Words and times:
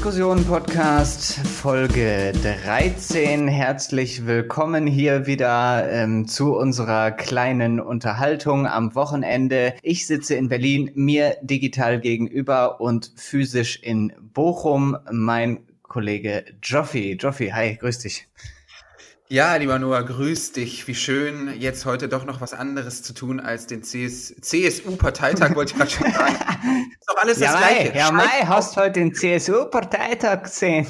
Diskussion 0.00 0.46
Podcast 0.46 1.46
Folge 1.46 2.32
13. 2.42 3.48
Herzlich 3.48 4.24
willkommen 4.24 4.86
hier 4.86 5.26
wieder 5.26 5.92
ähm, 5.92 6.26
zu 6.26 6.56
unserer 6.56 7.10
kleinen 7.10 7.80
Unterhaltung 7.80 8.66
am 8.66 8.94
Wochenende. 8.94 9.74
Ich 9.82 10.06
sitze 10.06 10.36
in 10.36 10.48
Berlin, 10.48 10.90
mir 10.94 11.36
digital 11.42 12.00
gegenüber 12.00 12.80
und 12.80 13.12
physisch 13.14 13.78
in 13.82 14.14
Bochum 14.18 14.96
mein 15.12 15.66
Kollege 15.82 16.46
Joffi. 16.62 17.18
Joffi, 17.20 17.50
hi, 17.50 17.76
grüß 17.76 17.98
dich. 17.98 18.26
Ja, 19.32 19.54
lieber 19.54 19.78
Noah, 19.78 20.02
grüß 20.02 20.50
dich. 20.50 20.88
Wie 20.88 20.94
schön, 20.96 21.54
jetzt 21.56 21.84
heute 21.84 22.08
doch 22.08 22.24
noch 22.24 22.40
was 22.40 22.52
anderes 22.52 23.04
zu 23.04 23.14
tun 23.14 23.38
als 23.38 23.68
den 23.68 23.82
CS 23.82 24.34
CSU-Parteitag, 24.40 25.54
wollte 25.54 25.70
ich 25.70 25.78
gerade 25.78 25.90
schon 25.92 26.10
sagen. 26.10 26.34
Ist 26.98 27.08
doch 27.08 27.16
alles 27.16 27.38
ja, 27.38 27.52
das 27.52 27.60
Gleiche. 27.60 27.96
Ja, 27.96 28.10
Mai, 28.10 28.44
hast 28.44 28.76
heute 28.76 28.98
den 28.98 29.14
CSU-Parteitag 29.14 30.42
gesehen. 30.42 30.88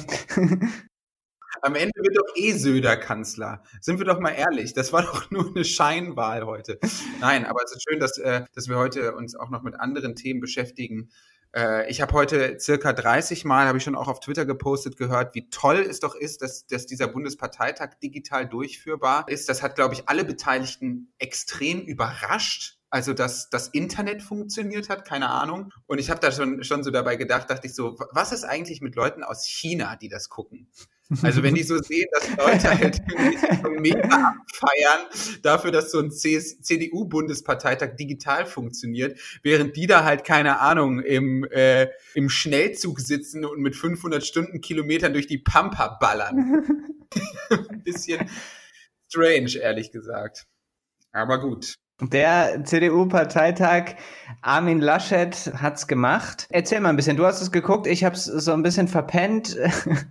Am 1.61 1.75
Ende 1.75 1.93
wird 1.93 2.17
doch 2.17 2.35
eh 2.35 2.53
Söder 2.53 2.97
Kanzler. 2.97 3.61
Sind 3.79 3.99
wir 3.99 4.07
doch 4.07 4.19
mal 4.19 4.31
ehrlich, 4.31 4.73
das 4.73 4.91
war 4.91 5.03
doch 5.03 5.29
nur 5.29 5.51
eine 5.55 5.63
Scheinwahl 5.63 6.43
heute. 6.47 6.79
Nein, 7.19 7.45
aber 7.45 7.59
es 7.63 7.73
ist 7.73 7.83
schön, 7.87 7.99
dass, 7.99 8.17
äh, 8.17 8.45
dass 8.55 8.67
wir 8.67 8.77
heute 8.77 9.13
uns 9.13 9.35
auch 9.35 9.51
noch 9.51 9.61
mit 9.61 9.79
anderen 9.79 10.15
Themen 10.15 10.39
beschäftigen. 10.39 11.11
Äh, 11.55 11.89
ich 11.89 12.01
habe 12.01 12.13
heute 12.13 12.59
circa 12.59 12.93
30 12.93 13.45
Mal, 13.45 13.67
habe 13.67 13.77
ich 13.77 13.83
schon 13.83 13.95
auch 13.95 14.07
auf 14.07 14.19
Twitter 14.19 14.45
gepostet, 14.45 14.97
gehört, 14.97 15.35
wie 15.35 15.49
toll 15.49 15.85
es 15.87 15.99
doch 15.99 16.15
ist, 16.15 16.41
dass, 16.41 16.65
dass 16.67 16.85
dieser 16.85 17.07
Bundesparteitag 17.07 17.99
digital 18.01 18.47
durchführbar 18.47 19.25
ist. 19.27 19.49
Das 19.49 19.61
hat, 19.61 19.75
glaube 19.75 19.93
ich, 19.93 20.07
alle 20.07 20.23
Beteiligten 20.23 21.13
extrem 21.17 21.81
überrascht. 21.81 22.77
Also, 22.89 23.13
dass 23.13 23.49
das 23.49 23.69
Internet 23.69 24.21
funktioniert 24.21 24.89
hat, 24.89 25.05
keine 25.05 25.29
Ahnung. 25.29 25.71
Und 25.87 25.99
ich 25.99 26.09
habe 26.09 26.19
da 26.19 26.29
schon, 26.29 26.63
schon 26.65 26.83
so 26.83 26.91
dabei 26.91 27.15
gedacht, 27.15 27.49
dachte 27.49 27.67
ich 27.67 27.73
so, 27.73 27.97
was 28.11 28.33
ist 28.33 28.43
eigentlich 28.43 28.81
mit 28.81 28.95
Leuten 28.95 29.23
aus 29.23 29.45
China, 29.45 29.95
die 29.95 30.09
das 30.09 30.27
gucken? 30.27 30.69
Also 31.21 31.43
wenn 31.43 31.55
die 31.55 31.63
so 31.63 31.77
sehen, 31.77 32.07
dass 32.13 32.29
Leute 32.37 32.69
halt 32.69 33.01
so 33.63 33.69
mega 33.69 34.01
abfeiern 34.01 35.07
dafür, 35.41 35.71
dass 35.71 35.91
so 35.91 35.99
ein 35.99 36.11
CDU-Bundesparteitag 36.11 37.95
digital 37.97 38.45
funktioniert, 38.45 39.19
während 39.43 39.75
die 39.75 39.87
da 39.87 40.03
halt, 40.03 40.23
keine 40.23 40.59
Ahnung, 40.59 40.99
im, 41.01 41.43
äh, 41.51 41.89
im 42.13 42.29
Schnellzug 42.29 42.99
sitzen 42.99 43.45
und 43.45 43.59
mit 43.59 43.75
500 43.75 44.25
Stundenkilometern 44.25 45.13
durch 45.13 45.27
die 45.27 45.37
Pampa 45.37 45.97
ballern. 45.99 46.63
Ein 47.49 47.81
bisschen 47.83 48.29
strange, 49.09 49.55
ehrlich 49.55 49.91
gesagt. 49.91 50.45
Aber 51.11 51.39
gut. 51.39 51.75
Der 52.01 52.63
CDU-Parteitag 52.63 53.95
Armin 54.41 54.79
Laschet 54.81 55.51
hat's 55.55 55.87
gemacht. 55.87 56.47
Erzähl 56.49 56.79
mal 56.79 56.89
ein 56.89 56.95
bisschen. 56.95 57.15
Du 57.15 57.25
hast 57.25 57.41
es 57.41 57.51
geguckt, 57.51 57.85
ich 57.85 58.03
habe 58.03 58.15
es 58.15 58.25
so 58.25 58.53
ein 58.53 58.63
bisschen 58.63 58.87
verpennt, 58.87 59.55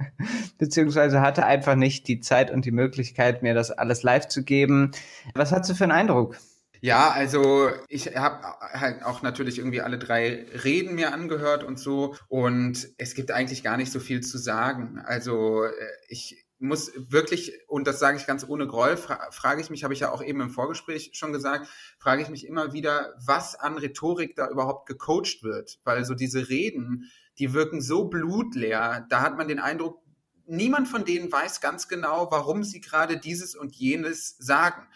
beziehungsweise 0.58 1.20
hatte 1.20 1.44
einfach 1.44 1.74
nicht 1.74 2.06
die 2.06 2.20
Zeit 2.20 2.52
und 2.52 2.64
die 2.64 2.70
Möglichkeit, 2.70 3.42
mir 3.42 3.54
das 3.54 3.72
alles 3.72 4.04
live 4.04 4.28
zu 4.28 4.44
geben. 4.44 4.92
Was 5.34 5.50
hast 5.50 5.68
du 5.68 5.74
für 5.74 5.84
einen 5.84 5.92
Eindruck? 5.92 6.36
Ja, 6.80 7.10
also 7.10 7.70
ich 7.88 8.16
habe 8.16 8.42
halt 8.72 9.02
auch 9.02 9.22
natürlich 9.22 9.58
irgendwie 9.58 9.82
alle 9.82 9.98
drei 9.98 10.46
Reden 10.64 10.94
mir 10.94 11.12
angehört 11.12 11.64
und 11.64 11.78
so 11.78 12.14
und 12.28 12.88
es 12.96 13.14
gibt 13.14 13.32
eigentlich 13.32 13.62
gar 13.62 13.76
nicht 13.76 13.92
so 13.92 14.00
viel 14.00 14.22
zu 14.22 14.38
sagen. 14.38 15.02
Also 15.04 15.64
äh, 15.64 15.70
ich 16.08 16.46
muss 16.60 16.92
wirklich, 16.94 17.52
und 17.68 17.86
das 17.86 17.98
sage 17.98 18.18
ich 18.18 18.26
ganz 18.26 18.46
ohne 18.46 18.66
Groll, 18.66 18.98
fra 18.98 19.30
frage 19.30 19.62
ich 19.62 19.70
mich, 19.70 19.82
habe 19.82 19.94
ich 19.94 20.00
ja 20.00 20.10
auch 20.12 20.22
eben 20.22 20.42
im 20.42 20.50
Vorgespräch 20.50 21.10
schon 21.14 21.32
gesagt, 21.32 21.66
frage 21.98 22.22
ich 22.22 22.28
mich 22.28 22.46
immer 22.46 22.74
wieder, 22.74 23.14
was 23.24 23.54
an 23.54 23.78
Rhetorik 23.78 24.36
da 24.36 24.48
überhaupt 24.48 24.86
gecoacht 24.86 25.42
wird. 25.42 25.80
Weil 25.84 26.04
so 26.04 26.14
diese 26.14 26.50
Reden, 26.50 27.10
die 27.38 27.54
wirken 27.54 27.80
so 27.80 28.04
blutleer, 28.04 29.06
da 29.08 29.22
hat 29.22 29.38
man 29.38 29.48
den 29.48 29.58
Eindruck, 29.58 30.02
niemand 30.46 30.86
von 30.86 31.06
denen 31.06 31.32
weiß 31.32 31.62
ganz 31.62 31.88
genau, 31.88 32.28
warum 32.30 32.62
sie 32.62 32.82
gerade 32.82 33.16
dieses 33.18 33.56
und 33.56 33.74
jenes 33.74 34.36
sagen. 34.38 34.86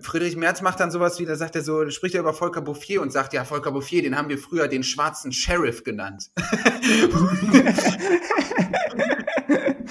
Friedrich 0.00 0.34
Merz 0.34 0.60
macht 0.60 0.80
dann 0.80 0.90
sowas 0.90 1.20
wie, 1.20 1.24
da 1.24 1.36
sagt 1.36 1.54
er 1.54 1.62
so, 1.62 1.88
spricht 1.90 2.16
er 2.16 2.22
über 2.22 2.34
Volker 2.34 2.62
Bouffier 2.62 3.00
und 3.00 3.12
sagt, 3.12 3.32
ja, 3.32 3.44
Volker 3.44 3.70
Bouffier, 3.70 4.02
den 4.02 4.16
haben 4.16 4.28
wir 4.28 4.38
früher 4.38 4.66
den 4.66 4.82
schwarzen 4.82 5.30
Sheriff 5.30 5.84
genannt. 5.84 6.32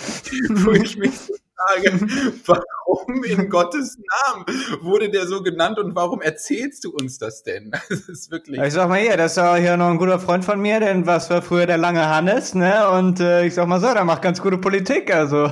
wo 0.50 0.72
ich 0.72 0.98
mich 0.98 1.12
frage, 1.56 2.00
warum 2.46 3.24
in 3.24 3.50
Gottes 3.50 3.98
Namen 4.26 4.46
wurde 4.82 5.10
der 5.10 5.28
so 5.28 5.44
genannt 5.44 5.80
und 5.80 5.96
warum 5.96 6.22
erzählst 6.22 6.84
du 6.84 6.92
uns 6.92 7.18
das 7.18 7.44
denn? 7.44 7.72
Das 7.90 8.08
ist 8.08 8.32
wirklich. 8.32 8.62
Ich 8.62 8.74
sag 8.74 8.90
mal 8.90 9.00
hier, 9.00 9.18
das 9.18 9.38
ist 9.38 9.56
hier 9.58 9.78
noch 9.78 9.90
ein 9.90 9.98
guter 9.98 10.20
Freund 10.20 10.46
von 10.46 10.62
mir, 10.62 10.80
denn 10.80 11.06
was 11.06 11.30
war 11.30 11.42
früher 11.42 11.66
der 11.66 11.78
lange 11.78 12.08
Hannes, 12.08 12.56
ne? 12.56 12.90
Und 12.90 13.20
äh, 13.20 13.46
ich 13.46 13.54
sag 13.54 13.68
mal 13.68 13.80
so, 13.80 13.94
der 13.94 14.06
macht 14.06 14.22
ganz 14.22 14.42
gute 14.42 14.58
Politik, 14.58 15.14
also. 15.14 15.38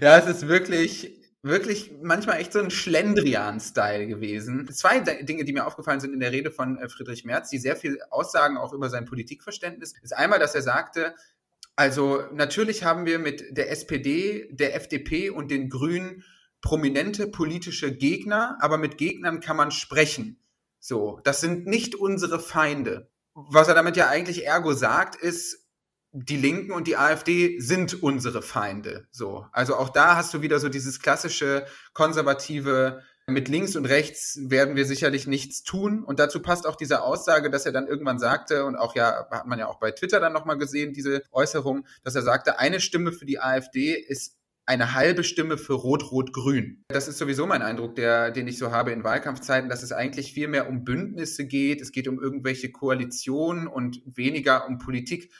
ja, 0.00 0.18
es 0.18 0.26
ist 0.26 0.48
wirklich 0.48 1.14
wirklich 1.44 1.92
manchmal 2.02 2.40
echt 2.40 2.54
so 2.54 2.58
ein 2.58 2.70
Schlendrian-Style 2.70 4.06
gewesen. 4.06 4.66
Zwei 4.72 5.00
Dinge, 5.00 5.44
die 5.44 5.52
mir 5.52 5.66
aufgefallen 5.66 6.00
sind 6.00 6.14
in 6.14 6.20
der 6.20 6.32
Rede 6.32 6.50
von 6.50 6.78
äh, 6.78 6.88
Friedrich 6.88 7.26
Merz, 7.26 7.50
die 7.50 7.58
sehr 7.58 7.76
viel 7.76 7.98
aussagen 8.10 8.56
auch 8.56 8.72
über 8.72 8.88
sein 8.88 9.04
Politikverständnis, 9.04 9.92
ist 10.02 10.16
einmal, 10.16 10.38
dass 10.38 10.54
er 10.54 10.62
sagte, 10.62 11.14
also 11.76 12.22
natürlich 12.32 12.84
haben 12.84 13.06
wir 13.06 13.18
mit 13.18 13.56
der 13.56 13.70
SPD, 13.70 14.48
der 14.52 14.76
FDP 14.76 15.30
und 15.30 15.50
den 15.50 15.68
Grünen 15.68 16.24
prominente 16.60 17.26
politische 17.26 17.94
Gegner, 17.94 18.56
aber 18.60 18.78
mit 18.78 18.96
Gegnern 18.96 19.40
kann 19.40 19.56
man 19.56 19.70
sprechen. 19.70 20.40
So, 20.78 21.20
das 21.24 21.40
sind 21.40 21.66
nicht 21.66 21.94
unsere 21.94 22.40
Feinde. 22.40 23.10
Was 23.34 23.68
er 23.68 23.74
damit 23.74 23.96
ja 23.96 24.08
eigentlich 24.08 24.46
ergo 24.46 24.72
sagt, 24.72 25.16
ist, 25.16 25.64
die 26.12 26.36
Linken 26.36 26.70
und 26.70 26.86
die 26.86 26.96
AfD 26.96 27.58
sind 27.58 28.02
unsere 28.02 28.40
Feinde. 28.40 29.08
So, 29.10 29.46
also 29.50 29.74
auch 29.74 29.88
da 29.88 30.14
hast 30.14 30.32
du 30.32 30.42
wieder 30.42 30.60
so 30.60 30.68
dieses 30.68 31.00
klassische 31.00 31.66
konservative 31.92 33.02
mit 33.26 33.48
links 33.48 33.74
und 33.74 33.86
rechts 33.86 34.38
werden 34.42 34.76
wir 34.76 34.84
sicherlich 34.84 35.26
nichts 35.26 35.62
tun. 35.62 36.04
Und 36.04 36.18
dazu 36.18 36.42
passt 36.42 36.66
auch 36.66 36.76
diese 36.76 37.02
Aussage, 37.02 37.50
dass 37.50 37.64
er 37.64 37.72
dann 37.72 37.86
irgendwann 37.86 38.18
sagte, 38.18 38.64
und 38.64 38.76
auch 38.76 38.94
ja, 38.94 39.26
hat 39.30 39.46
man 39.46 39.58
ja 39.58 39.66
auch 39.66 39.78
bei 39.78 39.92
Twitter 39.92 40.20
dann 40.20 40.32
nochmal 40.32 40.58
gesehen, 40.58 40.92
diese 40.92 41.22
Äußerung, 41.32 41.86
dass 42.02 42.14
er 42.14 42.22
sagte, 42.22 42.58
eine 42.58 42.80
Stimme 42.80 43.12
für 43.12 43.24
die 43.24 43.40
AfD 43.40 43.94
ist 43.94 44.36
eine 44.66 44.94
halbe 44.94 45.24
Stimme 45.24 45.58
für 45.58 45.74
Rot-Rot-Grün. 45.74 46.84
Das 46.88 47.08
ist 47.08 47.18
sowieso 47.18 47.46
mein 47.46 47.62
Eindruck, 47.62 47.96
der, 47.96 48.30
den 48.30 48.48
ich 48.48 48.58
so 48.58 48.72
habe 48.72 48.92
in 48.92 49.04
Wahlkampfzeiten, 49.04 49.68
dass 49.68 49.82
es 49.82 49.92
eigentlich 49.92 50.32
viel 50.32 50.48
mehr 50.48 50.68
um 50.68 50.84
Bündnisse 50.84 51.46
geht. 51.46 51.82
Es 51.82 51.92
geht 51.92 52.08
um 52.08 52.18
irgendwelche 52.20 52.72
Koalitionen 52.72 53.66
und 53.66 54.00
weniger 54.06 54.66
um 54.66 54.78
Politik. 54.78 55.32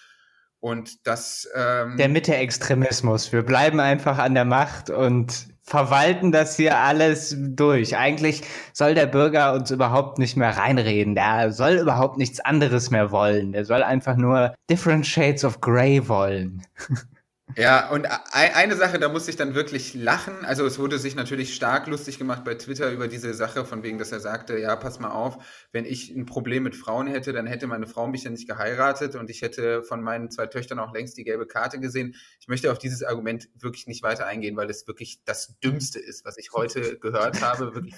Und 0.60 1.06
das. 1.06 1.48
Ähm 1.54 1.96
der 1.96 2.08
Mitte-Extremismus. 2.08 3.32
Wir 3.32 3.42
bleiben 3.42 3.80
einfach 3.80 4.18
an 4.18 4.34
der 4.34 4.44
Macht 4.44 4.90
und 4.90 5.53
verwalten 5.64 6.30
das 6.30 6.56
hier 6.56 6.78
alles 6.78 7.34
durch. 7.38 7.97
Eigentlich 7.97 8.42
soll 8.72 8.94
der 8.94 9.06
Bürger 9.06 9.54
uns 9.54 9.70
überhaupt 9.70 10.19
nicht 10.19 10.36
mehr 10.36 10.56
reinreden. 10.56 11.14
Der 11.14 11.52
soll 11.52 11.75
überhaupt 11.75 12.19
nichts 12.19 12.41
anderes 12.41 12.91
mehr 12.91 13.10
wollen. 13.10 13.52
Der 13.52 13.64
soll 13.64 13.82
einfach 13.82 14.16
nur 14.16 14.54
different 14.70 15.06
shades 15.06 15.44
of 15.44 15.60
grey 15.60 16.06
wollen. 16.06 16.62
Ja, 17.56 17.91
und 17.91 18.06
eine 18.32 18.75
Sache, 18.76 18.98
da 18.98 19.09
musste 19.09 19.31
ich 19.31 19.37
dann 19.37 19.54
wirklich 19.54 19.94
lachen. 19.94 20.44
Also 20.44 20.66
es 20.66 20.78
wurde 20.78 20.98
sich 20.98 21.14
natürlich 21.14 21.55
stark 21.55 21.87
lustig 21.87 22.19
gemacht 22.19 22.44
bei 22.44 22.55
Twitter 22.55 22.90
über 22.90 23.06
diese 23.06 23.32
Sache, 23.32 23.64
von 23.64 23.82
wegen, 23.82 23.99
dass 23.99 24.11
er 24.11 24.20
sagte, 24.20 24.58
ja, 24.58 24.75
pass 24.75 24.99
mal 24.99 25.11
auf, 25.11 25.38
wenn 25.70 25.84
ich 25.84 26.11
ein 26.11 26.26
Problem 26.26 26.64
mit 26.64 26.75
Frauen 26.75 27.06
hätte, 27.06 27.32
dann 27.32 27.46
hätte 27.46 27.67
meine 27.67 27.87
Frau 27.87 28.08
mich 28.08 28.25
ja 28.25 28.31
nicht 28.31 28.49
geheiratet 28.49 29.14
und 29.14 29.31
ich 29.31 29.43
hätte 29.43 29.84
von 29.84 30.02
meinen 30.02 30.31
zwei 30.31 30.46
Töchtern 30.46 30.81
auch 30.81 30.93
längst 30.93 31.17
die 31.17 31.25
gelbe 31.25 31.46
Karte 31.46 31.78
gesehen. 31.78 32.17
Ich 32.40 32.49
möchte 32.49 32.73
auf 32.73 32.78
dieses 32.78 33.05
Argument 33.05 33.49
wirklich 33.55 33.87
nicht 33.87 34.02
weiter 34.02 34.26
eingehen, 34.26 34.56
weil 34.56 34.69
es 34.69 34.88
wirklich 34.88 35.20
das 35.25 35.58
Dümmste 35.61 36.00
ist, 36.00 36.25
was 36.25 36.37
ich 36.38 36.52
heute 36.52 36.99
gehört 37.00 37.40
habe. 37.40 37.75
Wirklich 37.75 37.94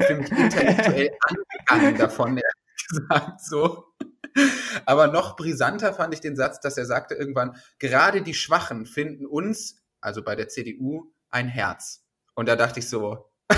für 0.00 0.14
mich 0.16 0.30
intellektuell 0.30 1.10
angegangen 1.66 1.98
davon, 1.98 2.28
ehrlich 2.38 2.88
gesagt, 2.88 3.40
so. 3.42 3.95
Aber 4.84 5.08
noch 5.08 5.36
brisanter 5.36 5.92
fand 5.94 6.14
ich 6.14 6.20
den 6.20 6.36
Satz, 6.36 6.60
dass 6.60 6.76
er 6.76 6.86
sagte 6.86 7.14
irgendwann, 7.14 7.56
gerade 7.78 8.22
die 8.22 8.34
Schwachen 8.34 8.86
finden 8.86 9.26
uns, 9.26 9.82
also 10.00 10.22
bei 10.22 10.36
der 10.36 10.48
CDU, 10.48 11.12
ein 11.30 11.48
Herz. 11.48 12.04
Und 12.34 12.48
da 12.48 12.56
dachte 12.56 12.80
ich 12.80 12.88
so, 12.88 13.30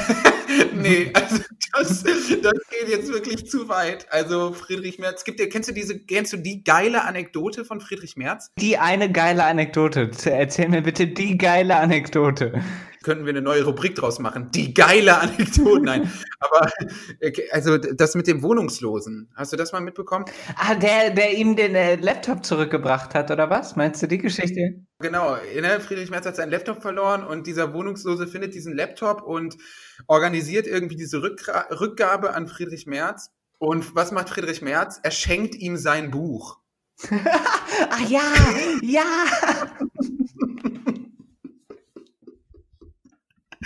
nee, 0.74 1.10
also 1.14 1.42
das, 1.72 2.02
das 2.02 2.52
geht 2.70 2.88
jetzt 2.88 3.12
wirklich 3.12 3.48
zu 3.50 3.68
weit. 3.68 4.10
Also 4.10 4.52
Friedrich 4.52 4.98
Merz, 4.98 5.24
gibt 5.24 5.40
dir, 5.40 5.48
kennst 5.48 5.68
du 5.68 5.74
diese, 5.74 5.98
kennst 5.98 6.32
du 6.32 6.38
die 6.38 6.64
geile 6.64 7.04
Anekdote 7.04 7.64
von 7.64 7.80
Friedrich 7.80 8.16
Merz? 8.16 8.50
Die 8.58 8.78
eine 8.78 9.10
geile 9.10 9.44
Anekdote. 9.44 10.10
Erzähl 10.24 10.68
mir 10.68 10.82
bitte 10.82 11.06
die 11.08 11.36
geile 11.36 11.76
Anekdote 11.76 12.62
könnten 13.02 13.24
wir 13.24 13.30
eine 13.30 13.42
neue 13.42 13.64
Rubrik 13.64 13.94
draus 13.94 14.18
machen. 14.18 14.50
Die 14.52 14.74
geile 14.74 15.18
Anekdote. 15.18 15.82
Nein, 15.82 16.12
aber 16.40 16.70
also 17.52 17.78
das 17.78 18.14
mit 18.14 18.26
dem 18.26 18.42
Wohnungslosen, 18.42 19.30
hast 19.34 19.52
du 19.52 19.56
das 19.56 19.72
mal 19.72 19.80
mitbekommen? 19.80 20.24
Ah, 20.56 20.74
der, 20.74 21.10
der 21.10 21.34
ihm 21.34 21.56
den 21.56 21.74
äh, 21.74 21.96
Laptop 21.96 22.44
zurückgebracht 22.44 23.14
hat, 23.14 23.30
oder 23.30 23.50
was? 23.50 23.76
Meinst 23.76 24.02
du 24.02 24.08
die 24.08 24.18
Geschichte? 24.18 24.84
Genau, 25.00 25.36
ne? 25.36 25.80
Friedrich 25.80 26.10
Merz 26.10 26.26
hat 26.26 26.36
seinen 26.36 26.50
Laptop 26.50 26.82
verloren 26.82 27.24
und 27.24 27.46
dieser 27.46 27.72
Wohnungslose 27.72 28.26
findet 28.26 28.54
diesen 28.54 28.74
Laptop 28.74 29.22
und 29.22 29.56
organisiert 30.06 30.66
irgendwie 30.66 30.96
diese 30.96 31.22
Rückgra 31.22 31.66
Rückgabe 31.70 32.34
an 32.34 32.48
Friedrich 32.48 32.86
Merz. 32.86 33.30
Und 33.58 33.94
was 33.94 34.12
macht 34.12 34.28
Friedrich 34.28 34.62
Merz? 34.62 35.00
Er 35.02 35.10
schenkt 35.10 35.54
ihm 35.54 35.76
sein 35.76 36.10
Buch. 36.10 36.58
Ach 37.90 38.00
ja, 38.08 38.22
ja. 38.82 39.04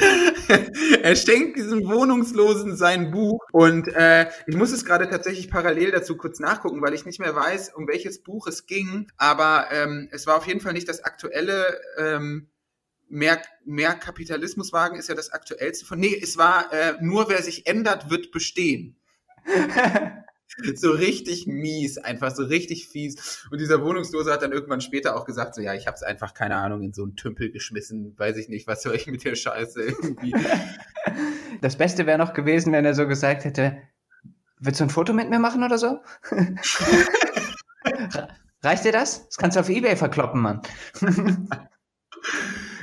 er 1.02 1.16
schenkt 1.16 1.56
diesem 1.56 1.87
Wohnungslosen 1.87 2.76
sein 2.76 3.10
Buch 3.10 3.40
und 3.52 3.88
äh, 3.88 4.28
ich 4.46 4.56
muss 4.56 4.72
es 4.72 4.84
gerade 4.84 5.08
tatsächlich 5.08 5.50
parallel 5.50 5.90
dazu 5.90 6.16
kurz 6.16 6.40
nachgucken, 6.40 6.82
weil 6.82 6.94
ich 6.94 7.06
nicht 7.06 7.20
mehr 7.20 7.34
weiß, 7.34 7.75
um 7.75 7.88
welches 7.88 8.22
Buch 8.22 8.46
es 8.46 8.66
ging, 8.66 9.10
aber 9.16 9.69
ähm, 9.70 10.08
es 10.12 10.26
war 10.26 10.37
auf 10.37 10.46
jeden 10.46 10.60
Fall 10.60 10.72
nicht 10.72 10.88
das 10.88 11.04
aktuelle 11.04 11.81
ähm, 11.99 12.49
mehr, 13.08 13.40
mehr 13.64 13.94
Kapitalismuswagen 13.94 14.99
ist 14.99 15.08
ja 15.08 15.14
das 15.14 15.32
aktuellste 15.32 15.84
von. 15.84 16.00
Nee, 16.00 16.19
es 16.20 16.37
war 16.38 16.72
äh, 16.72 16.94
nur 17.00 17.28
wer 17.28 17.43
sich 17.43 17.66
ändert, 17.66 18.10
wird 18.10 18.32
bestehen. 18.32 18.96
so 20.75 20.90
richtig 20.90 21.46
mies, 21.46 21.99
einfach 21.99 22.34
so 22.34 22.44
richtig 22.44 22.88
fies. 22.88 23.46
Und 23.50 23.60
dieser 23.60 23.82
Wohnungslose 23.82 24.32
hat 24.32 24.43
dann 24.43 24.52
irgendwann 24.52 24.81
später 24.81 25.16
auch 25.16 25.25
gesagt, 25.25 25.54
so 25.54 25.60
ja, 25.60 25.75
ich 25.75 25.87
habe 25.87 25.94
es 25.94 26.02
einfach, 26.02 26.34
keine 26.34 26.56
Ahnung, 26.56 26.82
in 26.82 26.93
so 26.93 27.02
einen 27.02 27.16
Tümpel 27.16 27.50
geschmissen, 27.50 28.19
weiß 28.19 28.37
ich 28.37 28.49
nicht, 28.49 28.66
was 28.66 28.82
soll 28.82 28.94
ich 28.94 29.06
mit 29.06 29.25
der 29.25 29.34
Scheiße 29.34 29.82
irgendwie. 29.82 30.34
Das 31.60 31.76
Beste 31.76 32.06
wäre 32.06 32.19
noch 32.19 32.32
gewesen, 32.32 32.72
wenn 32.72 32.84
er 32.84 32.94
so 32.94 33.06
gesagt 33.06 33.44
hätte, 33.44 33.81
willst 34.58 34.81
du 34.81 34.84
ein 34.84 34.90
Foto 34.90 35.12
mit 35.12 35.31
mir 35.31 35.38
machen 35.38 35.62
oder 35.62 35.78
so? 35.78 36.00
Reicht 38.62 38.84
dir 38.84 38.90
das? 38.90 39.26
Das 39.26 39.37
kannst 39.37 39.56
du 39.56 39.60
auf 39.60 39.69
Ebay 39.69 39.94
verkloppen, 39.94 40.40
Mann. 40.40 40.62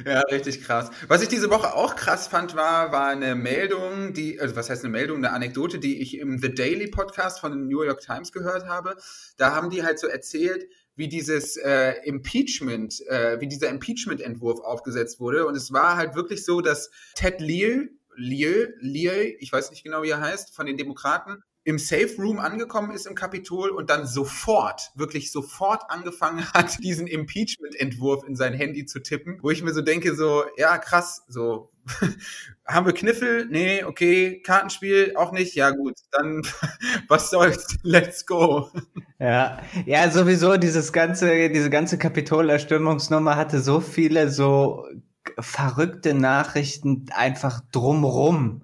Ja, 0.05 0.21
richtig 0.21 0.63
krass. 0.63 0.89
Was 1.07 1.21
ich 1.21 1.27
diese 1.27 1.49
Woche 1.49 1.73
auch 1.73 1.95
krass 1.95 2.27
fand, 2.27 2.55
war, 2.55 2.91
war 2.91 3.07
eine 3.07 3.35
Meldung, 3.35 4.13
die, 4.13 4.39
also 4.39 4.55
was 4.55 4.69
heißt 4.69 4.83
eine 4.83 4.91
Meldung, 4.91 5.17
eine 5.17 5.31
Anekdote, 5.31 5.79
die 5.79 6.01
ich 6.01 6.17
im 6.17 6.39
The 6.39 6.53
Daily 6.53 6.87
Podcast 6.87 7.39
von 7.39 7.51
den 7.51 7.67
New 7.67 7.83
York 7.83 8.01
Times 8.01 8.31
gehört 8.31 8.65
habe. 8.65 8.95
Da 9.37 9.55
haben 9.55 9.69
die 9.69 9.83
halt 9.83 9.99
so 9.99 10.07
erzählt, 10.07 10.65
wie 10.95 11.07
dieses 11.07 11.57
äh, 11.57 11.93
Impeachment, 12.03 13.01
äh, 13.07 13.39
wie 13.39 13.47
dieser 13.47 13.69
Impeachment-Entwurf 13.69 14.59
aufgesetzt 14.59 15.19
wurde. 15.19 15.47
Und 15.47 15.55
es 15.55 15.71
war 15.71 15.95
halt 15.95 16.15
wirklich 16.15 16.43
so, 16.43 16.61
dass 16.61 16.91
Ted 17.15 17.39
Leal, 17.39 17.89
Leal, 18.15 18.73
Leal, 18.79 19.33
ich 19.39 19.51
weiß 19.51 19.69
nicht 19.71 19.83
genau, 19.83 20.03
wie 20.03 20.09
er 20.09 20.19
heißt, 20.19 20.53
von 20.53 20.65
den 20.65 20.77
Demokraten, 20.77 21.41
im 21.63 21.77
Safe 21.77 22.15
Room 22.17 22.39
angekommen 22.39 22.91
ist 22.91 23.05
im 23.05 23.15
Kapitol 23.15 23.69
und 23.69 23.89
dann 23.89 24.07
sofort, 24.07 24.91
wirklich 24.95 25.31
sofort 25.31 25.83
angefangen 25.89 26.45
hat, 26.53 26.83
diesen 26.83 27.07
Impeachment-Entwurf 27.07 28.23
in 28.27 28.35
sein 28.35 28.53
Handy 28.53 28.85
zu 28.85 28.99
tippen, 28.99 29.39
wo 29.41 29.49
ich 29.49 29.61
mir 29.63 29.73
so 29.73 29.81
denke, 29.81 30.15
so, 30.15 30.43
ja, 30.57 30.77
krass, 30.77 31.23
so, 31.27 31.71
haben 32.65 32.85
wir 32.85 32.93
Kniffel? 32.93 33.47
Nee, 33.47 33.83
okay, 33.83 34.41
Kartenspiel 34.41 35.13
auch 35.15 35.31
nicht, 35.31 35.55
ja 35.55 35.71
gut, 35.71 35.95
dann 36.11 36.41
was 37.07 37.29
soll's, 37.29 37.77
let's 37.83 38.25
go. 38.25 38.71
Ja, 39.19 39.61
ja, 39.85 40.09
sowieso 40.09 40.57
dieses 40.57 40.93
ganze, 40.93 41.49
diese 41.49 41.69
ganze 41.69 41.97
Kapitolerstürmungsnummer 41.97 43.35
hatte 43.35 43.59
so 43.61 43.81
viele 43.81 44.29
so 44.29 44.87
verrückte 45.39 46.13
Nachrichten 46.13 47.05
einfach 47.11 47.61
drumrum 47.71 48.63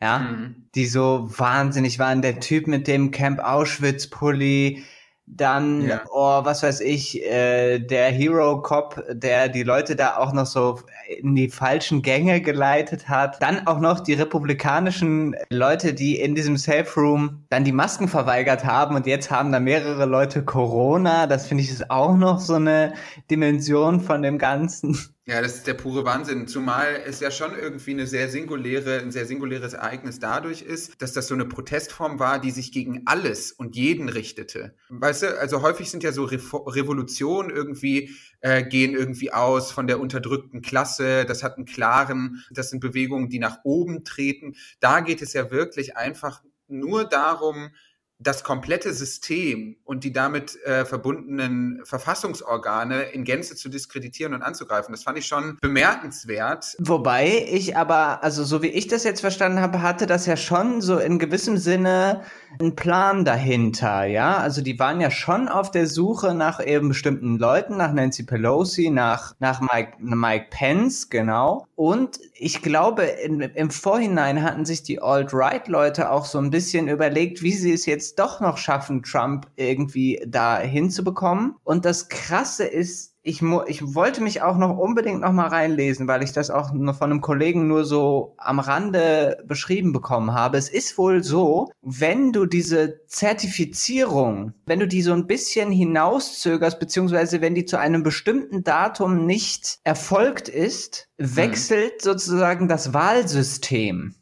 ja, 0.00 0.18
mhm. 0.18 0.68
die 0.74 0.86
so 0.86 1.28
wahnsinnig 1.36 1.98
waren. 1.98 2.22
Der 2.22 2.40
Typ 2.40 2.66
mit 2.66 2.86
dem 2.86 3.10
Camp 3.10 3.40
Auschwitz 3.40 4.08
Pulli, 4.08 4.84
dann, 5.28 5.88
ja. 5.88 6.04
oh, 6.12 6.44
was 6.44 6.62
weiß 6.62 6.80
ich, 6.80 7.20
äh, 7.24 7.80
der 7.80 8.10
Hero 8.10 8.62
Cop, 8.62 9.02
der 9.10 9.48
die 9.48 9.64
Leute 9.64 9.96
da 9.96 10.18
auch 10.18 10.32
noch 10.32 10.46
so 10.46 10.78
in 11.18 11.34
die 11.34 11.48
falschen 11.48 12.02
Gänge 12.02 12.40
geleitet 12.40 13.08
hat. 13.08 13.42
Dann 13.42 13.66
auch 13.66 13.80
noch 13.80 13.98
die 14.00 14.14
republikanischen 14.14 15.34
Leute, 15.50 15.94
die 15.94 16.20
in 16.20 16.36
diesem 16.36 16.56
Safe 16.56 16.88
Room 16.96 17.44
dann 17.48 17.64
die 17.64 17.72
Masken 17.72 18.06
verweigert 18.06 18.64
haben 18.64 18.94
und 18.94 19.06
jetzt 19.06 19.30
haben 19.30 19.50
da 19.50 19.58
mehrere 19.58 20.06
Leute 20.06 20.44
Corona. 20.44 21.26
Das 21.26 21.48
finde 21.48 21.64
ich 21.64 21.70
ist 21.70 21.90
auch 21.90 22.16
noch 22.16 22.38
so 22.38 22.54
eine 22.54 22.94
Dimension 23.28 24.00
von 24.00 24.22
dem 24.22 24.38
Ganzen. 24.38 24.96
Ja, 25.28 25.42
das 25.42 25.56
ist 25.56 25.66
der 25.66 25.74
pure 25.74 26.04
Wahnsinn. 26.04 26.46
Zumal 26.46 27.02
es 27.04 27.18
ja 27.18 27.32
schon 27.32 27.58
irgendwie 27.58 27.90
eine 27.90 28.06
sehr 28.06 28.28
singuläre, 28.28 29.00
ein 29.00 29.10
sehr 29.10 29.26
singuläres 29.26 29.72
Ereignis 29.72 30.20
dadurch 30.20 30.62
ist, 30.62 31.02
dass 31.02 31.12
das 31.12 31.26
so 31.26 31.34
eine 31.34 31.44
Protestform 31.46 32.20
war, 32.20 32.40
die 32.40 32.52
sich 32.52 32.70
gegen 32.70 33.02
alles 33.06 33.50
und 33.50 33.74
jeden 33.74 34.08
richtete. 34.08 34.76
Weißt 34.88 35.22
du, 35.24 35.40
also 35.40 35.62
häufig 35.62 35.90
sind 35.90 36.04
ja 36.04 36.12
so 36.12 36.26
Re 36.26 36.38
Revolutionen 36.52 37.50
irgendwie, 37.50 38.10
äh, 38.40 38.62
gehen 38.62 38.94
irgendwie 38.94 39.32
aus 39.32 39.72
von 39.72 39.88
der 39.88 39.98
unterdrückten 39.98 40.62
Klasse. 40.62 41.24
Das 41.24 41.42
hat 41.42 41.56
einen 41.56 41.66
klaren, 41.66 42.44
das 42.52 42.70
sind 42.70 42.78
Bewegungen, 42.78 43.28
die 43.28 43.40
nach 43.40 43.58
oben 43.64 44.04
treten. 44.04 44.54
Da 44.78 45.00
geht 45.00 45.22
es 45.22 45.32
ja 45.32 45.50
wirklich 45.50 45.96
einfach 45.96 46.44
nur 46.68 47.04
darum, 47.04 47.70
das 48.18 48.44
komplette 48.44 48.94
System 48.94 49.76
und 49.84 50.02
die 50.02 50.12
damit 50.12 50.56
äh, 50.64 50.86
verbundenen 50.86 51.82
Verfassungsorgane 51.84 53.02
in 53.02 53.24
Gänze 53.24 53.56
zu 53.56 53.68
diskreditieren 53.68 54.32
und 54.32 54.42
anzugreifen. 54.42 54.92
Das 54.92 55.02
fand 55.02 55.18
ich 55.18 55.26
schon 55.26 55.58
bemerkenswert. 55.60 56.76
Wobei 56.78 57.46
ich 57.50 57.76
aber, 57.76 58.24
also 58.24 58.42
so 58.44 58.62
wie 58.62 58.68
ich 58.68 58.88
das 58.88 59.04
jetzt 59.04 59.20
verstanden 59.20 59.60
habe, 59.60 59.82
hatte 59.82 60.06
das 60.06 60.24
ja 60.24 60.36
schon 60.36 60.80
so 60.80 60.98
in 60.98 61.18
gewissem 61.18 61.58
Sinne 61.58 62.22
einen 62.58 62.74
Plan 62.74 63.26
dahinter, 63.26 64.04
ja. 64.04 64.38
Also 64.38 64.62
die 64.62 64.78
waren 64.78 65.00
ja 65.00 65.10
schon 65.10 65.48
auf 65.48 65.70
der 65.70 65.86
Suche 65.86 66.34
nach 66.34 66.64
eben 66.64 66.88
bestimmten 66.88 67.38
Leuten, 67.38 67.76
nach 67.76 67.92
Nancy 67.92 68.22
Pelosi, 68.22 68.88
nach, 68.88 69.34
nach 69.40 69.60
Mike, 69.60 69.92
Mike 69.98 70.46
Pence, 70.48 71.10
genau. 71.10 71.66
Und 71.74 72.18
ich 72.34 72.62
glaube, 72.62 73.02
in, 73.02 73.40
im 73.40 73.70
Vorhinein 73.70 74.42
hatten 74.42 74.64
sich 74.64 74.82
die 74.82 75.02
Alt-Right-Leute 75.02 76.10
auch 76.10 76.24
so 76.24 76.38
ein 76.38 76.50
bisschen 76.50 76.88
überlegt, 76.88 77.42
wie 77.42 77.52
sie 77.52 77.72
es 77.72 77.84
jetzt 77.84 78.05
jetzt 78.06 78.18
doch 78.18 78.40
noch 78.40 78.56
schaffen, 78.56 79.02
Trump 79.02 79.46
irgendwie 79.56 80.22
da 80.26 80.58
hinzubekommen. 80.58 81.56
Und 81.64 81.84
das 81.84 82.08
Krasse 82.08 82.64
ist, 82.64 83.14
ich, 83.22 83.42
ich 83.66 83.94
wollte 83.94 84.22
mich 84.22 84.42
auch 84.42 84.56
noch 84.56 84.78
unbedingt 84.78 85.22
noch 85.22 85.32
mal 85.32 85.48
reinlesen, 85.48 86.06
weil 86.06 86.22
ich 86.22 86.32
das 86.32 86.50
auch 86.50 86.68
von 86.68 86.94
einem 87.02 87.20
Kollegen 87.20 87.66
nur 87.66 87.84
so 87.84 88.34
am 88.38 88.60
Rande 88.60 89.42
beschrieben 89.48 89.92
bekommen 89.92 90.32
habe. 90.32 90.58
Es 90.58 90.68
ist 90.68 90.96
wohl 90.96 91.24
so, 91.24 91.68
wenn 91.82 92.32
du 92.32 92.46
diese 92.46 93.04
Zertifizierung, 93.06 94.52
wenn 94.66 94.78
du 94.78 94.86
die 94.86 95.02
so 95.02 95.12
ein 95.12 95.26
bisschen 95.26 95.72
hinauszögerst, 95.72 96.78
beziehungsweise 96.78 97.40
wenn 97.40 97.56
die 97.56 97.64
zu 97.64 97.80
einem 97.80 98.04
bestimmten 98.04 98.62
Datum 98.62 99.26
nicht 99.26 99.78
erfolgt 99.82 100.48
ist, 100.48 101.08
hm. 101.18 101.36
wechselt 101.36 101.94
hm. 101.94 102.00
sozusagen 102.02 102.68
das 102.68 102.94
Wahlsystem. 102.94 104.14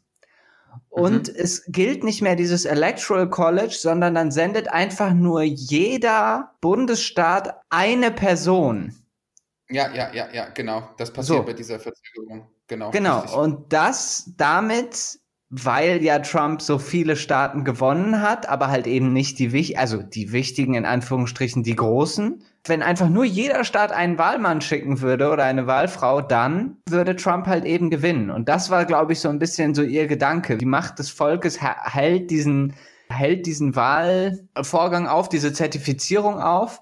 Und 0.94 1.26
mhm. 1.26 1.34
es 1.38 1.64
gilt 1.66 2.04
nicht 2.04 2.22
mehr 2.22 2.36
dieses 2.36 2.64
Electoral 2.66 3.28
College, 3.28 3.74
sondern 3.76 4.14
dann 4.14 4.30
sendet 4.30 4.68
einfach 4.68 5.12
nur 5.12 5.42
jeder 5.42 6.54
Bundesstaat 6.60 7.60
eine 7.68 8.12
Person. 8.12 8.94
Ja, 9.68 9.92
ja, 9.92 10.14
ja, 10.14 10.32
ja, 10.32 10.50
genau. 10.50 10.88
Das 10.96 11.12
passiert 11.12 11.38
so. 11.38 11.44
bei 11.46 11.52
dieser 11.52 11.80
Verzögerung. 11.80 12.48
Genau. 12.68 12.92
Genau. 12.92 13.22
Richtig. 13.22 13.36
Und 13.36 13.72
das 13.72 14.30
damit, 14.36 15.18
weil 15.62 16.02
ja 16.02 16.18
Trump 16.18 16.61
so 16.61 16.78
viele 16.78 17.14
Staaten 17.14 17.62
gewonnen 17.62 18.20
hat, 18.20 18.49
aber 18.49 18.68
halt 18.68 18.88
eben 18.88 19.12
nicht 19.12 19.38
die, 19.38 19.76
also 19.76 20.02
die 20.02 20.32
wichtigen, 20.32 20.75
in 20.75 20.84
Anführungsstrichen, 20.84 21.62
die 21.62 21.76
großen, 21.76 22.42
wenn 22.64 22.82
einfach 22.82 23.08
nur 23.08 23.25
jeder 23.25 23.62
Staat 23.62 23.92
einen 23.92 24.18
Wahlmann 24.18 24.61
schicken 24.61 25.00
würde 25.00 25.30
oder 25.30 25.44
eine 25.44 25.68
Wahlfrau, 25.68 26.23
dann 26.23 26.78
würde 26.88 27.14
Trump 27.14 27.46
halt 27.46 27.64
eben 27.64 27.90
gewinnen. 27.90 28.30
Und 28.30 28.49
das 28.49 28.70
war, 28.70 28.84
glaube 28.84 29.12
ich, 29.12 29.20
so 29.20 29.28
ein 29.28 29.38
bisschen 29.38 29.75
so 29.75 29.82
ihr 29.82 30.08
Gedanke. 30.08 30.56
Die 30.56 30.66
Macht 30.66 30.99
des 30.99 31.11
Volkes 31.11 31.61
hält 31.61 32.30
diesen, 32.30 32.75
hält 33.08 33.46
diesen 33.46 33.76
Wahlvorgang 33.76 35.06
auf, 35.06 35.28
diese 35.28 35.52
Zertifizierung 35.52 36.40
auf. 36.40 36.80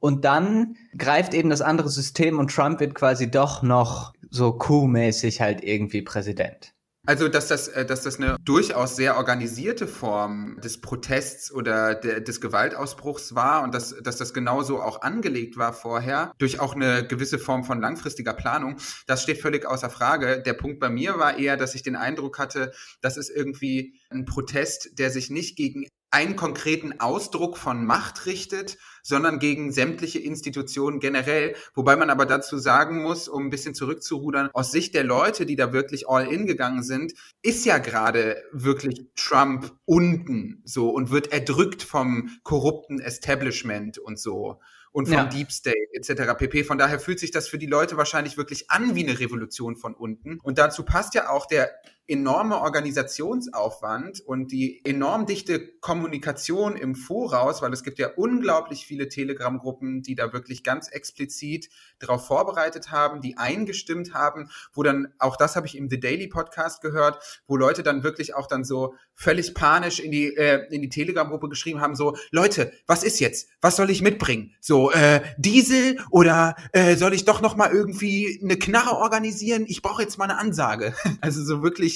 Und 0.00 0.24
dann 0.24 0.76
greift 0.96 1.34
eben 1.34 1.50
das 1.50 1.62
andere 1.62 1.88
System 1.88 2.38
und 2.38 2.54
Trump 2.54 2.80
wird 2.80 2.94
quasi 2.94 3.30
doch 3.30 3.62
noch 3.62 4.14
so 4.30 4.52
kuhmäßig 4.52 5.40
halt 5.40 5.62
irgendwie 5.62 6.02
Präsident. 6.02 6.73
Also, 7.06 7.28
dass 7.28 7.48
das, 7.48 7.68
äh, 7.68 7.84
dass 7.84 8.02
das 8.02 8.16
eine 8.16 8.36
durchaus 8.44 8.96
sehr 8.96 9.16
organisierte 9.16 9.86
Form 9.86 10.58
des 10.62 10.80
Protests 10.80 11.52
oder 11.52 11.94
de, 11.94 12.22
des 12.22 12.40
Gewaltausbruchs 12.40 13.34
war 13.34 13.62
und 13.62 13.74
dass, 13.74 13.94
dass 14.02 14.16
das 14.16 14.32
genauso 14.32 14.80
auch 14.80 15.02
angelegt 15.02 15.58
war 15.58 15.74
vorher, 15.74 16.32
durch 16.38 16.60
auch 16.60 16.74
eine 16.74 17.06
gewisse 17.06 17.38
Form 17.38 17.64
von 17.64 17.80
langfristiger 17.80 18.32
Planung, 18.32 18.76
das 19.06 19.22
steht 19.22 19.40
völlig 19.40 19.66
außer 19.66 19.90
Frage. 19.90 20.42
Der 20.42 20.54
Punkt 20.54 20.80
bei 20.80 20.88
mir 20.88 21.18
war 21.18 21.38
eher, 21.38 21.58
dass 21.58 21.74
ich 21.74 21.82
den 21.82 21.96
Eindruck 21.96 22.38
hatte, 22.38 22.72
das 23.02 23.18
ist 23.18 23.28
irgendwie 23.28 24.00
ein 24.08 24.24
Protest, 24.24 24.98
der 24.98 25.10
sich 25.10 25.28
nicht 25.28 25.56
gegen 25.56 25.86
einen 26.14 26.36
konkreten 26.36 27.00
Ausdruck 27.00 27.58
von 27.58 27.84
Macht 27.84 28.24
richtet, 28.26 28.78
sondern 29.02 29.40
gegen 29.40 29.72
sämtliche 29.72 30.20
Institutionen 30.20 31.00
generell. 31.00 31.56
Wobei 31.74 31.96
man 31.96 32.08
aber 32.08 32.24
dazu 32.24 32.56
sagen 32.56 33.02
muss, 33.02 33.26
um 33.26 33.46
ein 33.46 33.50
bisschen 33.50 33.74
zurückzurudern, 33.74 34.48
aus 34.52 34.70
Sicht 34.70 34.94
der 34.94 35.02
Leute, 35.02 35.44
die 35.44 35.56
da 35.56 35.72
wirklich 35.72 36.08
all 36.08 36.26
in 36.32 36.46
gegangen 36.46 36.84
sind, 36.84 37.14
ist 37.42 37.66
ja 37.66 37.78
gerade 37.78 38.40
wirklich 38.52 39.06
Trump 39.16 39.72
unten 39.84 40.62
so 40.64 40.90
und 40.90 41.10
wird 41.10 41.32
erdrückt 41.32 41.82
vom 41.82 42.30
korrupten 42.44 43.00
Establishment 43.00 43.98
und 43.98 44.18
so 44.18 44.60
und 44.92 45.06
vom 45.06 45.14
ja. 45.14 45.24
Deep 45.24 45.50
State 45.50 45.88
etc. 45.92 46.38
pp. 46.38 46.62
Von 46.62 46.78
daher 46.78 47.00
fühlt 47.00 47.18
sich 47.18 47.32
das 47.32 47.48
für 47.48 47.58
die 47.58 47.66
Leute 47.66 47.96
wahrscheinlich 47.96 48.36
wirklich 48.36 48.70
an 48.70 48.94
wie 48.94 49.02
eine 49.02 49.18
Revolution 49.18 49.74
von 49.74 49.92
unten. 49.92 50.38
Und 50.38 50.58
dazu 50.58 50.84
passt 50.84 51.14
ja 51.14 51.28
auch 51.28 51.46
der 51.46 51.72
enorme 52.06 52.60
Organisationsaufwand 52.60 54.20
und 54.20 54.52
die 54.52 54.84
enorm 54.84 55.24
dichte 55.24 55.66
Kommunikation 55.80 56.76
im 56.76 56.94
Voraus, 56.94 57.62
weil 57.62 57.72
es 57.72 57.82
gibt 57.82 57.98
ja 57.98 58.08
unglaublich 58.16 58.86
viele 58.86 59.08
Telegram-Gruppen, 59.08 60.02
die 60.02 60.14
da 60.14 60.32
wirklich 60.32 60.62
ganz 60.64 60.88
explizit 60.88 61.70
darauf 61.98 62.26
vorbereitet 62.26 62.90
haben, 62.90 63.22
die 63.22 63.38
eingestimmt 63.38 64.12
haben, 64.12 64.50
wo 64.72 64.82
dann, 64.82 65.14
auch 65.18 65.36
das 65.36 65.56
habe 65.56 65.66
ich 65.66 65.76
im 65.76 65.88
The 65.88 65.98
Daily 65.98 66.28
Podcast 66.28 66.82
gehört, 66.82 67.42
wo 67.46 67.56
Leute 67.56 67.82
dann 67.82 68.02
wirklich 68.02 68.34
auch 68.34 68.46
dann 68.46 68.64
so 68.64 68.94
völlig 69.14 69.54
panisch 69.54 70.00
in 70.00 70.10
die, 70.10 70.34
äh, 70.36 70.68
die 70.70 70.88
Telegram-Gruppe 70.88 71.48
geschrieben 71.48 71.80
haben, 71.80 71.94
so, 71.94 72.16
Leute, 72.30 72.72
was 72.86 73.02
ist 73.02 73.20
jetzt? 73.20 73.48
Was 73.60 73.76
soll 73.76 73.90
ich 73.90 74.02
mitbringen? 74.02 74.54
So, 74.60 74.90
äh, 74.90 75.22
Diesel 75.38 75.98
oder 76.10 76.56
äh, 76.72 76.96
soll 76.96 77.14
ich 77.14 77.24
doch 77.24 77.40
noch 77.40 77.56
mal 77.56 77.70
irgendwie 77.70 78.40
eine 78.42 78.58
Knarre 78.58 78.96
organisieren? 78.96 79.64
Ich 79.68 79.82
brauche 79.82 80.02
jetzt 80.02 80.18
mal 80.18 80.24
eine 80.24 80.38
Ansage. 80.38 80.94
Also 81.20 81.42
so 81.42 81.62
wirklich 81.62 81.93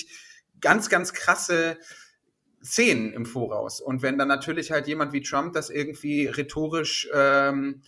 ganz, 0.60 0.88
ganz 0.88 1.12
krasse 1.12 1.78
Szenen 2.62 3.12
im 3.12 3.26
Voraus. 3.26 3.80
Und 3.80 4.02
wenn 4.02 4.18
dann 4.18 4.28
natürlich 4.28 4.70
halt 4.70 4.86
jemand 4.86 5.12
wie 5.12 5.22
Trump 5.22 5.52
das 5.52 5.70
irgendwie 5.70 6.26
rhetorisch 6.26 7.08
ähm, 7.12 7.82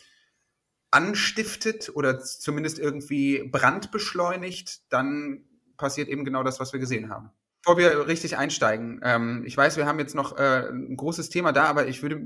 anstiftet 0.90 1.90
oder 1.94 2.20
zumindest 2.20 2.78
irgendwie 2.78 3.48
brandbeschleunigt, 3.50 4.92
dann 4.92 5.44
passiert 5.76 6.08
eben 6.08 6.24
genau 6.24 6.42
das, 6.42 6.60
was 6.60 6.72
wir 6.72 6.80
gesehen 6.80 7.10
haben. 7.10 7.30
Bevor 7.62 7.76
wir 7.76 8.06
richtig 8.06 8.38
einsteigen, 8.38 9.00
ähm, 9.02 9.42
ich 9.44 9.56
weiß, 9.56 9.76
wir 9.76 9.86
haben 9.86 9.98
jetzt 9.98 10.14
noch 10.14 10.36
äh, 10.38 10.68
ein 10.70 10.96
großes 10.96 11.28
Thema 11.28 11.52
da, 11.52 11.64
aber 11.64 11.88
ich 11.88 12.02
würde, 12.02 12.18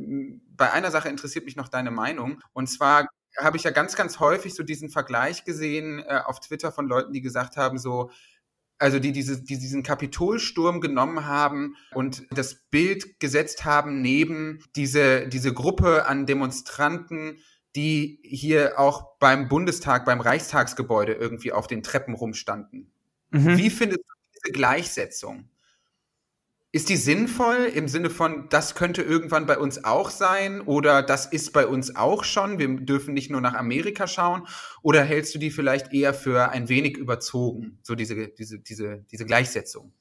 bei 0.57 0.71
einer 0.73 0.91
Sache 0.91 1.09
interessiert 1.09 1.45
mich 1.45 1.57
noch 1.57 1.69
deine 1.69 1.91
Meinung. 1.91 2.41
Und 2.53 2.69
zwar 2.69 3.09
habe 3.39 3.57
ich 3.57 3.65
ja 3.65 3.73
ganz, 3.73 3.97
ganz 3.97 4.21
häufig 4.21 4.55
so 4.55 4.63
diesen 4.63 4.91
Vergleich 4.91 5.45
gesehen 5.45 5.99
äh, 6.01 6.21
auf 6.25 6.39
Twitter 6.39 6.71
von 6.71 6.87
Leuten, 6.87 7.13
die 7.13 7.21
gesagt 7.21 7.57
haben, 7.57 7.79
so, 7.79 8.11
also 8.79 8.99
die, 8.99 9.13
diese, 9.13 9.43
die 9.43 9.59
diesen 9.59 9.83
Kapitolsturm 9.83 10.81
genommen 10.81 11.27
haben 11.27 11.77
und 11.93 12.27
das 12.31 12.57
Bild 12.71 13.21
gesetzt 13.21 13.65
haben 13.65 14.01
neben 14.03 14.65
diese, 14.77 15.29
diese 15.29 15.53
Gruppe 15.53 16.07
an 16.07 16.27
Demonstranten, 16.27 17.39
die 17.77 18.21
hier 18.23 18.79
auch 18.79 19.17
beim 19.19 19.49
Bundestag, 19.49 20.05
beim 20.05 20.21
Reichstagsgebäude 20.21 21.13
irgendwie 21.15 21.53
auf 21.53 21.67
den 21.67 21.83
Treppen 21.83 22.15
rumstanden. 22.15 22.93
Mhm. 23.31 23.57
Wie 23.57 23.71
findest 23.71 24.01
du 24.01 24.15
diese 24.35 24.53
Gleichsetzung? 24.53 25.49
Ist 26.75 26.89
die 26.89 26.97
sinnvoll 26.97 27.71
im 27.73 27.87
Sinne 27.87 28.11
von, 28.11 28.49
das 28.51 28.75
könnte 28.75 29.01
irgendwann 29.01 29.47
bei 29.47 29.59
uns 29.59 29.85
auch 29.85 30.11
sein 30.11 30.61
oder 30.61 31.05
das 31.05 31.25
ist 31.25 31.53
bei 31.53 31.69
uns 31.69 31.95
auch 31.95 32.25
schon, 32.25 32.59
wir 32.59 32.67
dürfen 32.67 33.15
nicht 33.15 33.31
nur 33.31 33.41
nach 33.41 33.55
Amerika 33.55 34.09
schauen? 34.09 34.49
Oder 34.83 35.05
hältst 35.05 35.33
du 35.37 35.39
die 35.39 35.53
vielleicht 35.53 35.93
eher 35.93 36.13
für 36.13 36.51
ein 36.51 36.69
wenig 36.69 36.97
überzogen, 36.97 37.79
so 37.83 37.95
diese, 37.95 38.27
diese, 38.27 38.59
diese, 38.59 39.05
diese 39.09 39.25
Gleichsetzung? 39.25 39.93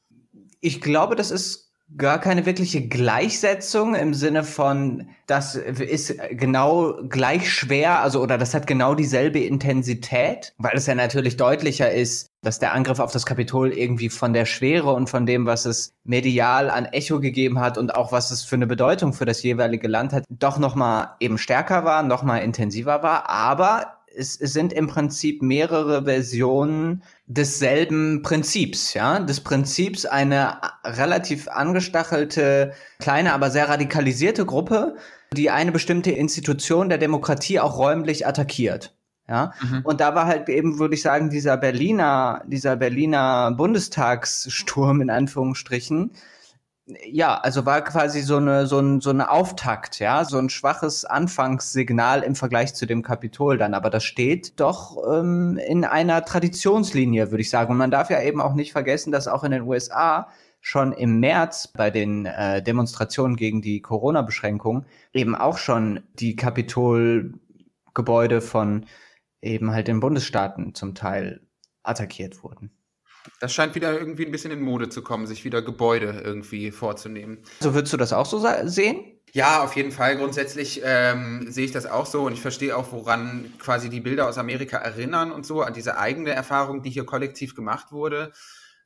Ich 0.62 0.82
glaube, 0.82 1.15
das 1.15 1.30
ist 1.30 1.72
gar 1.96 2.20
keine 2.20 2.48
wirkliche 2.48 2.88
Gleichsetzung 2.88 3.94
im 3.94 4.15
Sinne 4.15 4.44
von, 4.44 5.10
das 5.27 5.53
ist 5.53 6.15
genau 6.32 7.03
gleich 7.08 7.53
schwer, 7.53 8.00
also 8.01 8.20
oder 8.20 8.39
das 8.39 8.56
hat 8.56 8.65
genau 8.65 8.96
dieselbe 8.96 9.42
Intensität, 9.42 10.56
weil 10.58 10.75
es 10.75 10.88
ja 10.88 10.96
natürlich 10.96 11.38
deutlicher 11.38 11.92
ist, 11.92 12.33
dass 12.44 12.60
der 12.60 12.74
Angriff 12.74 13.00
auf 13.00 13.12
das 13.12 13.26
Kapitol 13.26 13.72
irgendwie 13.72 14.10
von 14.10 14.34
der 14.34 14.46
Schwere 14.46 14.94
und 14.94 15.10
von 15.10 15.26
dem, 15.26 15.46
was 15.46 15.66
es 15.66 15.96
medial 16.04 16.70
an 16.70 16.86
Echo 16.86 17.20
gegeben 17.20 17.60
hat 17.60 17.78
und 17.78 17.96
auch 17.96 18.12
was 18.12 18.30
es 18.30 18.44
für 18.44 18.56
eine 18.56 18.68
Bedeutung 18.68 19.14
für 19.14 19.26
das 19.26 19.42
jeweilige 19.42 19.88
Land 19.88 20.14
hat, 20.14 20.26
doch 20.30 20.60
noch 20.60 20.76
mal 20.76 21.16
eben 21.20 21.38
stärker 21.38 21.86
war, 21.86 22.04
noch 22.04 22.22
mal 22.22 22.40
intensiver 22.40 23.02
war, 23.02 23.30
aber 23.30 23.98
es, 24.16 24.40
es 24.40 24.54
sind 24.54 24.74
im 24.74 24.88
Prinzip 24.88 25.42
mehrere 25.42 26.04
Versionen 26.04 27.04
desselben 27.26 28.22
Prinzips, 28.22 28.94
ja, 28.94 29.20
des 29.20 29.42
Prinzips 29.42 30.06
eine 30.06 30.58
relativ 30.84 31.48
angestachelte, 31.48 32.74
kleine, 33.00 33.34
aber 33.34 33.50
sehr 33.50 33.70
radikalisierte 33.70 34.46
Gruppe, 34.46 34.96
die 35.34 35.50
eine 35.50 35.72
bestimmte 35.72 36.12
Institution 36.12 36.90
der 36.90 37.00
Demokratie 37.00 37.60
auch 37.60 37.78
räumlich 37.78 38.28
attackiert. 38.28 38.94
Ja, 39.27 39.53
mhm. 39.62 39.82
und 39.86 40.01
da 40.01 40.15
war 40.15 40.25
halt 40.25 40.50
eben, 40.50 40.80
würde 40.80 40.96
ich 40.96 41.01
sagen, 41.01 41.30
dieser 41.30 41.56
Berliner, 41.56 42.44
dieser 42.46 42.75
Berliner 42.75 43.51
Bundestagssturm 43.51 45.00
in 45.00 45.10
Anführungsstrichen, 45.10 46.12
ja, 47.06 47.38
also 47.38 47.65
war 47.65 47.82
quasi 47.82 48.22
so 48.22 48.38
eine, 48.38 48.68
so, 48.68 48.80
ein, 48.80 49.00
so 49.00 49.10
eine 49.10 49.32
Auftakt, 49.32 50.00
ja, 50.00 50.25
so 50.25 50.38
ein 50.38 50.50
schwaches 50.50 51.06
Anfangssignal 51.06 52.24
im 52.24 52.36
Vergleich 52.36 52.75
zu 52.75 52.86
dem 52.86 53.03
Kapitol 53.03 53.58
dann. 53.58 53.74
Aber 53.74 53.89
das 53.89 54.03
steht 54.03 54.60
doch 54.60 54.98
ähm, 55.10 55.58
in 55.65 55.86
einer 55.86 56.25
Traditionslinie, 56.25 57.32
würde 57.32 57.42
ich 57.42 57.50
sagen. 57.50 57.72
Und 57.72 57.77
man 57.77 57.92
darf 57.92 58.10
ja 58.10 58.22
eben 58.22 58.42
auch 58.42 58.53
nicht 58.53 58.74
vergessen, 58.74 59.13
dass 59.13 59.30
auch 59.30 59.46
in 59.46 59.51
den 59.51 59.63
USA 59.63 60.27
schon 60.60 60.92
im 60.92 61.22
März 61.22 61.68
bei 61.68 61.89
den 61.89 62.25
äh, 62.25 62.62
Demonstrationen 62.62 63.38
gegen 63.38 63.62
die 63.62 63.82
Corona-Beschränkungen 63.82 64.86
eben 65.13 65.36
auch 65.36 65.58
schon 65.58 66.01
die 66.15 66.36
Kapitolgebäude 66.36 68.42
von 68.42 68.86
eben 69.44 69.72
halt 69.72 69.88
den 69.88 70.00
Bundesstaaten 70.00 70.74
zum 70.74 70.96
Teil 70.96 71.42
attackiert 71.84 72.44
wurden. 72.44 72.72
Das 73.40 73.54
scheint 73.54 73.76
wieder 73.76 73.98
irgendwie 73.98 74.26
ein 74.26 74.32
bisschen 74.32 74.52
in 74.52 74.62
Mode 74.62 74.90
zu 74.90 75.02
kommen, 75.02 75.28
sich 75.28 75.46
wieder 75.46 75.62
Gebäude 75.62 76.22
irgendwie 76.24 76.72
vorzunehmen. 76.72 77.40
So 77.60 77.74
würdest 77.74 77.94
du 77.94 77.98
das 77.98 78.12
auch 78.12 78.26
so 78.26 78.44
sehen? 78.68 79.14
Ja, 79.32 79.64
auf 79.64 79.76
jeden 79.76 79.92
Fall. 79.92 80.18
Grundsätzlich 80.18 80.82
ähm, 80.84 81.48
sehe 81.50 81.66
ich 81.66 81.72
das 81.72 81.86
auch 81.86 82.06
so 82.06 82.26
und 82.26 82.34
ich 82.34 82.42
verstehe 82.42 82.76
auch, 82.78 82.92
woran 82.92 83.52
quasi 83.60 83.90
die 83.90 84.02
Bilder 84.02 84.28
aus 84.28 84.38
Amerika 84.38 84.78
erinnern 84.78 85.32
und 85.32 85.46
so, 85.46 85.62
an 85.62 85.74
diese 85.74 85.98
eigene 85.98 86.32
Erfahrung, 86.32 86.84
die 86.84 86.92
hier 86.92 87.06
kollektiv 87.06 87.56
gemacht 87.56 87.92
wurde, 87.92 88.32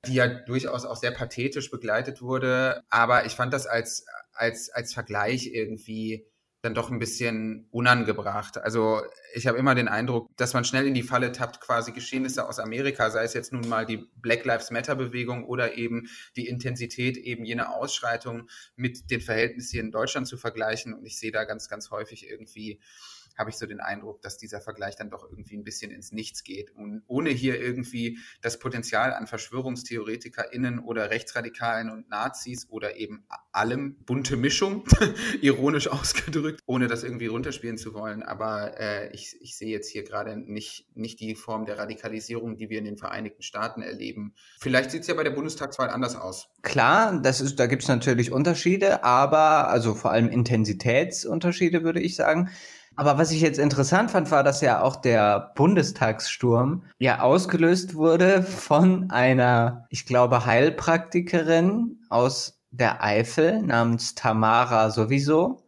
die 0.05 0.13
ja 0.13 0.27
durchaus 0.27 0.85
auch 0.85 0.95
sehr 0.95 1.11
pathetisch 1.11 1.69
begleitet 1.69 2.21
wurde. 2.21 2.83
Aber 2.89 3.25
ich 3.25 3.33
fand 3.33 3.53
das 3.53 3.67
als, 3.67 4.05
als, 4.33 4.69
als 4.69 4.93
Vergleich 4.93 5.47
irgendwie 5.47 6.25
dann 6.67 6.75
doch 6.75 6.91
ein 6.91 6.99
bisschen 6.99 7.65
unangebracht. 7.71 8.57
Also 8.57 9.01
ich 9.33 9.47
habe 9.47 9.57
immer 9.57 9.73
den 9.73 9.87
Eindruck, 9.87 10.29
dass 10.35 10.53
man 10.53 10.65
schnell 10.65 10.85
in 10.85 10.93
die 10.93 11.01
Falle 11.01 11.31
tappt, 11.31 11.61
quasi 11.61 11.93
Geschehnisse 11.93 12.47
aus 12.47 12.59
Amerika, 12.59 13.09
sei 13.09 13.23
es 13.23 13.33
jetzt 13.33 13.53
nun 13.53 13.67
mal 13.69 13.85
die 13.85 14.05
Black 14.17 14.43
Lives 14.43 14.69
Matter 14.69 14.95
Bewegung 14.95 15.45
oder 15.45 15.77
eben 15.77 16.07
die 16.35 16.47
Intensität 16.47 17.15
eben 17.17 17.45
jener 17.45 17.73
Ausschreitung 17.73 18.49
mit 18.75 19.09
den 19.09 19.21
Verhältnissen 19.21 19.71
hier 19.71 19.81
in 19.81 19.91
Deutschland 19.91 20.27
zu 20.27 20.37
vergleichen. 20.37 20.93
Und 20.93 21.05
ich 21.05 21.17
sehe 21.17 21.31
da 21.31 21.45
ganz, 21.45 21.69
ganz 21.69 21.89
häufig 21.89 22.29
irgendwie 22.29 22.79
habe 23.37 23.49
ich 23.49 23.57
so 23.57 23.65
den 23.65 23.79
Eindruck, 23.79 24.21
dass 24.21 24.37
dieser 24.37 24.61
Vergleich 24.61 24.95
dann 24.95 25.09
doch 25.09 25.23
irgendwie 25.29 25.55
ein 25.55 25.63
bisschen 25.63 25.91
ins 25.91 26.11
Nichts 26.11 26.43
geht. 26.43 26.71
Und 26.71 27.03
ohne 27.07 27.29
hier 27.29 27.59
irgendwie 27.59 28.19
das 28.41 28.59
Potenzial 28.59 29.13
an 29.13 29.27
VerschwörungstheoretikerInnen 29.27 30.79
oder 30.79 31.09
Rechtsradikalen 31.09 31.89
und 31.89 32.09
Nazis 32.09 32.67
oder 32.69 32.97
eben 32.97 33.25
allem 33.51 33.97
bunte 34.05 34.37
Mischung, 34.37 34.85
ironisch 35.41 35.87
ausgedrückt, 35.87 36.61
ohne 36.65 36.87
das 36.87 37.03
irgendwie 37.03 37.27
runterspielen 37.27 37.77
zu 37.77 37.93
wollen. 37.93 38.23
Aber 38.23 38.79
äh, 38.79 39.13
ich, 39.13 39.35
ich 39.41 39.57
sehe 39.57 39.69
jetzt 39.69 39.89
hier 39.89 40.03
gerade 40.03 40.37
nicht, 40.37 40.87
nicht 40.95 41.19
die 41.19 41.35
Form 41.35 41.65
der 41.65 41.77
Radikalisierung, 41.77 42.57
die 42.57 42.69
wir 42.69 42.79
in 42.79 42.85
den 42.85 42.97
Vereinigten 42.97 43.43
Staaten 43.43 43.81
erleben. 43.81 44.33
Vielleicht 44.59 44.91
sieht 44.91 45.01
es 45.01 45.07
ja 45.07 45.13
bei 45.13 45.23
der 45.23 45.31
Bundestagswahl 45.31 45.89
anders 45.89 46.15
aus. 46.15 46.49
Klar, 46.61 47.19
das 47.21 47.41
ist, 47.41 47.59
da 47.59 47.67
gibt 47.67 47.83
es 47.83 47.87
natürlich 47.87 48.31
Unterschiede, 48.31 49.03
aber 49.03 49.69
also 49.69 49.93
vor 49.93 50.11
allem 50.11 50.29
Intensitätsunterschiede, 50.29 51.83
würde 51.83 51.99
ich 51.99 52.15
sagen. 52.15 52.49
Aber 52.97 53.19
was 53.19 53.31
ich 53.31 53.41
jetzt 53.41 53.59
interessant 53.59 54.09
fand, 54.09 54.31
war, 54.31 54.43
dass 54.43 54.61
ja 54.61 54.81
auch 54.81 54.95
der 54.95 55.51
Bundestagssturm 55.55 56.83
ja 56.97 57.21
ausgelöst 57.21 57.93
wurde 57.93 58.41
von 58.41 59.11
einer, 59.11 59.85
ich 59.91 60.07
glaube, 60.07 60.47
Heilpraktikerin 60.47 61.99
aus 62.09 62.59
der 62.71 63.03
Eifel 63.03 63.61
namens 63.61 64.15
Tamara 64.15 64.89
sowieso, 64.89 65.61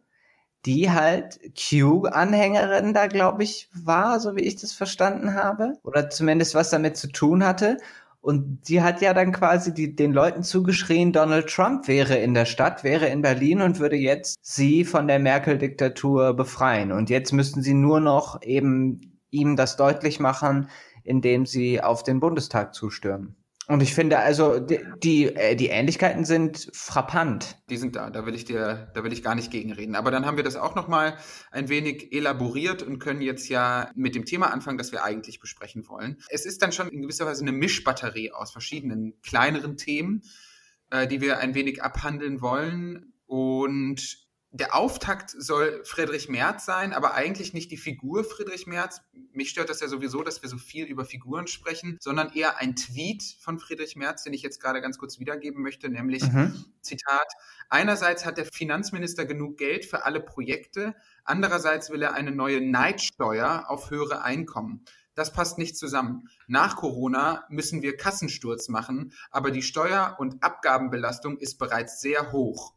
die 0.66 0.90
halt 0.90 1.38
Q-Anhängerin 1.56 2.94
da, 2.94 3.06
glaube 3.06 3.44
ich, 3.44 3.70
war, 3.72 4.18
so 4.18 4.34
wie 4.34 4.42
ich 4.42 4.56
das 4.56 4.72
verstanden 4.72 5.34
habe. 5.34 5.74
Oder 5.84 6.10
zumindest 6.10 6.56
was 6.56 6.70
damit 6.70 6.96
zu 6.96 7.12
tun 7.12 7.44
hatte. 7.44 7.78
Und 8.20 8.66
sie 8.66 8.82
hat 8.82 9.00
ja 9.00 9.14
dann 9.14 9.32
quasi 9.32 9.72
die, 9.72 9.96
den 9.96 10.12
Leuten 10.12 10.42
zugeschrien, 10.42 11.12
Donald 11.12 11.48
Trump 11.48 11.88
wäre 11.88 12.16
in 12.16 12.34
der 12.34 12.44
Stadt, 12.44 12.84
wäre 12.84 13.06
in 13.06 13.22
Berlin 13.22 13.62
und 13.62 13.80
würde 13.80 13.96
jetzt 13.96 14.38
sie 14.42 14.84
von 14.84 15.08
der 15.08 15.18
Merkel-Diktatur 15.18 16.34
befreien. 16.34 16.92
Und 16.92 17.08
jetzt 17.08 17.32
müssten 17.32 17.62
sie 17.62 17.72
nur 17.74 18.00
noch 18.00 18.42
eben 18.42 19.18
ihm 19.30 19.56
das 19.56 19.76
deutlich 19.76 20.20
machen, 20.20 20.68
indem 21.02 21.46
sie 21.46 21.80
auf 21.80 22.02
den 22.02 22.20
Bundestag 22.20 22.74
zustürmen. 22.74 23.36
Und 23.70 23.84
ich 23.84 23.94
finde 23.94 24.18
also, 24.18 24.58
die, 24.58 24.80
die, 25.00 25.26
äh, 25.26 25.54
die, 25.54 25.68
Ähnlichkeiten 25.68 26.24
sind 26.24 26.70
frappant. 26.72 27.56
Die 27.70 27.76
sind 27.76 27.94
da, 27.94 28.10
da 28.10 28.26
will 28.26 28.34
ich 28.34 28.44
dir, 28.44 28.90
da 28.94 29.04
will 29.04 29.12
ich 29.12 29.22
gar 29.22 29.36
nicht 29.36 29.52
gegenreden. 29.52 29.94
Aber 29.94 30.10
dann 30.10 30.26
haben 30.26 30.36
wir 30.36 30.42
das 30.42 30.56
auch 30.56 30.74
nochmal 30.74 31.16
ein 31.52 31.68
wenig 31.68 32.12
elaboriert 32.12 32.82
und 32.82 32.98
können 32.98 33.20
jetzt 33.20 33.48
ja 33.48 33.88
mit 33.94 34.16
dem 34.16 34.24
Thema 34.24 34.52
anfangen, 34.52 34.76
das 34.76 34.90
wir 34.90 35.04
eigentlich 35.04 35.38
besprechen 35.38 35.88
wollen. 35.88 36.16
Es 36.30 36.46
ist 36.46 36.62
dann 36.62 36.72
schon 36.72 36.88
in 36.88 37.00
gewisser 37.02 37.26
Weise 37.26 37.42
eine 37.42 37.52
Mischbatterie 37.52 38.32
aus 38.32 38.50
verschiedenen 38.50 39.14
kleineren 39.22 39.76
Themen, 39.76 40.24
äh, 40.90 41.06
die 41.06 41.20
wir 41.20 41.38
ein 41.38 41.54
wenig 41.54 41.80
abhandeln 41.80 42.40
wollen. 42.40 43.12
Und 43.26 44.18
der 44.52 44.74
Auftakt 44.74 45.30
soll 45.30 45.84
Friedrich 45.84 46.28
Merz 46.28 46.64
sein, 46.64 46.92
aber 46.92 47.14
eigentlich 47.14 47.52
nicht 47.52 47.70
die 47.70 47.76
Figur 47.76 48.24
Friedrich 48.24 48.66
Merz. 48.66 49.00
Mich 49.32 49.50
stört 49.50 49.70
das 49.70 49.78
ja 49.80 49.86
sowieso, 49.86 50.24
dass 50.24 50.42
wir 50.42 50.48
so 50.48 50.58
viel 50.58 50.86
über 50.86 51.04
Figuren 51.04 51.46
sprechen, 51.46 51.98
sondern 52.00 52.32
eher 52.32 52.58
ein 52.58 52.74
Tweet 52.74 53.22
von 53.40 53.60
Friedrich 53.60 53.94
Merz, 53.94 54.24
den 54.24 54.32
ich 54.32 54.42
jetzt 54.42 54.60
gerade 54.60 54.80
ganz 54.80 54.98
kurz 54.98 55.20
wiedergeben 55.20 55.62
möchte, 55.62 55.88
nämlich 55.88 56.24
mhm. 56.24 56.64
Zitat, 56.80 57.28
einerseits 57.68 58.26
hat 58.26 58.38
der 58.38 58.46
Finanzminister 58.46 59.24
genug 59.24 59.56
Geld 59.56 59.84
für 59.84 60.04
alle 60.04 60.20
Projekte, 60.20 60.96
andererseits 61.24 61.90
will 61.90 62.02
er 62.02 62.14
eine 62.14 62.32
neue 62.32 62.60
Neidsteuer 62.60 63.66
auf 63.68 63.90
höhere 63.90 64.22
Einkommen. 64.22 64.84
Das 65.14 65.32
passt 65.32 65.58
nicht 65.58 65.76
zusammen. 65.76 66.28
Nach 66.48 66.76
Corona 66.76 67.44
müssen 67.50 67.82
wir 67.82 67.96
Kassensturz 67.96 68.68
machen, 68.68 69.12
aber 69.30 69.52
die 69.52 69.62
Steuer- 69.62 70.16
und 70.18 70.42
Abgabenbelastung 70.42 71.38
ist 71.38 71.58
bereits 71.58 72.00
sehr 72.00 72.32
hoch. 72.32 72.74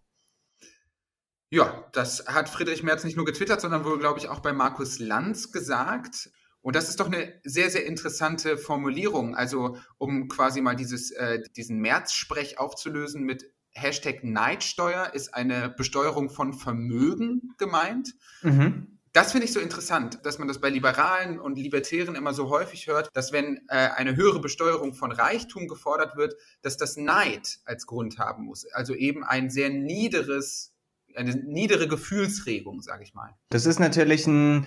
Ja, 1.54 1.88
das 1.92 2.26
hat 2.26 2.50
Friedrich 2.50 2.82
Merz 2.82 3.04
nicht 3.04 3.16
nur 3.16 3.28
getwittert, 3.28 3.62
sondern 3.62 3.86
wohl, 3.86 4.00
glaube 4.00 4.18
ich, 4.18 4.28
auch 4.28 4.40
bei 4.40 4.54
Markus 4.54 4.98
Lanz 4.98 5.52
gesagt. 5.52 6.32
Und 6.62 6.76
das 6.76 6.90
ist 6.90 7.00
doch 7.00 7.06
eine 7.06 7.32
sehr, 7.44 7.70
sehr 7.70 7.86
interessante 7.86 8.58
Formulierung. 8.58 9.36
Also, 9.36 9.78
um 10.00 10.30
quasi 10.30 10.62
mal 10.62 10.76
dieses, 10.76 11.12
äh, 11.12 11.44
diesen 11.56 11.78
März-Sprech 11.78 12.58
aufzulösen 12.58 13.22
mit 13.22 13.52
Hashtag 13.70 14.24
Neidsteuer 14.24 15.14
ist 15.14 15.36
eine 15.36 15.70
Besteuerung 15.70 16.32
von 16.32 16.54
Vermögen 16.54 17.54
gemeint. 17.60 18.16
Mhm. 18.42 18.98
Das 19.12 19.32
finde 19.32 19.46
ich 19.46 19.54
so 19.54 19.60
interessant, 19.60 20.22
dass 20.24 20.40
man 20.40 20.48
das 20.48 20.60
bei 20.60 20.72
Liberalen 20.72 21.40
und 21.40 21.60
Libertären 21.60 22.16
immer 22.16 22.34
so 22.34 22.50
häufig 22.50 22.88
hört, 22.88 23.10
dass 23.14 23.32
wenn 23.32 23.58
äh, 23.68 23.90
eine 23.96 24.16
höhere 24.16 24.40
Besteuerung 24.40 24.96
von 24.96 25.12
Reichtum 25.12 25.68
gefordert 25.68 26.18
wird, 26.18 26.34
dass 26.64 26.78
das 26.78 26.98
Neid 26.98 27.60
als 27.66 27.86
Grund 27.86 28.18
haben 28.18 28.46
muss. 28.46 28.66
Also 28.74 28.96
eben 28.96 29.24
ein 29.24 29.52
sehr 29.52 29.70
niederes 29.70 30.73
eine 31.16 31.36
niedere 31.36 31.88
Gefühlsregung, 31.88 32.82
sage 32.82 33.04
ich 33.04 33.14
mal. 33.14 33.36
Das 33.50 33.66
ist 33.66 33.80
natürlich 33.80 34.28
ein, 34.28 34.66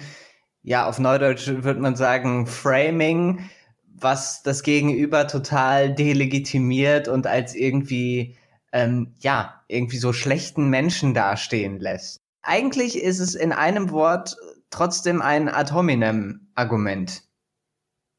ja, 0.63 0.87
auf 0.87 0.99
Neudeutsch 0.99 1.49
würde 1.49 1.81
man 1.81 1.97
sagen, 1.97 2.47
Framing, 2.47 3.49
was 3.85 4.43
das 4.43 4.63
Gegenüber 4.63 5.27
total 5.27 5.95
delegitimiert 5.95 7.09
und 7.09 7.27
als 7.27 7.55
irgendwie, 7.55 8.37
ähm, 8.73 9.15
ja, 9.21 9.65
irgendwie 9.69 9.99
so 9.99 10.13
schlechten 10.13 10.69
Menschen 10.69 11.15
dastehen 11.15 11.79
lässt. 11.81 12.21
Eigentlich 12.43 13.03
ist 13.03 13.21
es 13.21 13.35
in 13.35 13.53
einem 13.53 13.91
Wort 13.91 14.37
trotzdem 14.71 15.23
ein 15.23 15.49
Ad 15.49 15.73
hominem-Argument. 15.73 17.23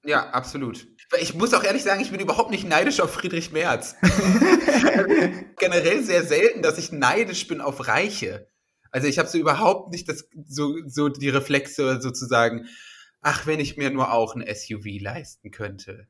Ja, 0.04 0.30
absolut. 0.30 0.88
Ich 1.20 1.34
muss 1.34 1.54
auch 1.54 1.64
ehrlich 1.64 1.84
sagen, 1.84 2.02
ich 2.02 2.12
bin 2.12 2.20
überhaupt 2.20 2.52
nicht 2.52 2.68
neidisch 2.68 3.00
auf 3.00 3.14
Friedrich 3.14 3.52
Merz. 3.52 3.96
Generell 5.58 6.04
sehr 6.04 6.24
selten, 6.24 6.62
dass 6.62 6.78
ich 6.78 6.92
neidisch 6.92 7.48
bin 7.48 7.62
auf 7.62 7.88
Reiche. 7.88 8.50
Also 8.92 9.08
ich 9.08 9.18
habe 9.18 9.30
so 9.30 9.38
überhaupt 9.38 9.92
nicht 9.92 10.10
das, 10.10 10.28
so, 10.46 10.76
so 10.86 11.10
die 11.10 11.30
Reflexe 11.30 12.02
sozusagen, 12.02 12.68
ach, 13.22 13.48
wenn 13.48 13.60
ich 13.60 13.78
mir 13.78 13.90
nur 13.90 14.12
auch 14.12 14.36
ein 14.36 14.44
SUV 14.54 15.00
leisten 15.00 15.52
könnte. 15.52 16.08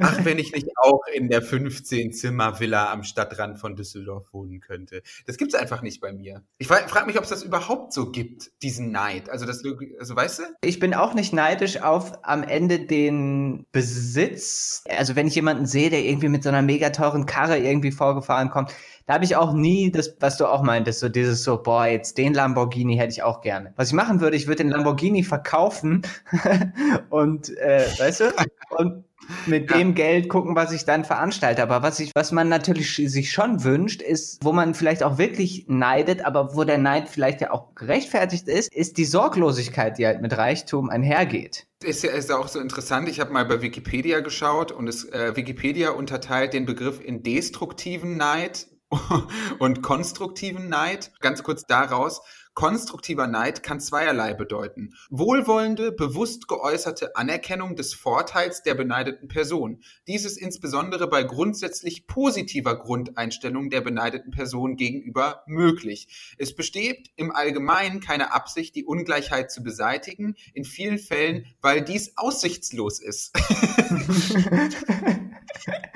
Ach, 0.00 0.24
wenn 0.24 0.38
ich 0.38 0.52
nicht 0.52 0.68
auch 0.76 1.02
in 1.12 1.28
der 1.28 1.42
15-Zimmer-Villa 1.42 2.92
am 2.92 3.02
Stadtrand 3.02 3.58
von 3.58 3.76
Düsseldorf 3.76 4.32
wohnen 4.32 4.60
könnte. 4.60 5.02
Das 5.26 5.36
gibt 5.36 5.54
es 5.54 5.60
einfach 5.60 5.82
nicht 5.82 6.00
bei 6.00 6.12
mir. 6.12 6.42
Ich 6.58 6.68
frage 6.68 6.88
frag 6.88 7.06
mich, 7.06 7.16
ob 7.18 7.24
es 7.24 7.30
das 7.30 7.42
überhaupt 7.42 7.92
so 7.92 8.10
gibt, 8.10 8.50
diesen 8.62 8.90
Neid. 8.90 9.30
Also, 9.30 9.46
das, 9.46 9.62
also, 9.98 10.16
weißt 10.16 10.38
du? 10.40 10.42
Ich 10.62 10.78
bin 10.78 10.94
auch 10.94 11.14
nicht 11.14 11.32
neidisch 11.32 11.82
auf 11.82 12.24
am 12.24 12.42
Ende 12.42 12.80
den 12.80 13.66
Besitz. 13.72 14.84
Also, 14.88 15.16
wenn 15.16 15.26
ich 15.26 15.34
jemanden 15.34 15.66
sehe, 15.66 15.90
der 15.90 16.04
irgendwie 16.04 16.28
mit 16.28 16.42
so 16.42 16.48
einer 16.48 16.62
mega 16.62 16.90
teuren 16.90 17.26
Karre 17.26 17.58
irgendwie 17.58 17.92
vorgefahren 17.92 18.50
kommt, 18.50 18.72
da 19.08 19.14
habe 19.14 19.24
ich 19.24 19.36
auch 19.36 19.54
nie 19.54 19.90
das, 19.90 20.14
was 20.20 20.36
du 20.36 20.44
auch 20.44 20.62
meintest, 20.62 21.00
so 21.00 21.08
dieses 21.08 21.42
so, 21.42 21.62
boah, 21.62 21.86
jetzt 21.86 22.18
den 22.18 22.34
Lamborghini 22.34 22.96
hätte 22.98 23.12
ich 23.12 23.22
auch 23.22 23.40
gerne. 23.40 23.72
Was 23.76 23.88
ich 23.88 23.94
machen 23.94 24.20
würde, 24.20 24.36
ich 24.36 24.46
würde 24.46 24.62
den 24.62 24.68
Lamborghini 24.68 25.22
verkaufen 25.22 26.02
und, 27.08 27.56
äh, 27.56 27.86
weißt 27.98 28.20
du, 28.20 28.24
und 28.76 29.04
mit 29.46 29.70
dem 29.70 29.94
Geld 29.94 30.28
gucken, 30.28 30.56
was 30.56 30.72
ich 30.72 30.84
dann 30.84 31.04
veranstalte. 31.04 31.62
Aber 31.62 31.82
was 31.82 32.00
ich, 32.00 32.12
was 32.14 32.32
man 32.32 32.48
natürlich 32.48 32.96
sich 32.96 33.32
schon 33.32 33.64
wünscht, 33.64 34.02
ist, 34.02 34.44
wo 34.44 34.52
man 34.52 34.74
vielleicht 34.74 35.02
auch 35.02 35.18
wirklich 35.18 35.66
neidet, 35.68 36.24
aber 36.24 36.54
wo 36.56 36.64
der 36.64 36.78
Neid 36.78 37.08
vielleicht 37.08 37.40
ja 37.40 37.50
auch 37.50 37.74
gerechtfertigt 37.74 38.48
ist, 38.48 38.72
ist 38.72 38.98
die 38.98 39.04
Sorglosigkeit, 39.04 39.98
die 39.98 40.06
halt 40.06 40.22
mit 40.22 40.36
Reichtum 40.36 40.90
einhergeht. 40.90 41.66
Ist 41.82 42.02
ja, 42.02 42.10
ist 42.10 42.32
auch 42.32 42.48
so 42.48 42.58
interessant. 42.58 43.08
Ich 43.08 43.20
habe 43.20 43.32
mal 43.32 43.44
bei 43.44 43.62
Wikipedia 43.62 44.20
geschaut 44.20 44.72
und 44.72 44.88
es, 44.88 45.04
äh, 45.04 45.36
Wikipedia 45.36 45.90
unterteilt 45.90 46.52
den 46.52 46.66
Begriff 46.66 47.00
in 47.00 47.22
destruktiven 47.22 48.16
Neid 48.16 48.66
und 49.58 49.82
konstruktiven 49.82 50.68
Neid. 50.68 51.12
Ganz 51.20 51.42
kurz 51.42 51.66
daraus. 51.66 52.22
Konstruktiver 52.54 53.28
Neid 53.28 53.62
kann 53.62 53.78
zweierlei 53.78 54.34
bedeuten. 54.34 54.94
Wohlwollende, 55.10 55.92
bewusst 55.92 56.48
geäußerte 56.48 57.14
Anerkennung 57.14 57.76
des 57.76 57.94
Vorteils 57.94 58.62
der 58.62 58.74
beneideten 58.74 59.28
Person. 59.28 59.80
Dies 60.08 60.24
ist 60.24 60.38
insbesondere 60.38 61.06
bei 61.06 61.22
grundsätzlich 61.22 62.08
positiver 62.08 62.76
Grundeinstellung 62.76 63.70
der 63.70 63.82
beneideten 63.82 64.32
Person 64.32 64.74
gegenüber 64.74 65.44
möglich. 65.46 66.34
Es 66.36 66.56
besteht 66.56 67.10
im 67.14 67.30
Allgemeinen 67.30 68.00
keine 68.00 68.32
Absicht, 68.32 68.74
die 68.74 68.84
Ungleichheit 68.84 69.52
zu 69.52 69.62
beseitigen, 69.62 70.34
in 70.52 70.64
vielen 70.64 70.98
Fällen, 70.98 71.46
weil 71.60 71.82
dies 71.82 72.16
aussichtslos 72.16 72.98
ist. 72.98 73.38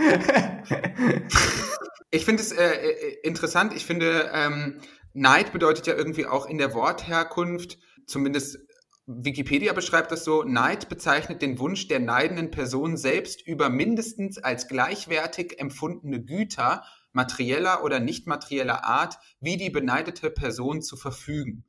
ich 2.12 2.24
finde 2.24 2.42
es 2.42 2.52
äh, 2.52 2.62
äh, 2.62 3.20
interessant. 3.22 3.74
Ich 3.74 3.86
finde, 3.86 4.30
ähm, 4.32 4.80
Neid 5.14 5.52
bedeutet 5.52 5.86
ja 5.86 5.94
irgendwie 5.94 6.26
auch 6.26 6.46
in 6.46 6.58
der 6.58 6.74
Wortherkunft, 6.74 7.78
zumindest 8.06 8.58
Wikipedia 9.06 9.72
beschreibt 9.72 10.12
das 10.12 10.22
so, 10.22 10.44
Neid 10.44 10.88
bezeichnet 10.88 11.42
den 11.42 11.58
Wunsch 11.58 11.88
der 11.88 11.98
neidenden 12.00 12.50
Person 12.50 12.96
selbst 12.96 13.44
über 13.46 13.68
mindestens 13.68 14.38
als 14.38 14.68
gleichwertig 14.68 15.58
empfundene 15.58 16.22
Güter 16.22 16.84
materieller 17.12 17.82
oder 17.82 17.98
nicht 17.98 18.26
materieller 18.26 18.84
Art 18.84 19.18
wie 19.40 19.56
die 19.56 19.70
beneidete 19.70 20.30
Person 20.30 20.82
zu 20.82 20.96
verfügen. 20.96 21.64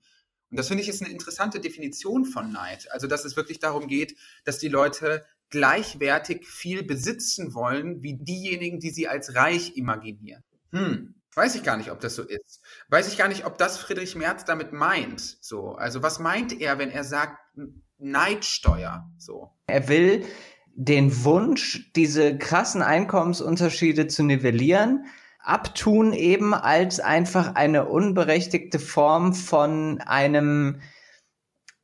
Und 0.51 0.59
das 0.59 0.67
finde 0.67 0.83
ich 0.83 0.89
ist 0.89 1.01
eine 1.01 1.11
interessante 1.11 1.59
Definition 1.59 2.25
von 2.25 2.51
Neid. 2.51 2.91
Also, 2.91 3.07
dass 3.07 3.25
es 3.25 3.35
wirklich 3.35 3.59
darum 3.59 3.87
geht, 3.87 4.15
dass 4.43 4.59
die 4.59 4.67
Leute 4.67 5.25
gleichwertig 5.53 6.47
viel 6.47 6.81
besitzen 6.81 7.53
wollen 7.53 8.01
wie 8.01 8.15
diejenigen, 8.15 8.79
die 8.79 8.89
sie 8.89 9.07
als 9.07 9.35
reich 9.35 9.77
imaginieren. 9.77 10.43
Hm. 10.71 11.13
Weiß 11.35 11.53
ich 11.53 11.61
gar 11.61 11.77
nicht, 11.77 11.91
ob 11.91 11.99
das 11.99 12.15
so 12.15 12.23
ist. 12.23 12.59
Weiß 12.89 13.07
ich 13.07 13.19
gar 13.19 13.27
nicht, 13.27 13.45
ob 13.45 13.59
das 13.59 13.77
Friedrich 13.77 14.15
Merz 14.15 14.45
damit 14.45 14.73
meint. 14.73 15.21
So, 15.41 15.73
also 15.73 16.01
was 16.01 16.17
meint 16.17 16.59
er, 16.59 16.79
wenn 16.79 16.89
er 16.89 17.03
sagt 17.03 17.37
Neidsteuer? 17.99 19.07
So. 19.19 19.51
Er 19.67 19.87
will 19.87 20.25
den 20.73 21.23
Wunsch, 21.23 21.91
diese 21.95 22.35
krassen 22.35 22.81
Einkommensunterschiede 22.81 24.07
zu 24.07 24.23
nivellieren, 24.23 25.05
abtun 25.37 26.13
eben 26.13 26.55
als 26.55 26.99
einfach 26.99 27.53
eine 27.53 27.85
unberechtigte 27.85 28.79
Form 28.79 29.35
von 29.35 30.01
einem 30.01 30.81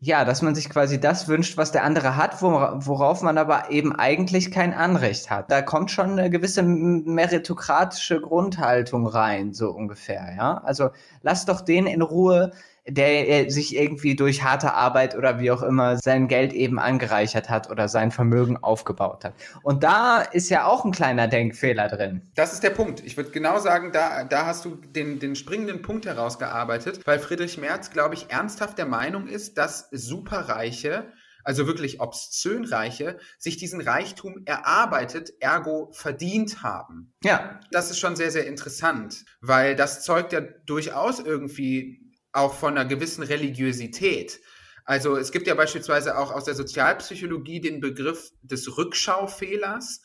ja, 0.02 0.24
dass 0.24 0.42
man 0.42 0.56
sich 0.56 0.70
quasi 0.70 1.00
das 1.00 1.28
wünscht, 1.28 1.58
was 1.58 1.74
der 1.74 1.84
andere 1.84 2.16
hat, 2.16 2.42
worauf 2.42 3.22
man 3.22 3.38
aber 3.38 3.70
eben 3.70 3.94
eigentlich 3.94 4.50
kein 4.50 4.74
Anrecht 4.74 5.30
hat. 5.30 5.52
Da 5.52 5.62
kommt 5.62 5.92
schon 5.92 6.12
eine 6.12 6.30
gewisse 6.30 6.64
meritokratische 6.64 8.22
Grundhaltung 8.22 9.06
rein, 9.08 9.54
so 9.54 9.72
ungefähr, 9.72 10.34
ja. 10.38 10.62
Also 10.64 10.92
lass 11.22 11.46
doch 11.46 11.60
den 11.62 11.86
in 11.86 12.02
Ruhe, 12.02 12.52
der 12.88 13.50
sich 13.50 13.76
irgendwie 13.76 14.16
durch 14.16 14.44
harte 14.44 14.74
Arbeit 14.74 15.16
oder 15.16 15.40
wie 15.40 15.52
auch 15.52 15.62
immer 15.62 15.98
sein 15.98 16.28
Geld 16.28 16.54
eben 16.54 16.80
angereichert 16.80 17.50
hat 17.50 17.70
oder 17.70 17.88
sein 17.88 18.12
Vermögen 18.12 18.58
aufgebaut 18.58 19.24
hat. 19.24 19.34
Und 19.64 19.84
da 19.84 20.22
ist 20.22 20.50
ja 20.50 20.66
auch 20.66 20.86
ein 20.86 20.92
kleiner 20.92 21.28
Denkfehler 21.28 21.88
drin. 21.88 22.22
Das 22.36 22.54
ist 22.54 22.64
der 22.64 22.72
Punkt. 22.72 23.02
Ich 23.06 23.18
würde 23.18 23.32
genau 23.32 23.60
sagen, 23.60 23.92
da, 23.92 24.24
da 24.24 24.46
hast 24.46 24.66
du 24.66 24.76
den, 24.76 25.20
den 25.20 25.36
springenden 25.36 25.82
Punkt 25.82 26.06
herausgearbeitet, 26.06 27.02
weil 27.06 27.20
Friedrich 27.20 27.58
Merz, 27.58 27.92
glaube 27.92 28.16
ich, 28.16 28.30
ernsthaft 28.30 28.78
der 28.78 28.86
Meinung 28.86 29.28
ist, 29.28 29.58
dass 29.58 29.90
Superreiche 29.92 31.06
also 31.44 31.68
wirklich 31.68 32.00
obszön 32.00 32.66
Reiche, 32.66 33.18
sich 33.38 33.58
diesen 33.58 33.82
Reichtum 33.82 34.44
erarbeitet, 34.46 35.32
ergo 35.40 35.90
verdient 35.94 36.64
haben. 36.64 37.14
Ja. 37.24 37.60
Das 37.72 37.90
ist 37.90 37.98
schon 37.98 38.16
sehr, 38.16 38.30
sehr 38.30 38.46
interessant, 38.46 39.26
weil 39.42 39.76
das 39.76 40.04
zeugt 40.04 40.34
ja 40.34 40.42
durchaus 40.42 41.20
irgendwie 41.20 42.09
auch 42.32 42.54
von 42.54 42.78
einer 42.78 42.88
gewissen 42.88 43.24
Religiosität. 43.24 44.40
Also 44.86 45.18
es 45.18 45.32
gibt 45.32 45.48
ja 45.48 45.56
beispielsweise 45.56 46.18
auch 46.18 46.32
aus 46.32 46.46
der 46.46 46.56
Sozialpsychologie 46.56 47.62
den 47.62 47.80
Begriff 47.80 48.32
des 48.42 48.78
Rückschaufehlers. 48.78 50.02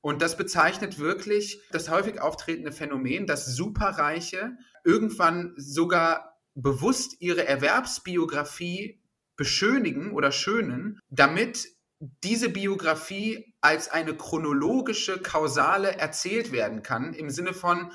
Und 0.00 0.22
das 0.22 0.36
bezeichnet 0.36 0.98
wirklich 0.98 1.60
das 1.72 1.88
häufig 1.88 2.20
auftretende 2.20 2.70
Phänomen, 2.70 3.26
dass 3.26 3.46
Superreiche 3.46 4.52
irgendwann 4.84 5.54
sogar 5.56 6.38
bewusst 6.54 7.16
ihre 7.20 7.46
Erwerbsbiografie 7.46 9.02
beschönigen 9.36 10.12
oder 10.12 10.32
schönen, 10.32 11.00
damit 11.08 11.68
diese 12.00 12.48
Biografie 12.48 13.54
als 13.60 13.90
eine 13.90 14.16
chronologische, 14.16 15.18
kausale 15.18 15.96
erzählt 15.96 16.52
werden 16.52 16.82
kann, 16.82 17.12
im 17.12 17.30
Sinne 17.30 17.54
von, 17.54 17.90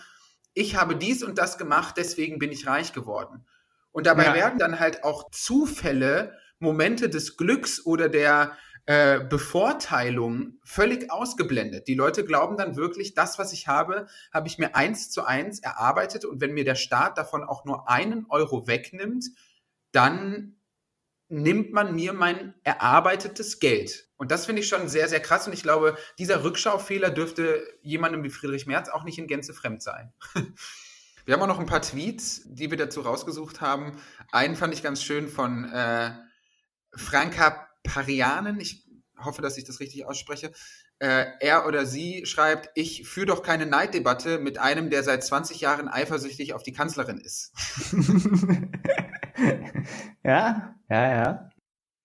ich 0.54 0.76
habe 0.76 0.96
dies 0.96 1.24
und 1.24 1.38
das 1.38 1.58
gemacht, 1.58 1.96
deswegen 1.98 2.38
bin 2.38 2.52
ich 2.52 2.67
reich 2.67 2.93
geworden. 2.93 3.46
Und 3.94 4.08
dabei 4.08 4.26
ja. 4.26 4.34
werden 4.34 4.60
dann 4.60 4.80
halt 4.80 5.06
auch 5.06 5.32
Zufälle, 5.32 6.38
Momente 6.60 7.10
des 7.10 7.38
Glücks 7.38 7.86
oder 7.86 8.10
der 8.10 8.58
äh, 8.86 9.22
Bevorteilung 9.22 10.60
völlig 10.66 11.10
ausgeblendet. 11.10 11.88
Die 11.88 11.96
Leute 11.96 12.26
glauben 12.26 12.58
dann 12.58 12.76
wirklich, 12.76 13.14
das, 13.14 13.40
was 13.40 13.54
ich 13.54 13.68
habe, 13.68 14.08
habe 14.34 14.48
ich 14.48 14.58
mir 14.58 14.76
eins 14.76 15.10
zu 15.10 15.24
eins 15.24 15.60
erarbeitet 15.60 16.26
und 16.26 16.42
wenn 16.42 16.54
mir 16.54 16.66
der 16.66 16.76
Staat 16.76 17.18
davon 17.18 17.44
auch 17.44 17.64
nur 17.64 17.90
einen 17.90 18.26
Euro 18.28 18.68
wegnimmt, 18.68 19.26
dann 19.94 20.58
nimmt 21.30 21.72
man 21.72 21.96
mir 21.96 22.14
mein 22.14 22.54
erarbeitetes 22.64 23.60
Geld. 23.60 24.10
Und 24.18 24.32
das 24.32 24.46
finde 24.46 24.62
ich 24.62 24.68
schon 24.68 24.90
sehr, 24.90 25.08
sehr 25.08 25.20
krass. 25.20 25.48
Und 25.48 25.54
ich 25.54 25.64
glaube, 25.64 25.98
dieser 26.20 26.44
Rückschaufehler 26.44 27.10
dürfte 27.10 27.66
jemandem 27.82 28.24
wie 28.24 28.30
Friedrich 28.30 28.68
Merz 28.68 28.90
auch 28.90 29.04
nicht 29.04 29.18
in 29.18 29.28
Gänze 29.28 29.54
fremd 29.54 29.82
sein. 29.82 30.14
Wir 31.26 31.34
haben 31.34 31.42
auch 31.42 31.48
noch 31.48 31.60
ein 31.60 31.66
paar 31.66 31.82
Tweets, 31.82 32.42
die 32.46 32.70
wir 32.70 32.78
dazu 32.78 33.02
rausgesucht 33.02 33.62
haben. 33.62 33.94
Einen 34.32 34.56
fand 34.56 34.74
ich 34.74 34.84
ganz 34.84 35.02
schön 35.02 35.30
von 35.30 35.66
äh, 35.72 36.12
Franka 36.96 37.68
Parianen. 37.84 38.60
Ich 38.60 38.86
hoffe, 39.18 39.42
dass 39.42 39.58
ich 39.58 39.64
das 39.64 39.80
richtig 39.80 40.06
ausspreche. 40.06 40.52
Äh, 41.00 41.26
er 41.40 41.66
oder 41.66 41.86
sie 41.86 42.26
schreibt, 42.26 42.70
ich 42.76 43.08
führe 43.08 43.28
doch 43.28 43.44
keine 43.44 43.66
Neiddebatte 43.66 44.38
mit 44.40 44.58
einem, 44.58 44.90
der 44.90 45.04
seit 45.04 45.24
20 45.24 45.62
Jahren 45.62 45.88
eifersüchtig 45.88 46.54
auf 46.54 46.64
die 46.64 46.74
Kanzlerin 46.74 47.18
ist. 47.18 47.54
ja, 50.24 50.76
ja, 50.90 51.10
ja. 51.10 51.50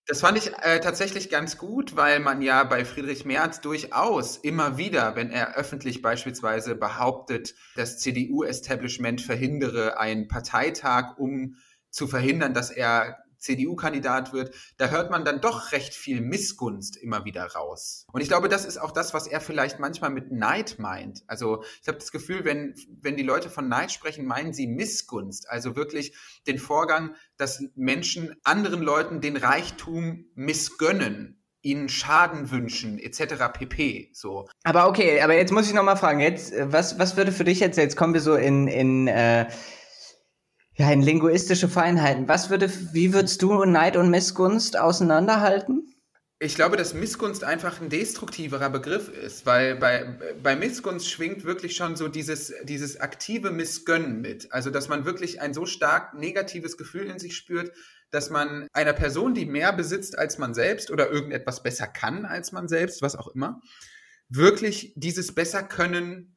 Das 0.09 0.23
fand 0.23 0.39
ich 0.39 0.51
äh, 0.63 0.81
tatsächlich 0.81 1.29
ganz 1.29 1.59
gut, 1.59 1.95
weil 1.95 2.19
man 2.19 2.41
ja 2.41 2.65
bei 2.65 2.87
Friedrich 2.87 3.27
Merz 3.27 3.61
durchaus 3.61 4.39
immer 4.39 4.79
wieder, 4.79 5.17
wenn 5.17 5.31
er 5.31 5.55
öffentlich 5.55 6.01
beispielsweise 6.01 6.75
behauptet, 6.75 7.55
das 7.77 7.99
CDU-Establishment 7.99 9.21
verhindere 9.21 9.99
einen 9.99 10.27
Parteitag, 10.27 11.19
um 11.19 11.57
zu 11.91 12.07
verhindern, 12.07 12.55
dass 12.55 12.71
er 12.71 13.19
CDU-Kandidat 13.39 14.33
wird, 14.33 14.55
da 14.77 14.89
hört 14.89 15.11
man 15.11 15.25
dann 15.25 15.41
doch 15.41 15.73
recht 15.73 15.95
viel 15.95 16.21
Missgunst 16.21 16.97
immer 16.97 17.25
wieder 17.25 17.45
raus. 17.53 18.07
Und 18.13 18.21
ich 18.21 18.29
glaube, 18.29 18.49
das 18.49 18.65
ist 18.65 18.79
auch 18.79 18.91
das, 18.91 19.15
was 19.15 19.27
er 19.27 19.41
vielleicht 19.41 19.79
manchmal 19.79 20.11
mit 20.11 20.33
Neid 20.33 20.79
meint. 20.79 21.23
Also 21.27 21.63
ich 21.83 21.89
habe 21.89 21.99
das 21.99 22.13
Gefühl, 22.13 22.45
wenn, 22.45 22.75
wenn 23.01 23.17
die 23.17 23.23
Leute 23.23 23.51
von 23.51 23.69
Neid 23.69 23.93
sprechen, 23.93 24.27
meinen 24.27 24.53
sie 24.53 24.67
Missgunst. 24.67 25.49
Also 25.49 25.77
wirklich 25.77 26.17
den 26.47 26.59
Vorgang, 26.59 27.15
dass 27.37 27.63
Menschen 27.75 28.35
anderen 28.45 28.83
Leuten 28.83 29.21
den 29.21 29.37
Reichtum 29.37 30.27
missgönnen 30.35 31.35
ihnen 31.63 31.89
Schaden 31.89 32.51
wünschen, 32.51 32.99
etc. 32.99 33.53
pp. 33.53 34.11
So. 34.13 34.49
Aber 34.63 34.89
okay, 34.89 35.21
aber 35.21 35.35
jetzt 35.35 35.53
muss 35.53 35.67
ich 35.67 35.75
noch 35.75 35.83
mal 35.83 35.97
fragen, 35.97 36.21
jetzt, 36.21 36.53
was, 36.57 36.99
was 36.99 37.17
würde 37.17 37.33
für 37.33 37.45
dich 37.45 37.61
jetzt, 37.61 37.77
jetzt 37.77 37.97
kommen 37.97 38.15
wir 38.15 38.21
so 38.21 38.37
in, 38.37 38.69
in 38.69 39.09
äh, 39.09 39.49
ja, 40.79 40.91
in 40.93 41.03
linguistische 41.03 41.69
Feinheiten. 41.69 42.29
Was 42.29 42.51
würde, 42.51 42.71
wie 42.93 43.13
würdest 43.13 43.43
du 43.43 43.65
Neid 43.65 43.97
und 43.97 44.11
Missgunst 44.11 44.79
auseinanderhalten? 44.79 45.93
Ich 46.41 46.55
glaube, 46.55 46.77
dass 46.77 46.95
Missgunst 46.95 47.43
einfach 47.43 47.81
ein 47.81 47.89
destruktiverer 47.89 48.71
Begriff 48.71 49.09
ist, 49.09 49.45
weil 49.45 49.75
bei, 49.75 50.17
bei 50.41 50.55
Missgunst 50.55 51.11
schwingt 51.11 51.43
wirklich 51.43 51.75
schon 51.75 51.97
so 51.97 52.07
dieses, 52.07 52.55
dieses 52.63 53.01
aktive 53.01 53.51
Missgönnen 53.51 54.21
mit. 54.21 54.53
Also, 54.53 54.71
dass 54.71 54.89
man 54.89 55.05
wirklich 55.05 55.41
ein 55.41 55.53
so 55.53 55.67
stark 55.67 56.15
negatives 56.15 56.77
Gefühl 56.77 57.07
in 57.07 57.19
sich 57.19 57.37
spürt, 57.37 57.73
dass 58.13 58.31
man 58.31 58.69
einer 58.73 58.93
Person, 58.93 59.35
die 59.35 59.47
mehr 59.47 59.73
besitzt 59.73 60.17
als 60.17 60.39
man 60.39 60.55
selbst 60.55 60.93
oder 60.93 61.11
irgendetwas 61.11 61.65
besser 61.65 61.89
kann 61.89 62.25
als 62.25 62.53
man 62.53 62.69
selbst, 62.69 63.03
was 63.03 63.17
auch 63.17 63.35
immer, 63.35 63.61
wirklich 64.29 64.93
dieses 64.95 65.35
Besserkönnen 65.35 66.37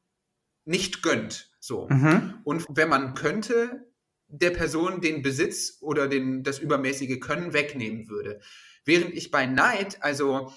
nicht 0.65 1.04
gönnt. 1.04 1.51
So. 1.60 1.88
Mhm. 1.89 2.39
Und 2.43 2.65
wenn 2.69 2.89
man 2.89 3.13
könnte, 3.13 3.90
der 4.32 4.52
Person 4.52 5.02
den 5.02 5.22
Besitz 5.22 5.78
oder 5.82 6.08
den, 6.08 6.44
das 6.44 6.60
übermäßige 6.60 7.20
Können 7.20 7.54
wegnehmen 7.54 8.10
würde. 8.10 8.39
Während 8.86 9.13
ich 9.13 9.30
bei 9.30 9.46
Neid, 9.46 10.02
also 10.02 10.52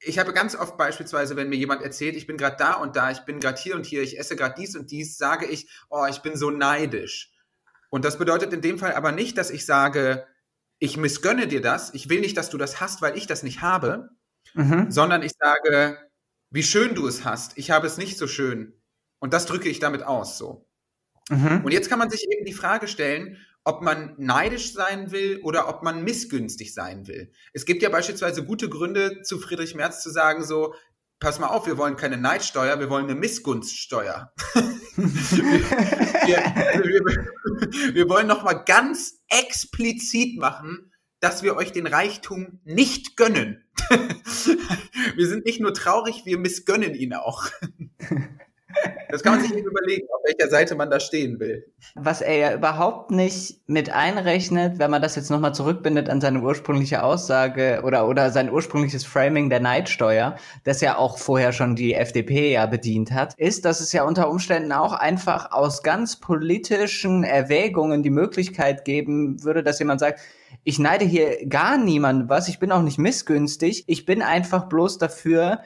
ich 0.00 0.18
habe 0.18 0.32
ganz 0.32 0.54
oft 0.54 0.76
beispielsweise, 0.76 1.36
wenn 1.36 1.48
mir 1.48 1.56
jemand 1.56 1.82
erzählt, 1.82 2.16
ich 2.16 2.26
bin 2.26 2.36
gerade 2.36 2.56
da 2.56 2.74
und 2.74 2.96
da, 2.96 3.10
ich 3.10 3.20
bin 3.20 3.40
gerade 3.40 3.60
hier 3.60 3.74
und 3.74 3.86
hier, 3.86 4.02
ich 4.02 4.18
esse 4.18 4.36
gerade 4.36 4.54
dies 4.58 4.74
und 4.76 4.90
dies, 4.90 5.16
sage 5.16 5.46
ich, 5.46 5.68
oh, 5.88 6.06
ich 6.08 6.20
bin 6.20 6.36
so 6.36 6.50
neidisch. 6.50 7.32
Und 7.90 8.04
das 8.04 8.18
bedeutet 8.18 8.52
in 8.52 8.60
dem 8.60 8.78
Fall 8.78 8.94
aber 8.94 9.12
nicht, 9.12 9.38
dass 9.38 9.50
ich 9.50 9.66
sage, 9.66 10.26
ich 10.78 10.96
missgönne 10.96 11.46
dir 11.46 11.60
das, 11.60 11.94
ich 11.94 12.08
will 12.08 12.20
nicht, 12.20 12.36
dass 12.36 12.50
du 12.50 12.58
das 12.58 12.80
hast, 12.80 13.02
weil 13.02 13.16
ich 13.16 13.26
das 13.26 13.42
nicht 13.42 13.62
habe, 13.62 14.10
mhm. 14.54 14.90
sondern 14.90 15.22
ich 15.22 15.32
sage, 15.38 15.98
wie 16.50 16.62
schön 16.62 16.94
du 16.94 17.06
es 17.06 17.24
hast, 17.24 17.56
ich 17.56 17.70
habe 17.70 17.86
es 17.86 17.96
nicht 17.96 18.18
so 18.18 18.26
schön. 18.26 18.80
Und 19.20 19.32
das 19.32 19.46
drücke 19.46 19.68
ich 19.68 19.78
damit 19.78 20.02
aus, 20.02 20.38
so. 20.38 20.68
Mhm. 21.30 21.62
Und 21.64 21.72
jetzt 21.72 21.88
kann 21.88 21.98
man 21.98 22.10
sich 22.10 22.26
eben 22.30 22.44
die 22.44 22.52
Frage 22.52 22.88
stellen, 22.88 23.38
ob 23.64 23.82
man 23.82 24.14
neidisch 24.18 24.74
sein 24.74 25.10
will 25.10 25.40
oder 25.42 25.68
ob 25.68 25.82
man 25.82 26.04
missgünstig 26.04 26.74
sein 26.74 27.06
will. 27.06 27.32
Es 27.54 27.64
gibt 27.64 27.82
ja 27.82 27.88
beispielsweise 27.88 28.44
gute 28.44 28.68
Gründe, 28.68 29.22
zu 29.22 29.38
Friedrich 29.38 29.74
Merz 29.74 30.02
zu 30.02 30.10
sagen, 30.10 30.44
so, 30.44 30.74
pass 31.18 31.38
mal 31.38 31.46
auf, 31.46 31.66
wir 31.66 31.78
wollen 31.78 31.96
keine 31.96 32.18
Neidsteuer, 32.18 32.78
wir 32.78 32.90
wollen 32.90 33.06
eine 33.06 33.14
Missgunststeuer. 33.14 34.32
wir, 34.96 35.06
wir, 36.84 37.94
wir, 37.94 38.08
wollen 38.10 38.26
nochmal 38.26 38.62
ganz 38.64 39.22
explizit 39.28 40.38
machen, 40.38 40.92
dass 41.20 41.42
wir 41.42 41.56
euch 41.56 41.72
den 41.72 41.86
Reichtum 41.86 42.60
nicht 42.64 43.16
gönnen. 43.16 43.64
wir 45.16 45.26
sind 45.26 45.46
nicht 45.46 45.60
nur 45.60 45.72
traurig, 45.72 46.26
wir 46.26 46.38
missgönnen 46.38 46.94
ihn 46.94 47.14
auch. 47.14 47.46
Das 49.10 49.22
kann 49.22 49.34
man 49.34 49.42
sich 49.42 49.54
eben 49.54 49.68
überlegen, 49.68 50.08
auf 50.10 50.22
welcher 50.24 50.50
Seite 50.50 50.74
man 50.74 50.90
da 50.90 50.98
stehen 50.98 51.38
will. 51.38 51.72
Was 51.94 52.20
er 52.20 52.36
ja 52.36 52.54
überhaupt 52.54 53.12
nicht 53.12 53.60
mit 53.68 53.90
einrechnet, 53.90 54.80
wenn 54.80 54.90
man 54.90 55.02
das 55.02 55.14
jetzt 55.14 55.30
nochmal 55.30 55.54
zurückbindet 55.54 56.10
an 56.10 56.20
seine 56.20 56.40
ursprüngliche 56.40 57.02
Aussage 57.02 57.82
oder, 57.84 58.08
oder 58.08 58.30
sein 58.30 58.50
ursprüngliches 58.50 59.04
Framing 59.04 59.50
der 59.50 59.60
Neidsteuer, 59.60 60.36
das 60.64 60.80
ja 60.80 60.96
auch 60.96 61.18
vorher 61.18 61.52
schon 61.52 61.76
die 61.76 61.94
FDP 61.94 62.52
ja 62.52 62.66
bedient 62.66 63.12
hat, 63.12 63.34
ist, 63.34 63.64
dass 63.64 63.80
es 63.80 63.92
ja 63.92 64.02
unter 64.02 64.28
Umständen 64.28 64.72
auch 64.72 64.92
einfach 64.92 65.52
aus 65.52 65.84
ganz 65.84 66.18
politischen 66.18 67.22
Erwägungen 67.22 68.02
die 68.02 68.10
Möglichkeit 68.10 68.84
geben 68.84 69.44
würde, 69.44 69.62
dass 69.62 69.78
jemand 69.78 70.00
sagt, 70.00 70.20
ich 70.64 70.78
neide 70.78 71.04
hier 71.04 71.46
gar 71.46 71.76
niemanden 71.76 72.28
was, 72.28 72.48
ich 72.48 72.58
bin 72.58 72.72
auch 72.72 72.82
nicht 72.82 72.98
missgünstig, 72.98 73.84
ich 73.86 74.06
bin 74.06 74.22
einfach 74.22 74.68
bloß 74.68 74.98
dafür, 74.98 75.60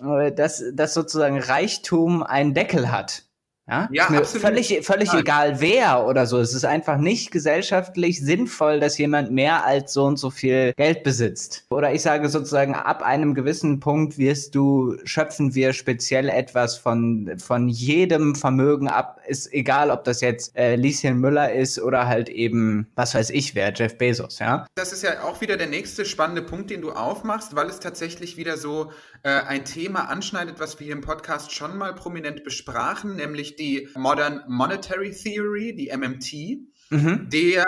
dass, 0.00 0.62
dass 0.72 0.94
sozusagen 0.94 1.38
Reichtum 1.38 2.22
einen 2.22 2.54
Deckel 2.54 2.90
hat. 2.90 3.24
Ja, 3.66 3.88
ja 3.90 4.10
mir 4.10 4.24
völlig, 4.26 4.80
völlig 4.82 5.12
ja. 5.12 5.20
egal 5.20 5.60
wer 5.60 6.06
oder 6.06 6.26
so. 6.26 6.38
Es 6.38 6.52
ist 6.52 6.66
einfach 6.66 6.98
nicht 6.98 7.30
gesellschaftlich 7.30 8.20
sinnvoll, 8.20 8.78
dass 8.78 8.98
jemand 8.98 9.30
mehr 9.30 9.64
als 9.64 9.94
so 9.94 10.04
und 10.04 10.18
so 10.18 10.28
viel 10.28 10.74
Geld 10.74 11.02
besitzt. 11.02 11.64
Oder 11.70 11.94
ich 11.94 12.02
sage 12.02 12.28
sozusagen, 12.28 12.74
ab 12.74 13.02
einem 13.02 13.34
gewissen 13.34 13.80
Punkt 13.80 14.18
wirst 14.18 14.54
du, 14.54 14.96
schöpfen 15.04 15.54
wir 15.54 15.72
speziell 15.72 16.28
etwas 16.28 16.76
von, 16.76 17.38
von 17.38 17.68
jedem 17.68 18.34
Vermögen 18.34 18.88
ab. 18.88 19.20
Ist 19.26 19.50
egal, 19.54 19.90
ob 19.90 20.04
das 20.04 20.20
jetzt 20.20 20.54
äh, 20.56 20.76
Lieschen 20.76 21.18
Müller 21.18 21.52
ist 21.52 21.80
oder 21.80 22.06
halt 22.06 22.28
eben, 22.28 22.88
was 22.96 23.14
weiß 23.14 23.30
ich 23.30 23.54
wer, 23.54 23.72
Jeff 23.72 23.96
Bezos, 23.96 24.40
ja. 24.40 24.66
Das 24.74 24.92
ist 24.92 25.02
ja 25.02 25.22
auch 25.22 25.40
wieder 25.40 25.56
der 25.56 25.68
nächste 25.68 26.04
spannende 26.04 26.42
Punkt, 26.42 26.68
den 26.68 26.82
du 26.82 26.92
aufmachst, 26.92 27.56
weil 27.56 27.68
es 27.68 27.80
tatsächlich 27.80 28.36
wieder 28.36 28.58
so 28.58 28.90
äh, 29.24 29.30
ein 29.30 29.64
Thema 29.64 30.10
anschneidet, 30.10 30.60
was 30.60 30.78
wir 30.78 30.92
im 30.92 31.00
Podcast 31.00 31.50
schon 31.50 31.78
mal 31.78 31.94
prominent 31.94 32.44
besprachen, 32.44 33.16
nämlich 33.16 33.56
die 33.56 33.88
Modern 33.96 34.42
Monetary 34.46 35.12
Theory, 35.12 35.74
die 35.74 35.90
MMT, 35.96 36.90
mhm. 36.90 37.30
der 37.30 37.64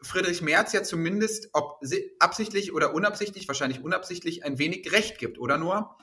Friedrich 0.00 0.42
Merz 0.42 0.72
ja 0.72 0.84
zumindest, 0.84 1.50
ob 1.52 1.80
absichtlich 2.20 2.72
oder 2.72 2.94
unabsichtlich, 2.94 3.48
wahrscheinlich 3.48 3.82
unabsichtlich, 3.82 4.44
ein 4.44 4.58
wenig 4.58 4.92
Recht 4.92 5.18
gibt, 5.18 5.38
oder 5.38 5.58
Noah? 5.58 5.96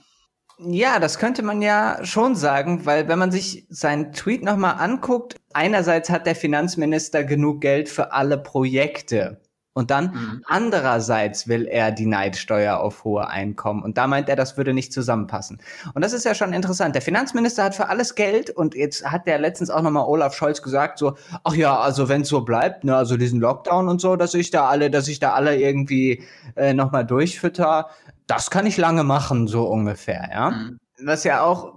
Ja, 0.58 1.00
das 1.00 1.18
könnte 1.18 1.44
man 1.44 1.62
ja 1.62 2.04
schon 2.04 2.36
sagen, 2.36 2.86
weil 2.86 3.08
wenn 3.08 3.20
man 3.20 3.32
sich 3.32 3.66
seinen 3.70 4.12
Tweet 4.12 4.44
nochmal 4.44 4.76
anguckt, 4.80 5.38
einerseits 5.54 6.10
hat 6.10 6.26
der 6.26 6.36
Finanzminister 6.36 7.24
genug 7.24 7.62
Geld 7.62 7.88
für 7.88 8.12
alle 8.12 8.38
Projekte. 8.38 9.42
Und 9.74 9.92
dann 9.92 10.12
mhm. 10.12 10.44
andererseits 10.46 11.48
will 11.48 11.66
er 11.66 11.92
die 11.92 12.06
Neidsteuer 12.06 12.80
auf 12.80 13.04
hohe 13.04 13.28
Einkommen. 13.28 13.84
Und 13.84 13.98
da 13.98 14.08
meint 14.08 14.28
er, 14.28 14.36
das 14.36 14.58
würde 14.58 14.74
nicht 14.74 14.92
zusammenpassen. 14.92 15.62
Und 15.94 16.04
das 16.04 16.12
ist 16.12 16.26
ja 16.26 16.34
schon 16.34 16.54
interessant. 16.54 16.96
Der 16.96 17.02
Finanzminister 17.02 17.64
hat 17.64 17.76
für 17.76 17.88
alles 17.88 18.16
Geld 18.16 18.50
und 18.50 18.76
jetzt 18.76 19.06
hat 19.06 19.28
der 19.28 19.38
letztens 19.38 19.70
auch 19.70 19.82
nochmal 19.82 20.06
Olaf 20.06 20.34
Scholz 20.34 20.62
gesagt, 20.62 20.98
so, 20.98 21.16
ach 21.44 21.54
ja, 21.54 21.78
also 21.80 22.10
wenn 22.10 22.22
es 22.22 22.30
so 22.30 22.42
bleibt, 22.42 22.84
ne, 22.84 22.96
also 22.96 23.16
diesen 23.16 23.40
Lockdown 23.40 23.88
und 23.88 24.02
so, 24.02 24.16
dass 24.16 24.34
ich 24.34 24.50
da 24.50 24.68
alle, 24.68 24.90
dass 24.90 25.08
ich 25.08 25.20
da 25.20 25.34
alle 25.34 25.56
irgendwie 25.56 26.24
äh, 26.56 26.74
nochmal 26.74 27.06
durchfütter, 27.06 27.90
das 28.28 28.50
kann 28.50 28.66
ich 28.66 28.78
lange 28.78 29.04
machen, 29.04 29.48
so 29.48 29.68
ungefähr, 29.68 30.30
ja. 30.32 30.52
Mhm. 30.52 30.80
Was 31.02 31.24
ja 31.24 31.42
auch 31.42 31.76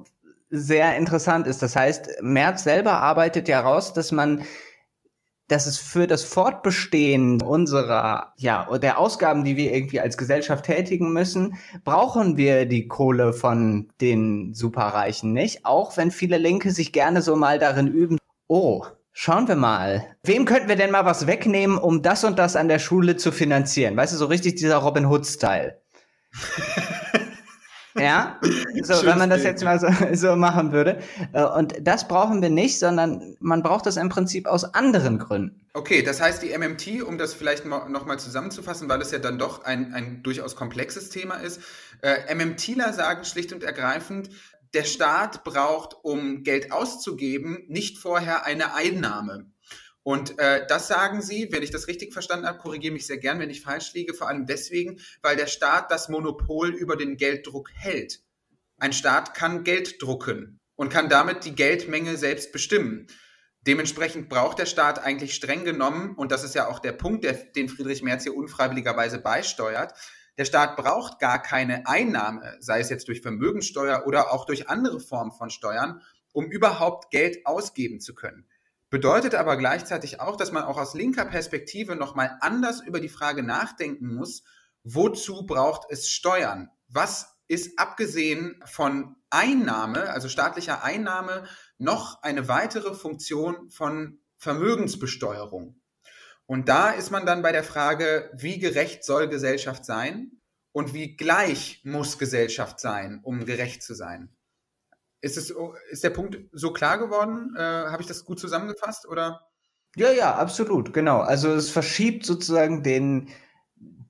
sehr 0.51 0.97
interessant 0.97 1.47
ist. 1.47 1.63
Das 1.63 1.77
heißt, 1.77 2.21
Merz 2.21 2.65
selber 2.65 2.95
arbeitet 2.95 3.49
ja 3.49 3.61
raus, 3.61 3.95
dass 3.95 4.13
man 4.13 4.43
dass 5.53 5.67
es 5.67 5.79
für 5.79 6.07
das 6.07 6.25
Fortbestehen 6.25 7.43
unserer, 7.43 8.33
ja, 8.39 8.67
der 8.79 8.99
Ausgaben, 8.99 9.45
die 9.45 9.57
wir 9.57 9.73
irgendwie 9.73 10.01
als 10.01 10.17
Gesellschaft 10.17 10.65
tätigen 10.65 11.13
müssen, 11.13 11.57
brauchen 11.85 12.37
wir 12.37 12.65
die 12.67 12.89
Kohle 12.89 13.33
von 13.33 13.91
den 14.01 14.55
Superreichen 14.55 15.33
nicht. 15.33 15.67
Auch 15.67 15.97
wenn 15.97 16.11
viele 16.11 16.39
Linke 16.39 16.71
sich 16.71 16.93
gerne 16.93 17.21
so 17.21 17.37
mal 17.37 17.59
darin 17.59 17.87
üben, 17.87 18.19
oh, 18.49 18.85
Schauen 19.15 19.47
wir 19.47 19.57
mal. 19.57 20.07
Wem 20.23 20.47
könnten 20.47 20.71
wir 20.71 20.77
denn 20.77 20.91
mal 20.91 21.05
was 21.05 21.27
wegnehmen, 21.27 21.77
um 21.77 22.01
das 22.01 22.25
und 22.25 22.39
das 22.39 22.57
an 22.57 22.69
der 22.69 22.79
Schule 22.79 23.19
zu 23.19 23.31
finanzieren? 23.31 23.95
Weißt 23.95 24.15
du, 24.15 24.17
so 24.17 24.25
richtig 24.25 24.55
dieser 24.55 24.79
Robin 24.79 25.05
Hood-Style. 25.05 25.83
Ja, 27.95 28.41
so, 28.83 29.05
wenn 29.07 29.19
man 29.19 29.31
das 29.31 29.43
jetzt 29.43 29.63
mal 29.63 29.79
so, 29.79 29.89
so 30.15 30.37
machen 30.37 30.73
würde. 30.73 31.01
Äh, 31.33 31.45
und 31.45 31.75
das 31.81 32.09
brauchen 32.09 32.43
wir 32.43 32.51
nicht, 32.51 32.79
sondern 32.79 33.37
man 33.41 33.63
braucht 33.63 33.87
das 33.87 33.97
im 33.97 34.09
Prinzip 34.09 34.47
aus 34.47 34.65
anderen 34.75 35.19
Gründen. 35.19 35.61
Okay, 35.75 36.03
das 36.03 36.21
heißt, 36.21 36.43
die 36.43 36.57
MMT, 36.57 37.03
um 37.03 37.19
das 37.19 37.35
vielleicht 37.35 37.65
nochmal 37.65 38.19
zusammenzufassen, 38.19 38.89
weil 38.89 39.01
es 39.01 39.11
ja 39.11 39.19
dann 39.19 39.39
doch 39.39 39.65
ein, 39.65 39.95
ein 39.95 40.23
durchaus 40.23 40.55
komplexes 40.57 41.09
Thema 41.09 41.37
ist, 41.37 41.61
äh, 42.03 42.35
MMTler 42.35 42.93
sagen 42.93 43.25
schlicht 43.25 43.53
und 43.53 43.63
ergreifend, 43.63 44.31
der 44.75 44.85
Staat 44.85 45.45
braucht, 45.45 45.97
um 46.03 46.43
Geld 46.45 46.73
auszugeben, 46.73 47.65
nicht 47.69 47.99
vorher 47.99 48.47
eine 48.47 48.75
Einnahme. 48.75 49.52
Und 50.05 50.39
äh, 50.39 50.67
das 50.67 50.89
sagen 50.89 51.23
Sie, 51.23 51.49
wenn 51.53 51.63
ich 51.63 51.71
das 51.71 51.87
richtig 51.87 52.13
verstanden 52.13 52.47
habe, 52.47 52.59
korrigiere 52.59 52.93
mich 52.93 53.07
sehr 53.07 53.19
gern, 53.19 53.39
wenn 53.39 53.51
ich 53.51 53.63
falsch 53.63 53.93
liege, 53.95 54.15
vor 54.15 54.29
allem 54.29 54.47
deswegen, 54.47 55.01
weil 55.23 55.37
der 55.37 55.47
Staat 55.47 55.91
das 55.91 56.09
Monopol 56.09 56.71
über 56.71 56.97
den 56.97 57.17
Gelddruck 57.17 57.71
hält. 57.73 58.21
Ein 58.79 58.93
Staat 58.93 59.35
kann 59.35 59.63
Geld 59.63 60.03
drucken 60.03 60.61
und 60.75 60.89
kann 60.89 61.09
damit 61.09 61.45
die 61.45 61.55
Geldmenge 61.55 62.17
selbst 62.17 62.51
bestimmen. 62.51 63.07
Dementsprechend 63.65 64.29
braucht 64.29 64.59
der 64.59 64.67
Staat 64.67 64.99
eigentlich 64.99 65.35
streng 65.35 65.65
genommen, 65.65 66.17
und 66.17 66.33
das 66.33 66.43
ist 66.43 66.57
ja 66.57 66.67
auch 66.67 66.81
der 66.81 66.91
Punkt, 66.93 67.23
der, 67.23 67.35
den 67.35 67.69
Friedrich 67.69 68.03
Merz 68.03 68.25
hier 68.25 68.35
unfreiwilligerweise 68.35 69.21
beisteuert, 69.21 69.95
der 70.37 70.47
Staat 70.47 70.77
braucht 70.77 71.21
gar 71.21 71.41
keine 71.41 71.87
Einnahme, 71.87 72.57
sei 72.59 72.81
es 72.81 72.91
jetzt 72.91 73.07
durch 73.07 73.21
Vermögensteuer 73.21 74.05
oder 74.07 74.33
auch 74.33 74.47
durch 74.47 74.69
andere 74.69 74.99
Formen 74.99 75.31
von 75.31 75.51
Steuern, 75.51 76.03
um 76.33 76.47
überhaupt 76.47 77.11
Geld 77.13 77.47
ausgeben 77.47 78.01
zu 78.01 78.15
können. 78.15 78.49
Bedeutet 78.93 79.35
aber 79.35 79.57
gleichzeitig 79.57 80.21
auch, 80.21 80.37
dass 80.37 80.53
man 80.53 80.65
auch 80.65 80.77
aus 80.77 80.93
linker 80.93 81.25
Perspektive 81.25 81.97
nochmal 81.97 82.37
anders 82.43 82.83
über 82.83 83.01
die 83.01 83.09
Frage 83.09 83.43
nachdenken 83.43 84.15
muss, 84.15 84.45
wozu 84.85 85.47
braucht 85.47 85.91
es 85.91 86.11
Steuern? 86.11 86.69
Was 86.89 87.39
ist 87.49 87.79
abgesehen 87.79 88.63
von 88.67 89.17
Einnahme, 89.31 90.11
also 90.11 90.29
staatlicher 90.29 90.85
Einnahme, 90.85 91.45
noch 91.79 92.23
eine 92.23 92.49
weitere 92.49 92.93
Funktion 92.93 93.71
von 93.71 94.21
Vermögensbesteuerung? 94.37 95.81
Und 96.45 96.69
da 96.69 96.91
ist 96.91 97.11
man 97.11 97.25
dann 97.25 97.41
bei 97.41 97.53
der 97.53 97.65
Frage, 97.65 98.31
wie 98.35 98.59
gerecht 98.59 99.05
soll 99.05 99.27
Gesellschaft 99.27 99.87
sein 99.87 100.33
und 100.73 100.93
wie 100.93 101.17
gleich 101.17 101.81
muss 101.83 102.19
Gesellschaft 102.19 102.79
sein, 102.79 103.21
um 103.23 103.47
gerecht 103.47 103.83
zu 103.83 103.95
sein? 103.95 104.37
Ist, 105.23 105.39
es, 105.39 105.55
ist 105.91 106.05
der 106.05 106.11
Punkt 106.11 106.37
so 106.53 106.73
klar 106.73 106.99
geworden? 106.99 107.55
Äh, 107.57 107.63
Habe 107.63 108.03
ich 108.03 108.09
das 108.09 108.25
gut 108.25 108.39
zusammengefasst 108.39 109.09
oder? 109.09 109.47
Ja, 109.97 110.11
ja, 110.11 110.35
absolut, 110.35 110.93
genau. 110.93 111.21
Also 111.21 111.51
es 111.53 111.71
verschiebt 111.71 112.27
sozusagen 112.27 112.83
den, 112.83 113.29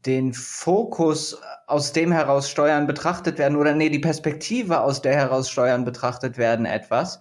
den 0.06 0.32
Fokus, 0.32 1.40
aus 1.66 1.92
dem 1.92 2.12
heraus 2.12 2.48
Steuern 2.50 2.86
betrachtet 2.86 3.38
werden, 3.38 3.56
oder 3.56 3.74
nee, 3.74 3.90
die 3.90 3.98
Perspektive, 3.98 4.80
aus 4.80 5.02
der 5.02 5.14
heraus 5.14 5.50
Steuern 5.50 5.84
betrachtet 5.84 6.38
werden, 6.38 6.66
etwas, 6.66 7.20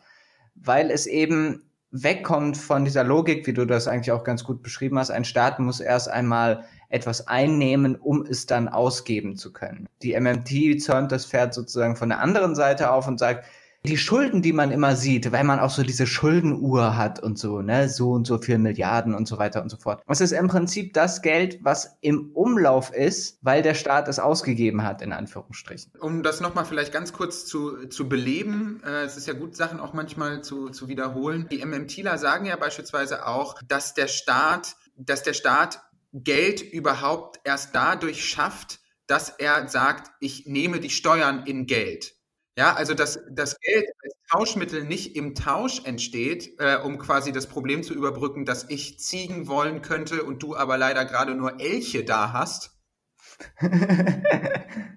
weil 0.56 0.90
es 0.90 1.06
eben 1.06 1.64
wegkommt 1.92 2.58
von 2.58 2.86
dieser 2.86 3.04
Logik, 3.04 3.46
wie 3.46 3.54
du 3.54 3.66
das 3.66 3.88
eigentlich 3.88 4.12
auch 4.12 4.24
ganz 4.24 4.44
gut 4.44 4.64
beschrieben 4.64 4.98
hast. 4.98 5.12
Ein 5.12 5.26
Staat 5.26 5.60
muss 5.60 5.82
erst 5.82 6.08
einmal 6.08 6.64
etwas 6.90 7.28
einnehmen, 7.28 7.96
um 7.96 8.26
es 8.26 8.46
dann 8.46 8.70
ausgeben 8.70 9.36
zu 9.36 9.52
können. 9.52 9.88
Die 10.02 10.18
MMT 10.18 10.82
zäumt 10.82 11.12
das 11.12 11.26
Pferd 11.26 11.54
sozusagen 11.54 11.96
von 11.96 12.10
der 12.10 12.20
anderen 12.20 12.56
Seite 12.56 12.92
auf 12.92 13.08
und 13.08 13.20
sagt, 13.20 13.46
die 13.84 13.98
Schulden, 13.98 14.42
die 14.42 14.54
man 14.54 14.72
immer 14.72 14.96
sieht, 14.96 15.32
weil 15.32 15.44
man 15.44 15.60
auch 15.60 15.72
so 15.72 15.82
diese 15.82 16.06
Schuldenuhr 16.06 16.96
hat 16.98 17.22
und 17.22 17.40
so, 17.40 17.62
ne, 17.62 17.90
so 17.90 18.12
und 18.12 18.28
so 18.28 18.38
viel 18.38 18.60
Milliarden 18.60 19.16
und 19.16 19.28
so 19.28 19.40
weiter 19.40 19.62
und 19.62 19.70
so 19.70 19.78
fort. 19.78 20.04
Es 20.08 20.22
ist 20.22 20.34
im 20.34 20.48
Prinzip 20.48 20.94
das 20.94 21.22
Geld, 21.24 21.60
was 21.64 21.98
im 22.02 22.32
Umlauf 22.34 22.94
ist, 22.94 23.40
weil 23.42 23.64
der 23.64 23.74
Staat 23.74 24.08
es 24.08 24.20
ausgegeben 24.20 24.84
hat, 24.84 25.02
in 25.02 25.14
Anführungsstrichen. 25.14 25.94
Um 26.00 26.22
das 26.22 26.42
nochmal 26.42 26.66
vielleicht 26.66 26.94
ganz 26.94 27.12
kurz 27.12 27.46
zu, 27.46 27.88
zu 27.88 28.08
beleben, 28.08 28.82
äh, 28.86 29.04
es 29.04 29.18
ist 29.18 29.28
ja 29.28 29.34
gut, 29.34 29.56
Sachen 29.56 29.80
auch 29.80 29.94
manchmal 29.94 30.44
zu, 30.44 30.70
zu 30.70 30.88
wiederholen. 30.88 31.48
Die 31.52 31.66
MMTler 31.66 32.20
sagen 32.20 32.46
ja 32.46 32.58
beispielsweise 32.58 33.26
auch, 33.26 33.56
dass 33.68 33.96
der 33.96 34.08
Staat, 34.08 34.76
dass 34.96 35.24
der 35.24 35.34
Staat 35.34 35.82
Geld 36.14 36.62
überhaupt 36.62 37.40
erst 37.46 37.74
dadurch 37.74 38.26
schafft, 38.26 38.80
dass 39.08 39.30
er 39.30 39.68
sagt, 39.68 40.12
ich 40.20 40.46
nehme 40.46 40.80
die 40.80 40.90
Steuern 40.90 41.46
in 41.46 41.66
Geld. 41.66 42.16
Ja, 42.58 42.74
also 42.74 42.94
dass 42.94 43.20
das 43.32 43.58
Geld 43.62 43.86
als 44.04 44.14
Tauschmittel 44.30 44.84
nicht 44.84 45.16
im 45.16 45.36
Tausch 45.36 45.84
entsteht, 45.86 46.60
äh, 46.60 46.78
um 46.78 46.98
quasi 46.98 47.32
das 47.32 47.48
Problem 47.48 47.82
zu 47.82 47.94
überbrücken, 47.94 48.46
dass 48.46 48.70
ich 48.70 49.00
Ziegen 49.00 49.48
wollen 49.48 49.82
könnte 49.82 50.24
und 50.24 50.44
du 50.44 50.56
aber 50.56 50.78
leider 50.78 51.06
gerade 51.06 51.34
nur 51.34 51.62
Elche 51.62 52.04
da 52.04 52.34
hast. 52.34 52.72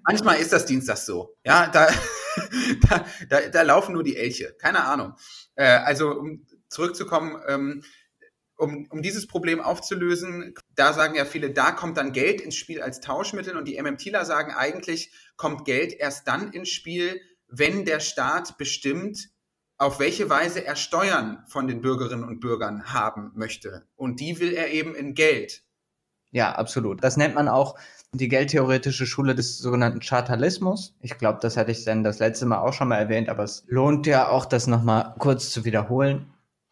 Manchmal 0.06 0.38
ist 0.38 0.52
das 0.52 0.66
Dienstag 0.66 0.96
so. 0.96 1.36
Ja, 1.44 1.68
da, 1.68 1.88
da, 2.88 3.06
da, 3.28 3.40
da 3.48 3.62
laufen 3.62 3.92
nur 3.92 4.02
die 4.02 4.16
Elche. 4.16 4.54
Keine 4.58 4.84
Ahnung. 4.84 5.14
Äh, 5.54 5.66
also 5.66 6.10
um 6.10 6.46
zurückzukommen, 6.68 7.40
ähm, 7.46 7.84
um, 8.56 8.86
um 8.90 9.02
dieses 9.02 9.26
Problem 9.26 9.60
aufzulösen, 9.60 10.54
da 10.74 10.92
sagen 10.92 11.14
ja 11.14 11.24
viele, 11.24 11.50
da 11.50 11.72
kommt 11.72 11.96
dann 11.96 12.12
Geld 12.12 12.40
ins 12.40 12.56
Spiel 12.56 12.82
als 12.82 13.00
Tauschmittel 13.00 13.56
und 13.56 13.66
die 13.66 13.80
MMTler 13.80 14.24
sagen 14.24 14.52
eigentlich, 14.52 15.12
kommt 15.36 15.64
Geld 15.64 15.92
erst 15.92 16.28
dann 16.28 16.52
ins 16.52 16.68
Spiel, 16.68 17.20
wenn 17.58 17.84
der 17.84 18.00
Staat 18.00 18.58
bestimmt, 18.58 19.30
auf 19.76 19.98
welche 19.98 20.30
Weise 20.30 20.64
er 20.64 20.76
Steuern 20.76 21.44
von 21.48 21.66
den 21.66 21.80
Bürgerinnen 21.80 22.24
und 22.24 22.40
Bürgern 22.40 22.92
haben 22.92 23.32
möchte. 23.34 23.86
Und 23.96 24.20
die 24.20 24.40
will 24.40 24.52
er 24.52 24.70
eben 24.70 24.94
in 24.94 25.14
Geld. 25.14 25.62
Ja, 26.30 26.52
absolut. 26.52 27.02
Das 27.04 27.16
nennt 27.16 27.34
man 27.34 27.48
auch 27.48 27.76
die 28.12 28.28
geldtheoretische 28.28 29.06
Schule 29.06 29.34
des 29.34 29.58
sogenannten 29.58 30.00
Chartalismus. 30.00 30.94
Ich 31.00 31.18
glaube, 31.18 31.38
das 31.40 31.56
hatte 31.56 31.70
ich 31.70 31.84
dann 31.84 32.04
das 32.04 32.18
letzte 32.18 32.46
Mal 32.46 32.58
auch 32.58 32.72
schon 32.72 32.88
mal 32.88 32.98
erwähnt, 32.98 33.28
aber 33.28 33.44
es 33.44 33.64
lohnt 33.68 34.06
ja 34.06 34.28
auch, 34.28 34.44
das 34.44 34.66
nochmal 34.66 35.14
kurz 35.18 35.50
zu 35.50 35.64
wiederholen. 35.64 36.26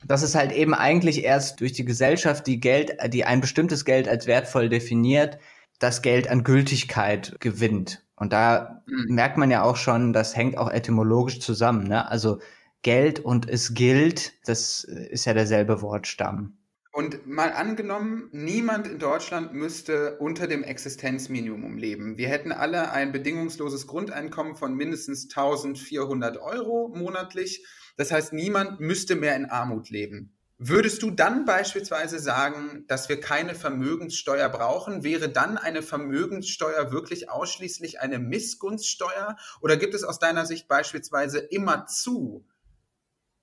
Das 0.04 0.22
ist 0.22 0.34
halt 0.34 0.52
eben 0.52 0.74
eigentlich 0.74 1.22
erst 1.22 1.60
durch 1.60 1.72
die 1.72 1.84
Gesellschaft, 1.84 2.46
die 2.46 2.58
Geld, 2.58 2.96
die 3.12 3.24
ein 3.24 3.40
bestimmtes 3.40 3.84
Geld 3.84 4.08
als 4.08 4.26
wertvoll 4.26 4.68
definiert, 4.68 5.38
das 5.82 6.02
Geld 6.02 6.28
an 6.28 6.44
Gültigkeit 6.44 7.36
gewinnt. 7.40 8.04
Und 8.16 8.32
da 8.32 8.82
mhm. 8.86 9.14
merkt 9.14 9.36
man 9.36 9.50
ja 9.50 9.62
auch 9.62 9.76
schon, 9.76 10.12
das 10.12 10.36
hängt 10.36 10.56
auch 10.56 10.70
etymologisch 10.70 11.40
zusammen. 11.40 11.88
Ne? 11.88 12.08
Also 12.08 12.38
Geld 12.82 13.20
und 13.20 13.48
es 13.48 13.74
gilt, 13.74 14.32
das 14.46 14.84
ist 14.84 15.24
ja 15.24 15.34
derselbe 15.34 15.82
Wortstamm. 15.82 16.56
Und 16.94 17.26
mal 17.26 17.52
angenommen, 17.52 18.28
niemand 18.32 18.86
in 18.86 18.98
Deutschland 18.98 19.54
müsste 19.54 20.18
unter 20.18 20.46
dem 20.46 20.62
Existenzminimum 20.62 21.78
leben. 21.78 22.18
Wir 22.18 22.28
hätten 22.28 22.52
alle 22.52 22.92
ein 22.92 23.12
bedingungsloses 23.12 23.86
Grundeinkommen 23.86 24.56
von 24.56 24.74
mindestens 24.74 25.24
1400 25.34 26.36
Euro 26.36 26.92
monatlich. 26.94 27.64
Das 27.96 28.12
heißt, 28.12 28.34
niemand 28.34 28.80
müsste 28.80 29.16
mehr 29.16 29.36
in 29.36 29.46
Armut 29.46 29.88
leben. 29.88 30.36
Würdest 30.64 31.02
du 31.02 31.10
dann 31.10 31.44
beispielsweise 31.44 32.20
sagen, 32.20 32.84
dass 32.86 33.08
wir 33.08 33.18
keine 33.18 33.56
Vermögenssteuer 33.56 34.48
brauchen? 34.48 35.02
Wäre 35.02 35.28
dann 35.28 35.58
eine 35.58 35.82
Vermögenssteuer 35.82 36.92
wirklich 36.92 37.28
ausschließlich 37.28 38.00
eine 38.00 38.20
Missgunststeuer? 38.20 39.36
Oder 39.60 39.76
gibt 39.76 39.92
es 39.94 40.04
aus 40.04 40.20
deiner 40.20 40.46
Sicht 40.46 40.68
beispielsweise 40.68 41.40
immerzu 41.40 42.46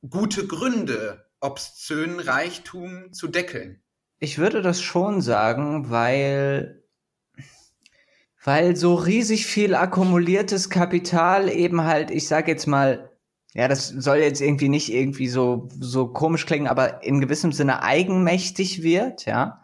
gute 0.10 0.48
Gründe, 0.48 1.26
obszönen 1.42 2.22
Reichtum 2.22 3.12
zu 3.12 3.28
deckeln? 3.28 3.84
Ich 4.20 4.38
würde 4.38 4.62
das 4.62 4.82
schon 4.82 5.20
sagen, 5.20 5.90
weil, 5.90 6.86
weil 8.42 8.78
so 8.78 8.96
riesig 8.96 9.46
viel 9.46 9.76
akkumuliertes 9.76 10.70
Kapital 10.70 11.50
eben 11.50 11.84
halt, 11.84 12.12
ich 12.12 12.30
sag 12.30 12.48
jetzt 12.48 12.66
mal, 12.66 13.09
ja, 13.54 13.68
das 13.68 13.88
soll 13.88 14.18
jetzt 14.18 14.42
irgendwie 14.42 14.70
nicht 14.70 14.94
irgendwie 14.94 15.28
so, 15.28 15.70
so 15.80 16.08
komisch 16.08 16.46
klingen, 16.46 16.68
aber 16.68 17.02
in 17.04 17.20
gewissem 17.20 17.52
Sinne 17.52 17.82
eigenmächtig 17.82 18.84
wird, 18.84 19.26
ja. 19.26 19.64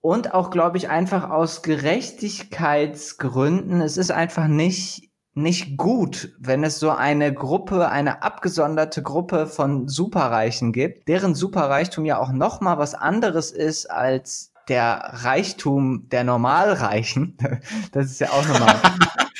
Und 0.00 0.34
auch, 0.34 0.50
glaube 0.50 0.78
ich, 0.78 0.88
einfach 0.88 1.30
aus 1.30 1.62
Gerechtigkeitsgründen. 1.62 3.80
Es 3.82 3.96
ist 3.98 4.10
einfach 4.10 4.48
nicht, 4.48 5.10
nicht 5.34 5.76
gut, 5.76 6.34
wenn 6.40 6.64
es 6.64 6.80
so 6.80 6.90
eine 6.90 7.32
Gruppe, 7.34 7.90
eine 7.90 8.22
abgesonderte 8.22 9.02
Gruppe 9.02 9.46
von 9.46 9.86
Superreichen 9.88 10.72
gibt, 10.72 11.06
deren 11.06 11.34
Superreichtum 11.34 12.06
ja 12.06 12.18
auch 12.18 12.32
noch 12.32 12.60
mal 12.60 12.78
was 12.78 12.94
anderes 12.94 13.52
ist 13.52 13.90
als 13.90 14.52
der 14.68 15.10
Reichtum 15.12 16.08
der 16.08 16.24
Normalreichen. 16.24 17.36
Das 17.92 18.06
ist 18.06 18.20
ja 18.20 18.30
auch 18.30 18.48
nochmal. 18.48 18.76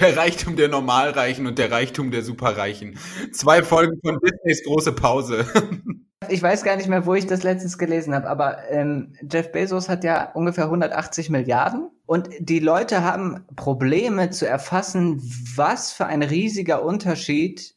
Der 0.00 0.16
Reichtum 0.16 0.56
der 0.56 0.68
Normalreichen 0.68 1.46
und 1.46 1.58
der 1.58 1.70
Reichtum 1.70 2.10
der 2.10 2.22
Superreichen. 2.22 2.98
Zwei 3.32 3.62
Folgen 3.62 3.98
von 4.04 4.18
Disneys 4.20 4.64
große 4.64 4.92
Pause. 4.92 5.46
Ich 6.30 6.42
weiß 6.42 6.64
gar 6.64 6.76
nicht 6.76 6.88
mehr, 6.88 7.04
wo 7.04 7.14
ich 7.14 7.26
das 7.26 7.42
letztens 7.42 7.76
gelesen 7.76 8.14
habe, 8.14 8.28
aber 8.28 8.70
ähm, 8.70 9.12
Jeff 9.30 9.52
Bezos 9.52 9.90
hat 9.90 10.04
ja 10.04 10.32
ungefähr 10.32 10.64
180 10.64 11.28
Milliarden 11.28 11.90
und 12.06 12.30
die 12.38 12.60
Leute 12.60 13.02
haben 13.02 13.44
Probleme 13.56 14.30
zu 14.30 14.46
erfassen, 14.46 15.20
was 15.54 15.92
für 15.92 16.06
ein 16.06 16.22
riesiger 16.22 16.82
Unterschied 16.82 17.73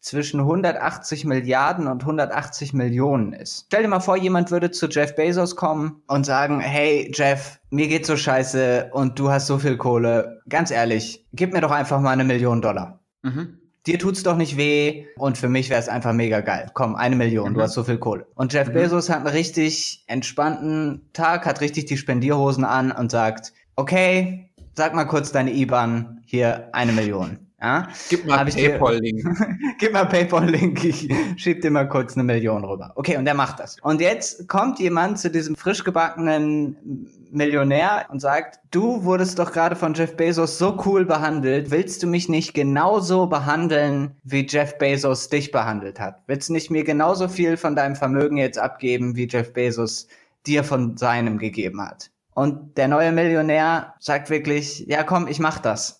zwischen 0.00 0.40
180 0.40 1.24
Milliarden 1.24 1.86
und 1.86 2.02
180 2.02 2.72
Millionen 2.72 3.32
ist. 3.32 3.64
Stell 3.66 3.82
dir 3.82 3.88
mal 3.88 4.00
vor, 4.00 4.16
jemand 4.16 4.50
würde 4.50 4.70
zu 4.70 4.88
Jeff 4.88 5.14
Bezos 5.14 5.56
kommen 5.56 6.02
und 6.06 6.24
sagen, 6.24 6.60
hey 6.60 7.10
Jeff, 7.14 7.60
mir 7.70 7.88
geht's 7.88 8.08
so 8.08 8.16
scheiße 8.16 8.90
und 8.92 9.18
du 9.18 9.30
hast 9.30 9.46
so 9.46 9.58
viel 9.58 9.76
Kohle. 9.76 10.40
Ganz 10.48 10.70
ehrlich, 10.70 11.26
gib 11.32 11.52
mir 11.52 11.60
doch 11.60 11.70
einfach 11.70 12.00
mal 12.00 12.10
eine 12.10 12.24
Million 12.24 12.62
Dollar. 12.62 13.00
Mhm. 13.22 13.58
Dir 13.86 13.98
tut's 13.98 14.22
doch 14.22 14.36
nicht 14.36 14.56
weh 14.56 15.06
und 15.16 15.38
für 15.38 15.48
mich 15.48 15.70
wäre 15.70 15.80
es 15.80 15.88
einfach 15.88 16.12
mega 16.12 16.40
geil. 16.40 16.70
Komm, 16.74 16.96
eine 16.96 17.16
Million, 17.16 17.50
mhm. 17.50 17.54
du 17.54 17.62
hast 17.62 17.74
so 17.74 17.84
viel 17.84 17.98
Kohle. 17.98 18.26
Und 18.34 18.52
Jeff 18.52 18.68
mhm. 18.68 18.74
Bezos 18.74 19.08
hat 19.10 19.18
einen 19.18 19.26
richtig 19.26 20.04
entspannten 20.06 21.08
Tag, 21.12 21.46
hat 21.46 21.60
richtig 21.60 21.86
die 21.86 21.96
Spendierhosen 21.96 22.64
an 22.64 22.92
und 22.92 23.10
sagt, 23.10 23.52
okay, 23.76 24.50
sag 24.74 24.94
mal 24.94 25.04
kurz 25.04 25.32
deine 25.32 25.52
IBAN, 25.52 26.22
hier 26.24 26.68
eine 26.72 26.92
Million. 26.92 27.49
Ja? 27.60 27.88
Gib 28.08 28.26
mal 28.26 28.44
PayPal-Link. 28.44 29.22
Gib 29.78 29.92
mal 29.92 30.06
PayPal-Link, 30.06 30.82
ich 30.84 31.08
schieb 31.36 31.60
dir 31.60 31.70
mal 31.70 31.88
kurz 31.88 32.14
eine 32.14 32.24
Million 32.24 32.64
rüber. 32.64 32.92
Okay, 32.94 33.16
und 33.16 33.24
der 33.26 33.34
macht 33.34 33.60
das. 33.60 33.76
Und 33.82 34.00
jetzt 34.00 34.48
kommt 34.48 34.78
jemand 34.78 35.18
zu 35.18 35.30
diesem 35.30 35.56
frisch 35.56 35.84
gebackenen 35.84 37.06
Millionär 37.30 38.06
und 38.08 38.20
sagt, 38.20 38.60
du 38.70 39.04
wurdest 39.04 39.38
doch 39.38 39.52
gerade 39.52 39.76
von 39.76 39.94
Jeff 39.94 40.16
Bezos 40.16 40.58
so 40.58 40.80
cool 40.86 41.04
behandelt, 41.04 41.70
willst 41.70 42.02
du 42.02 42.06
mich 42.06 42.28
nicht 42.28 42.54
genauso 42.54 43.26
behandeln, 43.26 44.16
wie 44.24 44.46
Jeff 44.46 44.78
Bezos 44.78 45.28
dich 45.28 45.50
behandelt 45.50 46.00
hat? 46.00 46.22
Willst 46.26 46.48
du 46.48 46.54
nicht 46.54 46.70
mir 46.70 46.84
genauso 46.84 47.28
viel 47.28 47.56
von 47.56 47.76
deinem 47.76 47.94
Vermögen 47.94 48.38
jetzt 48.38 48.58
abgeben, 48.58 49.16
wie 49.16 49.28
Jeff 49.28 49.52
Bezos 49.52 50.08
dir 50.46 50.64
von 50.64 50.96
seinem 50.96 51.38
gegeben 51.38 51.82
hat? 51.82 52.10
Und 52.32 52.78
der 52.78 52.88
neue 52.88 53.12
Millionär 53.12 53.94
sagt 53.98 54.30
wirklich, 54.30 54.86
ja 54.86 55.02
komm, 55.02 55.28
ich 55.28 55.40
mach 55.40 55.58
das. 55.58 55.99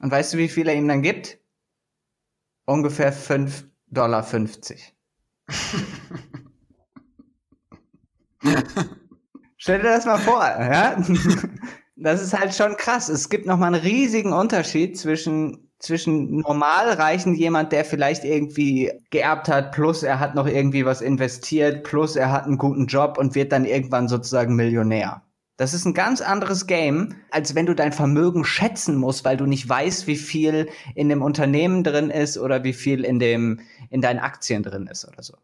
Und 0.00 0.10
weißt 0.10 0.34
du, 0.34 0.38
wie 0.38 0.48
viel 0.48 0.66
er 0.68 0.74
ihm 0.74 0.88
dann 0.88 1.02
gibt? 1.02 1.38
Ungefähr 2.66 3.14
5,50 3.14 3.64
Dollar. 3.88 4.24
Stell 9.56 9.78
dir 9.78 9.88
das 9.88 10.04
mal 10.04 10.18
vor, 10.18 10.42
ja? 10.42 11.02
Das 11.96 12.22
ist 12.22 12.38
halt 12.38 12.54
schon 12.54 12.76
krass. 12.76 13.08
Es 13.08 13.30
gibt 13.30 13.46
nochmal 13.46 13.74
einen 13.74 13.82
riesigen 13.82 14.34
Unterschied 14.34 14.98
zwischen, 14.98 15.70
zwischen 15.78 16.40
normal 16.40 16.90
reichen 16.90 17.34
jemand, 17.34 17.72
der 17.72 17.86
vielleicht 17.86 18.22
irgendwie 18.22 18.92
geerbt 19.10 19.48
hat, 19.48 19.72
plus 19.72 20.02
er 20.02 20.20
hat 20.20 20.34
noch 20.34 20.46
irgendwie 20.46 20.84
was 20.84 21.00
investiert, 21.00 21.84
plus 21.84 22.16
er 22.16 22.30
hat 22.30 22.44
einen 22.44 22.58
guten 22.58 22.84
Job 22.86 23.16
und 23.18 23.34
wird 23.34 23.50
dann 23.50 23.64
irgendwann 23.64 24.08
sozusagen 24.08 24.56
Millionär. 24.56 25.22
Das 25.56 25.72
ist 25.72 25.86
ein 25.86 25.94
ganz 25.94 26.20
anderes 26.20 26.66
Game, 26.66 27.14
als 27.30 27.54
wenn 27.54 27.64
du 27.64 27.74
dein 27.74 27.92
Vermögen 27.92 28.44
schätzen 28.44 28.96
musst, 28.96 29.24
weil 29.24 29.38
du 29.38 29.46
nicht 29.46 29.66
weißt, 29.66 30.06
wie 30.06 30.16
viel 30.16 30.68
in 30.94 31.08
dem 31.08 31.22
Unternehmen 31.22 31.82
drin 31.82 32.10
ist 32.10 32.36
oder 32.36 32.62
wie 32.62 32.74
viel 32.74 33.04
in 33.04 33.18
dem, 33.18 33.60
in 33.88 34.02
deinen 34.02 34.18
Aktien 34.18 34.62
drin 34.62 34.86
ist 34.86 35.06
oder 35.06 35.22
so. 35.22 35.38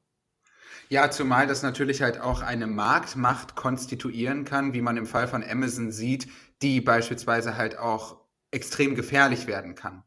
Ja, 0.90 1.11
zumal 1.11 1.46
das 1.46 1.62
natürlich 1.62 2.03
halt 2.03 2.20
auch 2.20 2.42
eine 2.42 2.66
Marktmacht 2.66 3.57
konstituieren 3.57 4.44
kann, 4.44 4.75
wie 4.75 4.83
man 4.83 4.98
im 4.98 5.07
Fall 5.07 5.27
von 5.27 5.42
Amazon 5.42 5.90
sieht, 5.90 6.29
die 6.61 6.83
beispielsweise 6.83 7.57
halt 7.57 7.79
auch 7.79 8.18
extrem 8.51 8.94
gefährlich 8.94 9.46
werden 9.46 9.75
kann. 9.75 10.03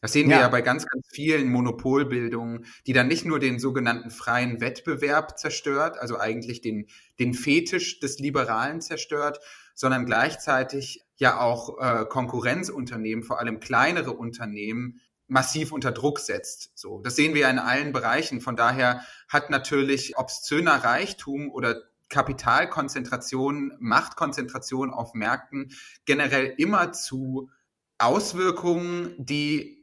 Das 0.00 0.12
sehen 0.12 0.30
ja. 0.30 0.36
wir 0.36 0.42
ja 0.42 0.48
bei 0.48 0.62
ganz, 0.62 0.86
ganz 0.86 1.06
vielen 1.12 1.50
Monopolbildungen, 1.50 2.64
die 2.86 2.92
dann 2.92 3.08
nicht 3.08 3.24
nur 3.24 3.38
den 3.38 3.58
sogenannten 3.58 4.10
freien 4.10 4.60
Wettbewerb 4.60 5.38
zerstört, 5.38 5.98
also 5.98 6.18
eigentlich 6.18 6.60
den, 6.60 6.86
den 7.18 7.34
Fetisch 7.34 8.00
des 8.00 8.18
Liberalen 8.18 8.80
zerstört, 8.80 9.40
sondern 9.74 10.06
gleichzeitig 10.06 11.04
ja 11.16 11.40
auch 11.40 11.78
äh, 11.78 12.06
Konkurrenzunternehmen, 12.06 13.22
vor 13.24 13.38
allem 13.40 13.60
kleinere 13.60 14.12
Unternehmen, 14.12 15.00
massiv 15.26 15.70
unter 15.70 15.92
Druck 15.92 16.18
setzt. 16.18 16.72
So, 16.74 17.00
das 17.00 17.14
sehen 17.14 17.34
wir 17.34 17.42
ja 17.42 17.50
in 17.50 17.58
allen 17.58 17.92
Bereichen. 17.92 18.40
Von 18.40 18.56
daher 18.56 19.04
hat 19.28 19.48
natürlich 19.48 20.18
obszöner 20.18 20.82
Reichtum 20.82 21.50
oder 21.50 21.76
Kapitalkonzentration, 22.08 23.76
Machtkonzentration 23.78 24.90
auf 24.90 25.14
Märkten 25.14 25.72
generell 26.04 26.52
immer 26.58 26.92
zu 26.92 27.50
Auswirkungen, 27.98 29.14
die 29.18 29.79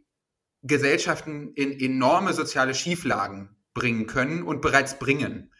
Gesellschaften 0.67 1.53
in 1.53 1.79
enorme 1.79 2.33
soziale 2.33 2.75
Schieflagen 2.75 3.55
bringen 3.73 4.07
können 4.07 4.43
und 4.43 4.61
bereits 4.61 4.99
bringen. 4.99 5.51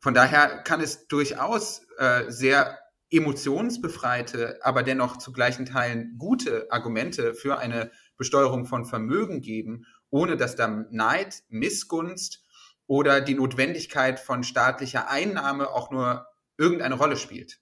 Von 0.00 0.14
daher 0.14 0.62
kann 0.62 0.80
es 0.80 1.08
durchaus 1.08 1.86
äh, 1.98 2.24
sehr 2.28 2.78
emotionsbefreite, 3.10 4.58
aber 4.62 4.82
dennoch 4.82 5.18
zu 5.18 5.32
gleichen 5.32 5.66
Teilen 5.66 6.16
gute 6.18 6.70
Argumente 6.70 7.34
für 7.34 7.58
eine 7.58 7.90
Besteuerung 8.16 8.66
von 8.66 8.84
Vermögen 8.84 9.40
geben, 9.40 9.86
ohne 10.10 10.36
dass 10.36 10.56
dann 10.56 10.86
Neid, 10.90 11.42
Missgunst 11.48 12.44
oder 12.86 13.20
die 13.20 13.34
Notwendigkeit 13.34 14.20
von 14.20 14.44
staatlicher 14.44 15.08
Einnahme 15.08 15.70
auch 15.70 15.90
nur 15.90 16.26
irgendeine 16.56 16.96
Rolle 16.96 17.16
spielt. 17.16 17.60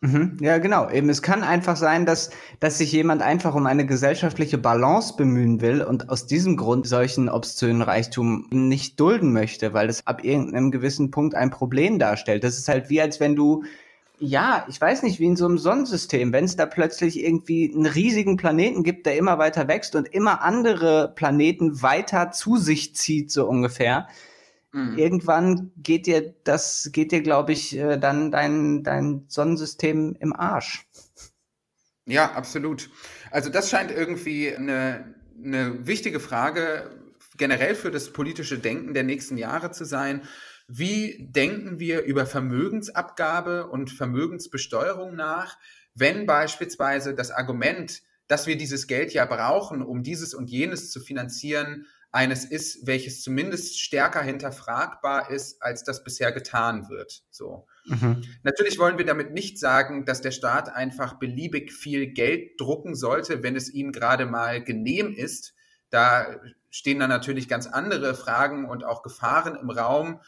Mhm, 0.00 0.36
ja, 0.40 0.58
genau. 0.58 0.88
Eben, 0.90 1.08
es 1.08 1.22
kann 1.22 1.42
einfach 1.42 1.76
sein, 1.76 2.06
dass, 2.06 2.30
dass 2.60 2.78
sich 2.78 2.92
jemand 2.92 3.20
einfach 3.20 3.56
um 3.56 3.66
eine 3.66 3.84
gesellschaftliche 3.84 4.56
Balance 4.56 5.14
bemühen 5.16 5.60
will 5.60 5.82
und 5.82 6.08
aus 6.08 6.26
diesem 6.26 6.56
Grund 6.56 6.86
solchen 6.86 7.28
obszönen 7.28 7.82
Reichtum 7.82 8.46
nicht 8.50 9.00
dulden 9.00 9.32
möchte, 9.32 9.72
weil 9.74 9.88
es 9.88 10.06
ab 10.06 10.22
irgendeinem 10.22 10.70
gewissen 10.70 11.10
Punkt 11.10 11.34
ein 11.34 11.50
Problem 11.50 11.98
darstellt. 11.98 12.44
Das 12.44 12.58
ist 12.58 12.68
halt 12.68 12.90
wie, 12.90 13.00
als 13.00 13.18
wenn 13.18 13.34
du, 13.34 13.64
ja, 14.20 14.64
ich 14.68 14.80
weiß 14.80 15.02
nicht, 15.02 15.18
wie 15.18 15.26
in 15.26 15.36
so 15.36 15.46
einem 15.46 15.58
Sonnensystem, 15.58 16.32
wenn 16.32 16.44
es 16.44 16.54
da 16.54 16.66
plötzlich 16.66 17.18
irgendwie 17.24 17.72
einen 17.74 17.86
riesigen 17.86 18.36
Planeten 18.36 18.84
gibt, 18.84 19.04
der 19.04 19.16
immer 19.16 19.38
weiter 19.38 19.66
wächst 19.66 19.96
und 19.96 20.06
immer 20.06 20.42
andere 20.42 21.12
Planeten 21.16 21.82
weiter 21.82 22.30
zu 22.30 22.56
sich 22.56 22.94
zieht, 22.94 23.32
so 23.32 23.48
ungefähr 23.48 24.06
Mhm. 24.72 24.98
Irgendwann 24.98 25.72
geht 25.76 26.06
dir 26.06 26.34
das, 26.44 26.90
geht 26.92 27.12
dir, 27.12 27.22
glaube 27.22 27.52
ich, 27.52 27.76
äh, 27.76 27.98
dann 27.98 28.30
dein, 28.30 28.82
dein 28.82 29.24
Sonnensystem 29.28 30.16
im 30.20 30.34
Arsch. 30.34 30.86
Ja, 32.06 32.32
absolut. 32.32 32.90
Also 33.30 33.50
das 33.50 33.70
scheint 33.70 33.90
irgendwie 33.90 34.54
eine, 34.54 35.14
eine 35.42 35.86
wichtige 35.86 36.20
Frage 36.20 36.90
generell 37.36 37.74
für 37.74 37.90
das 37.90 38.12
politische 38.12 38.58
Denken 38.58 38.94
der 38.94 39.04
nächsten 39.04 39.36
Jahre 39.36 39.70
zu 39.70 39.84
sein. 39.84 40.22
Wie 40.66 41.28
denken 41.30 41.78
wir 41.78 42.02
über 42.02 42.26
Vermögensabgabe 42.26 43.68
und 43.68 43.90
Vermögensbesteuerung 43.90 45.14
nach, 45.14 45.56
wenn 45.94 46.26
beispielsweise 46.26 47.14
das 47.14 47.30
Argument, 47.30 48.02
dass 48.26 48.46
wir 48.46 48.56
dieses 48.56 48.86
Geld 48.86 49.12
ja 49.14 49.24
brauchen, 49.24 49.82
um 49.82 50.02
dieses 50.02 50.34
und 50.34 50.50
jenes 50.50 50.90
zu 50.90 51.00
finanzieren, 51.00 51.86
eines 52.10 52.44
ist, 52.44 52.86
welches 52.86 53.22
zumindest 53.22 53.80
stärker 53.80 54.22
hinterfragbar 54.22 55.30
ist, 55.30 55.62
als 55.62 55.84
das 55.84 56.04
bisher 56.04 56.32
getan 56.32 56.88
wird. 56.88 57.22
So. 57.30 57.66
Mhm. 57.84 58.24
Natürlich 58.42 58.78
wollen 58.78 58.96
wir 58.96 59.04
damit 59.04 59.32
nicht 59.32 59.58
sagen, 59.58 60.06
dass 60.06 60.22
der 60.22 60.30
Staat 60.30 60.74
einfach 60.74 61.18
beliebig 61.18 61.72
viel 61.72 62.06
Geld 62.08 62.58
drucken 62.58 62.94
sollte, 62.94 63.42
wenn 63.42 63.56
es 63.56 63.68
ihm 63.70 63.92
gerade 63.92 64.24
mal 64.24 64.64
genehm 64.64 65.12
ist. 65.12 65.54
Da 65.90 66.40
stehen 66.70 66.98
dann 66.98 67.10
natürlich 67.10 67.48
ganz 67.48 67.66
andere 67.66 68.14
Fragen 68.14 68.66
und 68.66 68.84
auch 68.84 69.02
Gefahren 69.02 69.56
im 69.56 69.70
Raum. 69.70 70.20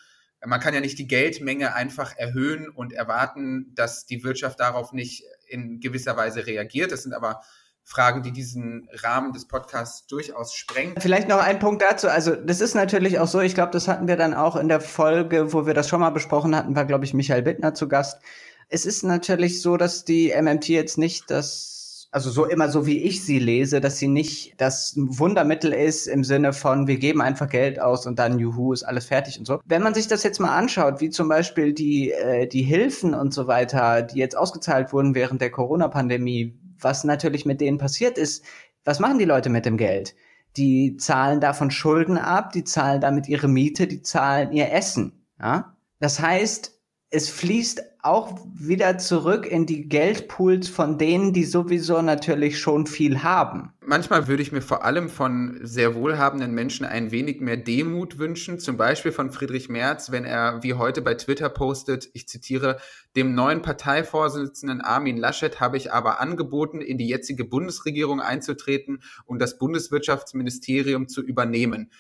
Man 0.45 0.61
kann 0.61 0.75
ja 0.75 0.81
nicht 0.81 0.99
die 0.99 1.07
Geldmenge 1.07 1.75
einfach 1.75 2.17
erhöhen 2.17 2.69
und 2.69 2.93
erwarten, 2.93 3.75
dass 3.75 4.07
die 4.07 4.23
Wirtschaft 4.25 4.61
darauf 4.61 4.93
nicht 4.93 5.25
in 5.49 5.81
gewisser 5.81 6.17
Weise 6.17 6.47
reagiert. 6.47 6.93
Das 6.93 7.03
sind 7.03 7.13
aber 7.15 7.43
Fragen, 7.91 8.23
die 8.23 8.31
diesen 8.31 8.89
Rahmen 9.03 9.33
des 9.33 9.47
Podcasts 9.47 10.07
durchaus 10.07 10.55
sprengen. 10.55 10.95
Vielleicht 10.99 11.29
noch 11.29 11.41
ein 11.41 11.59
Punkt 11.59 11.83
dazu. 11.83 12.09
Also 12.09 12.37
das 12.37 12.61
ist 12.61 12.75
natürlich 12.75 13.19
auch 13.19 13.27
so, 13.27 13.41
ich 13.41 13.55
glaube, 13.55 13.73
das 13.73 13.89
hatten 13.89 14.07
wir 14.07 14.17
dann 14.17 14.33
auch 14.33 14.55
in 14.55 14.69
der 14.69 14.81
Folge, 14.81 15.53
wo 15.53 15.67
wir 15.67 15.75
das 15.75 15.89
schon 15.89 15.99
mal 15.99 16.11
besprochen 16.11 16.55
hatten, 16.55 16.77
war, 16.77 16.85
glaube 16.85 17.05
ich, 17.05 17.15
Michael 17.15 17.43
Bittner 17.43 17.75
zu 17.75 17.89
Gast. 17.89 18.21
Es 18.69 18.87
ist 18.87 19.03
natürlich 19.03 19.61
so, 19.61 19.77
dass 19.77 20.05
die 20.05 20.33
MMT 20.41 20.69
jetzt 20.69 20.99
nicht 20.99 21.33
das, 21.33 22.07
also 22.13 22.31
so 22.31 22.45
immer 22.45 22.69
so 22.69 22.87
wie 22.87 23.03
ich 23.03 23.25
sie 23.25 23.41
lese, 23.41 23.81
dass 23.81 23.99
sie 23.99 24.07
nicht 24.07 24.55
das 24.59 24.95
Wundermittel 24.97 25.73
ist 25.73 26.07
im 26.07 26.23
Sinne 26.23 26.53
von, 26.53 26.87
wir 26.87 26.99
geben 26.99 27.21
einfach 27.21 27.49
Geld 27.49 27.81
aus 27.81 28.07
und 28.07 28.21
dann 28.21 28.39
juhu, 28.39 28.73
ist 28.73 28.85
alles 28.85 29.07
fertig 29.07 29.41
und 29.41 29.47
so. 29.47 29.59
Wenn 29.65 29.83
man 29.83 29.95
sich 29.95 30.07
das 30.07 30.23
jetzt 30.23 30.39
mal 30.39 30.57
anschaut, 30.57 31.01
wie 31.01 31.11
zum 31.11 31.29
Beispiel 31.29 31.73
die, 31.73 32.13
äh, 32.13 32.47
die 32.47 32.63
Hilfen 32.63 33.15
und 33.15 33.35
so 33.35 33.49
weiter, 33.49 34.03
die 34.03 34.21
jetzt 34.21 34.37
ausgezahlt 34.37 34.93
wurden 34.93 35.17
während 35.17 35.41
der 35.41 35.51
Corona-Pandemie, 35.51 36.60
was 36.83 37.05
natürlich 37.05 37.47
mit 37.47 37.61
denen 37.61 37.79
passiert 37.79 38.19
ist, 38.19 38.45
was 38.85 39.01
machen 39.01 39.19
die 39.19 39.25
Leute 39.25 39.51
mit 39.51 39.67
dem 39.67 39.77
Geld? 39.77 40.15
Die 40.57 40.97
zahlen 40.97 41.41
davon 41.41 41.71
Schulden 41.71 42.19
ab, 42.19 42.53
die 42.53 42.65
zahlen 42.65 43.01
damit 43.01 43.29
ihre 43.29 43.49
Miete, 43.49 43.87
die 43.87 44.03
zahlen 44.03 44.53
ihr 44.53 44.73
Essen. 44.73 45.25
Ja? 45.39 45.77
Das 46.01 46.19
heißt, 46.19 46.81
es 47.11 47.29
fließt 47.29 47.83
auch 48.03 48.39
wieder 48.55 48.99
zurück 48.99 49.47
in 49.47 49.67
die 49.67 49.89
Geldpools 49.89 50.69
von 50.69 50.99
denen, 50.99 51.33
die 51.33 51.45
sowieso 51.45 52.01
natürlich 52.01 52.59
schon 52.59 52.87
viel 52.87 53.23
haben. 53.23 53.73
Manchmal 53.85 54.29
würde 54.29 54.43
ich 54.43 54.53
mir 54.53 54.63
vor 54.63 54.85
allem 54.85 55.09
von 55.09 55.59
sehr 55.63 55.95
wohlhabenden 55.95 56.53
Menschen 56.53 56.87
ein 56.87 57.11
wenig 57.11 57.41
mehr 57.41 57.57
Demut 57.57 58.19
wünschen, 58.19 58.59
zum 58.59 58.77
Beispiel 58.77 59.13
von 59.13 59.33
Friedrich 59.33 59.69
Merz, 59.69 60.11
wenn 60.11 60.25
er 60.25 60.63
wie 60.63 60.75
heute 60.75 61.03
bei 61.03 61.15
Twitter 61.15 61.49
postet, 61.49 62.09
ich 62.15 62.29
zitiere, 62.29 62.79
dem 63.17 63.35
neuen 63.35 63.63
Parteivorsitzenden 63.63 64.81
Armin 64.81 65.17
Laschet 65.17 65.61
habe 65.61 65.77
ich 65.77 65.93
aber 65.93 66.21
angeboten, 66.21 66.81
in 66.81 66.99
die 66.99 67.09
jetzige 67.09 67.45
Bundesregierung 67.45 68.21
einzutreten 68.21 69.03
und 69.27 69.41
das 69.41 69.59
Bundeswirtschaftsministerium 69.59 71.09
zu 71.09 71.23
übernehmen 71.23 71.91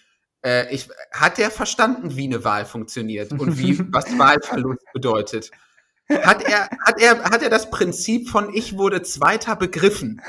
Äh, 0.42 0.74
ich, 0.74 0.88
hat 1.12 1.38
er 1.38 1.50
verstanden, 1.50 2.16
wie 2.16 2.24
eine 2.24 2.44
Wahl 2.44 2.64
funktioniert 2.64 3.32
und 3.32 3.58
wie 3.58 3.78
was 3.92 4.18
Wahlverlust 4.18 4.86
bedeutet? 4.94 5.50
Hat 6.10 6.42
er, 6.42 6.68
hat 6.84 7.00
er, 7.00 7.22
hat 7.24 7.42
er 7.42 7.50
das 7.50 7.70
Prinzip 7.70 8.28
von 8.28 8.52
ich 8.52 8.76
wurde 8.76 9.02
Zweiter 9.02 9.56
begriffen? 9.56 10.20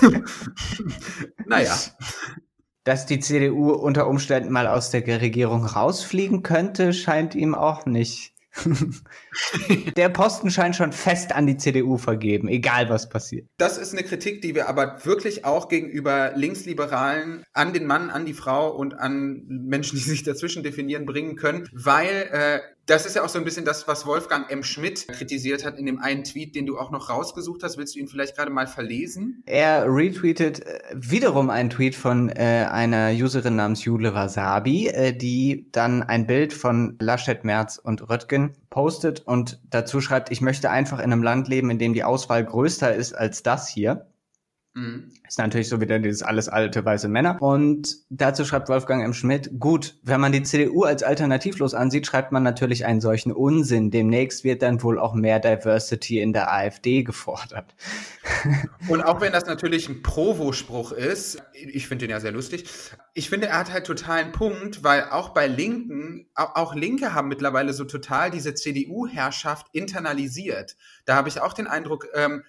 naja. 1.46 1.76
Dass 2.84 3.06
die 3.06 3.20
CDU 3.20 3.70
unter 3.72 4.08
Umständen 4.08 4.52
mal 4.52 4.66
aus 4.66 4.90
der 4.90 5.06
Regierung 5.20 5.64
rausfliegen 5.64 6.42
könnte, 6.42 6.92
scheint 6.92 7.34
ihm 7.34 7.54
auch 7.54 7.86
nicht 7.86 8.32
Der 9.96 10.08
Posten 10.10 10.50
scheint 10.50 10.76
schon 10.76 10.92
fest 10.92 11.32
an 11.32 11.46
die 11.46 11.56
CDU 11.56 11.96
vergeben, 11.96 12.48
egal 12.48 12.90
was 12.90 13.08
passiert. 13.08 13.48
Das 13.56 13.78
ist 13.78 13.92
eine 13.92 14.02
Kritik, 14.02 14.42
die 14.42 14.54
wir 14.54 14.68
aber 14.68 15.04
wirklich 15.04 15.44
auch 15.44 15.68
gegenüber 15.68 16.32
Linksliberalen 16.34 17.44
an 17.52 17.72
den 17.72 17.86
Mann, 17.86 18.10
an 18.10 18.26
die 18.26 18.34
Frau 18.34 18.70
und 18.70 18.94
an 18.94 19.44
Menschen, 19.46 19.96
die 19.96 20.04
sich 20.04 20.22
dazwischen 20.22 20.62
definieren, 20.62 21.06
bringen 21.06 21.36
können, 21.36 21.68
weil 21.72 22.28
äh, 22.30 22.60
das 22.92 23.06
ist 23.06 23.16
ja 23.16 23.24
auch 23.24 23.28
so 23.30 23.38
ein 23.38 23.44
bisschen 23.44 23.64
das, 23.64 23.88
was 23.88 24.04
Wolfgang 24.04 24.50
M. 24.50 24.62
Schmidt 24.62 25.08
kritisiert 25.08 25.64
hat 25.64 25.78
in 25.78 25.86
dem 25.86 25.98
einen 25.98 26.24
Tweet, 26.24 26.54
den 26.54 26.66
du 26.66 26.78
auch 26.78 26.90
noch 26.90 27.08
rausgesucht 27.08 27.62
hast. 27.62 27.78
Willst 27.78 27.94
du 27.94 28.00
ihn 28.00 28.06
vielleicht 28.06 28.36
gerade 28.36 28.50
mal 28.50 28.66
verlesen? 28.66 29.42
Er 29.46 29.86
retweetet 29.86 30.66
äh, 30.66 30.80
wiederum 30.94 31.48
einen 31.48 31.70
Tweet 31.70 31.94
von 31.94 32.28
äh, 32.28 32.66
einer 32.70 33.10
Userin 33.12 33.56
namens 33.56 33.82
Jule 33.84 34.12
Wasabi, 34.12 34.88
äh, 34.88 35.16
die 35.16 35.68
dann 35.72 36.02
ein 36.02 36.26
Bild 36.26 36.52
von 36.52 36.96
Laschet, 37.00 37.44
Merz 37.44 37.78
und 37.78 38.10
Röttgen 38.10 38.52
postet 38.68 39.20
und 39.20 39.58
dazu 39.70 40.02
schreibt, 40.02 40.30
ich 40.30 40.42
möchte 40.42 40.68
einfach 40.68 40.98
in 40.98 41.12
einem 41.12 41.22
Land 41.22 41.48
leben, 41.48 41.70
in 41.70 41.78
dem 41.78 41.94
die 41.94 42.04
Auswahl 42.04 42.44
größer 42.44 42.94
ist 42.94 43.14
als 43.14 43.42
das 43.42 43.68
hier. 43.68 44.06
Mhm. 44.74 45.10
Ist 45.28 45.38
natürlich 45.38 45.68
so 45.68 45.82
wieder 45.82 45.98
dieses 45.98 46.22
alles 46.22 46.48
alte 46.48 46.82
weiße 46.82 47.08
Männer. 47.08 47.36
Und 47.40 47.98
dazu 48.08 48.44
schreibt 48.44 48.70
Wolfgang 48.70 49.04
M. 49.04 49.12
Schmidt, 49.12 49.50
gut, 49.58 49.96
wenn 50.02 50.20
man 50.20 50.32
die 50.32 50.42
CDU 50.42 50.84
als 50.84 51.02
alternativlos 51.02 51.74
ansieht, 51.74 52.06
schreibt 52.06 52.32
man 52.32 52.42
natürlich 52.42 52.86
einen 52.86 53.02
solchen 53.02 53.32
Unsinn. 53.32 53.90
Demnächst 53.90 54.44
wird 54.44 54.62
dann 54.62 54.82
wohl 54.82 54.98
auch 54.98 55.12
mehr 55.12 55.40
Diversity 55.40 56.20
in 56.20 56.32
der 56.32 56.50
AfD 56.50 57.02
gefordert. 57.02 57.74
Und 58.88 59.02
auch 59.02 59.20
wenn 59.20 59.32
das 59.32 59.44
natürlich 59.44 59.90
ein 59.90 60.02
Provo-Spruch 60.02 60.92
ist, 60.92 61.42
ich 61.52 61.86
finde 61.86 62.06
den 62.06 62.10
ja 62.10 62.20
sehr 62.20 62.32
lustig, 62.32 62.64
ich 63.12 63.28
finde, 63.28 63.48
er 63.48 63.58
hat 63.58 63.72
halt 63.72 63.86
total 63.86 64.20
einen 64.20 64.32
Punkt, 64.32 64.82
weil 64.82 65.04
auch 65.10 65.30
bei 65.30 65.48
Linken, 65.48 66.26
auch 66.34 66.74
Linke 66.74 67.12
haben 67.12 67.28
mittlerweile 67.28 67.74
so 67.74 67.84
total 67.84 68.30
diese 68.30 68.54
CDU-Herrschaft 68.54 69.66
internalisiert. 69.72 70.76
Da 71.04 71.14
habe 71.16 71.28
ich 71.28 71.42
auch 71.42 71.52
den 71.52 71.66
Eindruck, 71.66 72.08
ähm, 72.14 72.42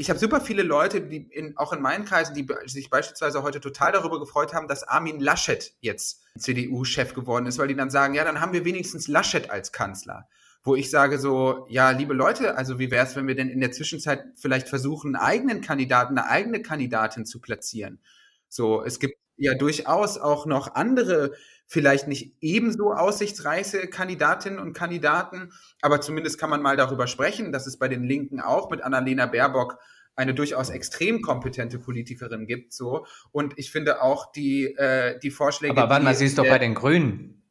ich 0.00 0.08
habe 0.08 0.18
super 0.18 0.40
viele 0.40 0.62
Leute, 0.62 1.02
die 1.02 1.18
in, 1.18 1.58
auch 1.58 1.74
in 1.74 1.82
meinen 1.82 2.06
Kreisen, 2.06 2.34
die 2.34 2.48
sich 2.64 2.88
beispielsweise 2.88 3.42
heute 3.42 3.60
total 3.60 3.92
darüber 3.92 4.18
gefreut 4.18 4.54
haben, 4.54 4.66
dass 4.66 4.82
Armin 4.82 5.20
Laschet 5.20 5.74
jetzt 5.80 6.22
CDU-Chef 6.38 7.12
geworden 7.12 7.44
ist, 7.44 7.58
weil 7.58 7.68
die 7.68 7.76
dann 7.76 7.90
sagen, 7.90 8.14
ja, 8.14 8.24
dann 8.24 8.40
haben 8.40 8.54
wir 8.54 8.64
wenigstens 8.64 9.08
Laschet 9.08 9.50
als 9.50 9.72
Kanzler. 9.72 10.26
Wo 10.62 10.74
ich 10.74 10.88
sage 10.88 11.18
so, 11.18 11.66
ja, 11.68 11.90
liebe 11.90 12.14
Leute, 12.14 12.56
also 12.56 12.78
wie 12.78 12.90
wäre 12.90 13.04
es, 13.04 13.14
wenn 13.14 13.26
wir 13.26 13.34
denn 13.34 13.50
in 13.50 13.60
der 13.60 13.72
Zwischenzeit 13.72 14.24
vielleicht 14.36 14.70
versuchen, 14.70 15.14
einen 15.14 15.22
eigenen 15.22 15.60
Kandidaten, 15.60 16.16
eine 16.16 16.28
eigene 16.28 16.62
Kandidatin 16.62 17.26
zu 17.26 17.38
platzieren? 17.38 18.00
So, 18.48 18.82
es 18.82 19.00
gibt 19.00 19.18
ja 19.40 19.54
durchaus 19.54 20.18
auch 20.18 20.46
noch 20.46 20.74
andere 20.74 21.32
vielleicht 21.66 22.08
nicht 22.08 22.34
ebenso 22.40 22.92
aussichtsreiche 22.92 23.86
Kandidatinnen 23.88 24.58
und 24.58 24.72
Kandidaten, 24.72 25.52
aber 25.80 26.00
zumindest 26.00 26.38
kann 26.38 26.50
man 26.50 26.62
mal 26.62 26.76
darüber 26.76 27.06
sprechen, 27.06 27.52
dass 27.52 27.66
es 27.66 27.78
bei 27.78 27.86
den 27.86 28.02
Linken 28.04 28.40
auch 28.40 28.70
mit 28.70 28.82
Annalena 28.82 29.26
Baerbock 29.26 29.78
eine 30.16 30.34
durchaus 30.34 30.70
extrem 30.70 31.22
kompetente 31.22 31.78
Politikerin 31.78 32.46
gibt, 32.46 32.72
so. 32.72 33.06
Und 33.30 33.56
ich 33.56 33.70
finde 33.70 34.02
auch 34.02 34.32
die, 34.32 34.64
äh, 34.76 35.18
die 35.20 35.30
Vorschläge. 35.30 35.80
Aber 35.80 36.00
mal, 36.00 36.14
sie 36.14 36.26
ist 36.26 36.38
doch 36.38 36.46
bei 36.46 36.58
den 36.58 36.74
Grünen. 36.74 37.42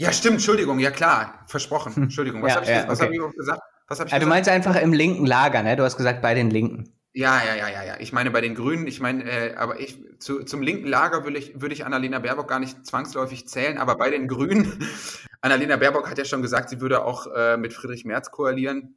Ja, 0.00 0.12
stimmt, 0.12 0.36
Entschuldigung, 0.36 0.78
ja 0.78 0.90
klar, 0.90 1.44
versprochen. 1.46 1.92
Entschuldigung, 2.04 2.42
was 2.42 2.50
ja, 2.50 2.56
habe 2.56 2.64
ich, 2.64 2.70
ja, 2.70 2.90
okay. 2.90 3.20
hab 3.20 3.30
ich 3.30 3.36
gesagt? 3.36 3.62
Was 3.88 4.00
hab 4.00 4.06
ich 4.06 4.12
ja, 4.12 4.18
gesagt? 4.18 4.22
Du 4.22 4.26
meinst 4.26 4.48
einfach 4.48 4.76
im 4.80 4.92
linken 4.92 5.26
Lager, 5.26 5.62
ne? 5.62 5.76
Du 5.76 5.82
hast 5.82 5.96
gesagt 5.96 6.22
bei 6.22 6.34
den 6.34 6.50
Linken. 6.50 6.97
Ja, 7.18 7.44
ja, 7.44 7.56
ja, 7.56 7.68
ja, 7.68 7.82
ja. 7.82 7.96
Ich 7.98 8.12
meine 8.12 8.30
bei 8.30 8.40
den 8.40 8.54
Grünen, 8.54 8.86
ich 8.86 9.00
meine, 9.00 9.24
äh, 9.24 9.56
aber 9.56 9.80
ich 9.80 9.98
zu, 10.20 10.44
zum 10.44 10.62
linken 10.62 10.86
Lager 10.86 11.24
würde 11.24 11.36
ich, 11.36 11.60
würde 11.60 11.74
ich 11.74 11.84
Annalena 11.84 12.20
Baerbock 12.20 12.46
gar 12.46 12.60
nicht 12.60 12.86
zwangsläufig 12.86 13.48
zählen, 13.48 13.76
aber 13.78 13.96
bei 13.96 14.08
den 14.08 14.28
Grünen, 14.28 14.86
Annalena 15.40 15.74
Baerbock 15.78 16.08
hat 16.08 16.18
ja 16.18 16.24
schon 16.24 16.42
gesagt, 16.42 16.70
sie 16.70 16.80
würde 16.80 17.04
auch 17.04 17.26
äh, 17.34 17.56
mit 17.56 17.74
Friedrich 17.74 18.04
Merz 18.04 18.30
koalieren. 18.30 18.94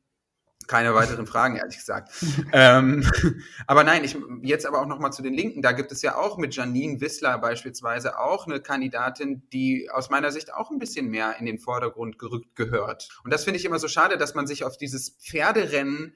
Keine 0.67 0.93
weiteren 0.93 1.25
Fragen, 1.25 1.55
ehrlich 1.55 1.77
gesagt. 1.77 2.11
ähm, 2.53 3.09
aber 3.65 3.83
nein, 3.83 4.03
ich, 4.03 4.15
jetzt 4.43 4.67
aber 4.67 4.81
auch 4.81 4.87
nochmal 4.87 5.11
zu 5.11 5.23
den 5.23 5.33
Linken. 5.33 5.63
Da 5.63 5.71
gibt 5.71 5.91
es 5.91 6.03
ja 6.03 6.15
auch 6.15 6.37
mit 6.37 6.55
Janine 6.55 7.01
Wissler 7.01 7.39
beispielsweise 7.39 8.19
auch 8.19 8.45
eine 8.45 8.61
Kandidatin, 8.61 9.49
die 9.51 9.89
aus 9.91 10.11
meiner 10.11 10.29
Sicht 10.29 10.53
auch 10.53 10.69
ein 10.69 10.77
bisschen 10.77 11.07
mehr 11.07 11.37
in 11.39 11.47
den 11.47 11.57
Vordergrund 11.57 12.19
gerückt 12.19 12.55
gehört. 12.55 13.09
Und 13.23 13.33
das 13.33 13.45
finde 13.45 13.59
ich 13.59 13.65
immer 13.65 13.79
so 13.79 13.87
schade, 13.87 14.19
dass 14.19 14.35
man 14.35 14.45
sich 14.45 14.63
auf 14.63 14.77
dieses 14.77 15.09
Pferderennen 15.09 16.13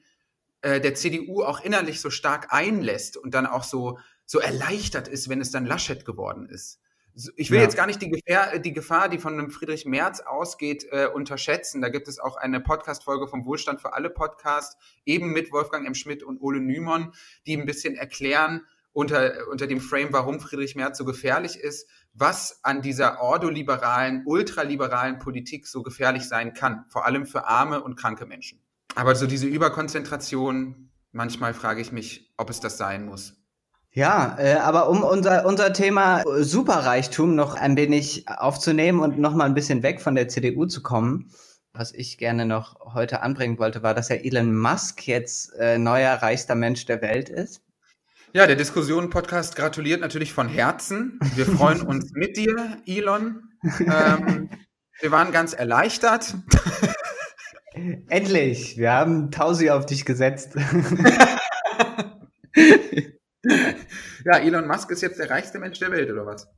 äh, 0.62 0.80
der 0.80 0.94
CDU 0.94 1.42
auch 1.42 1.60
innerlich 1.62 2.00
so 2.00 2.10
stark 2.10 2.52
einlässt 2.52 3.16
und 3.16 3.34
dann 3.34 3.46
auch 3.46 3.64
so, 3.64 3.98
so 4.24 4.38
erleichtert 4.38 5.08
ist, 5.08 5.28
wenn 5.28 5.40
es 5.40 5.50
dann 5.50 5.66
Laschet 5.66 6.04
geworden 6.04 6.48
ist. 6.48 6.80
Ich 7.36 7.50
will 7.50 7.58
ja. 7.58 7.64
jetzt 7.64 7.76
gar 7.76 7.86
nicht 7.86 8.02
die 8.02 8.10
Gefahr, 8.10 8.58
die 8.58 8.74
Gefahr, 8.74 9.08
die 9.08 9.18
von 9.18 9.32
einem 9.32 9.50
Friedrich 9.50 9.86
Merz 9.86 10.20
ausgeht, 10.20 10.86
äh, 10.90 11.06
unterschätzen. 11.06 11.80
Da 11.80 11.88
gibt 11.88 12.08
es 12.08 12.18
auch 12.18 12.36
eine 12.36 12.60
Podcast-Folge 12.60 13.26
vom 13.26 13.46
Wohlstand 13.46 13.80
für 13.80 13.94
alle 13.94 14.10
Podcast, 14.10 14.76
eben 15.06 15.32
mit 15.32 15.50
Wolfgang 15.50 15.86
M. 15.86 15.94
Schmidt 15.94 16.22
und 16.22 16.42
Ole 16.42 16.60
Nymon, 16.60 17.12
die 17.46 17.56
ein 17.56 17.64
bisschen 17.64 17.94
erklären 17.94 18.66
unter, 18.92 19.48
unter 19.50 19.66
dem 19.66 19.80
Frame, 19.80 20.08
warum 20.12 20.40
Friedrich 20.40 20.74
Merz 20.74 20.98
so 20.98 21.06
gefährlich 21.06 21.58
ist, 21.58 21.88
was 22.12 22.60
an 22.64 22.82
dieser 22.82 23.20
ordoliberalen, 23.20 24.22
ultraliberalen 24.26 25.18
Politik 25.18 25.66
so 25.66 25.82
gefährlich 25.82 26.28
sein 26.28 26.52
kann, 26.52 26.84
vor 26.88 27.06
allem 27.06 27.26
für 27.26 27.46
arme 27.46 27.82
und 27.82 27.96
kranke 27.96 28.26
Menschen. 28.26 28.60
Aber 28.96 29.14
so 29.14 29.26
diese 29.26 29.46
Überkonzentration, 29.46 30.90
manchmal 31.12 31.52
frage 31.52 31.82
ich 31.82 31.92
mich, 31.92 32.32
ob 32.38 32.48
es 32.48 32.60
das 32.60 32.78
sein 32.78 33.04
muss. 33.04 33.34
Ja, 33.92 34.36
äh, 34.38 34.54
aber 34.54 34.88
um 34.88 35.02
unser, 35.02 35.44
unser 35.46 35.72
Thema 35.74 36.24
Superreichtum 36.40 37.34
noch 37.34 37.54
ein 37.54 37.76
wenig 37.76 38.26
aufzunehmen 38.28 39.00
und 39.00 39.18
noch 39.18 39.34
mal 39.34 39.44
ein 39.44 39.54
bisschen 39.54 39.82
weg 39.82 40.00
von 40.00 40.14
der 40.14 40.28
CDU 40.28 40.64
zu 40.64 40.82
kommen, 40.82 41.30
was 41.74 41.92
ich 41.92 42.16
gerne 42.16 42.46
noch 42.46 42.94
heute 42.94 43.20
anbringen 43.20 43.58
wollte, 43.58 43.82
war, 43.82 43.92
dass 43.92 44.08
ja 44.08 44.16
Elon 44.16 44.56
Musk 44.56 45.06
jetzt 45.06 45.52
äh, 45.58 45.76
neuer 45.76 46.14
reichster 46.14 46.54
Mensch 46.54 46.86
der 46.86 47.02
Welt 47.02 47.28
ist. 47.28 47.60
Ja, 48.32 48.46
der 48.46 48.56
Diskussionen-Podcast 48.56 49.56
gratuliert 49.56 50.00
natürlich 50.00 50.32
von 50.32 50.48
Herzen. 50.48 51.18
Wir 51.34 51.44
freuen 51.44 51.82
uns 51.86 52.12
mit 52.12 52.38
dir, 52.38 52.78
Elon. 52.86 53.42
Ähm, 53.78 54.48
wir 55.00 55.10
waren 55.10 55.32
ganz 55.32 55.52
erleichtert. 55.52 56.34
Endlich, 58.08 58.78
wir 58.78 58.92
haben 58.92 59.30
Tausi 59.30 59.70
auf 59.70 59.86
dich 59.86 60.04
gesetzt. 60.04 60.56
ja, 64.24 64.38
Elon 64.38 64.66
Musk 64.66 64.90
ist 64.90 65.02
jetzt 65.02 65.18
der 65.18 65.30
reichste 65.30 65.58
Mensch 65.58 65.78
der 65.78 65.90
Welt, 65.90 66.10
oder 66.10 66.24
was? 66.24 66.48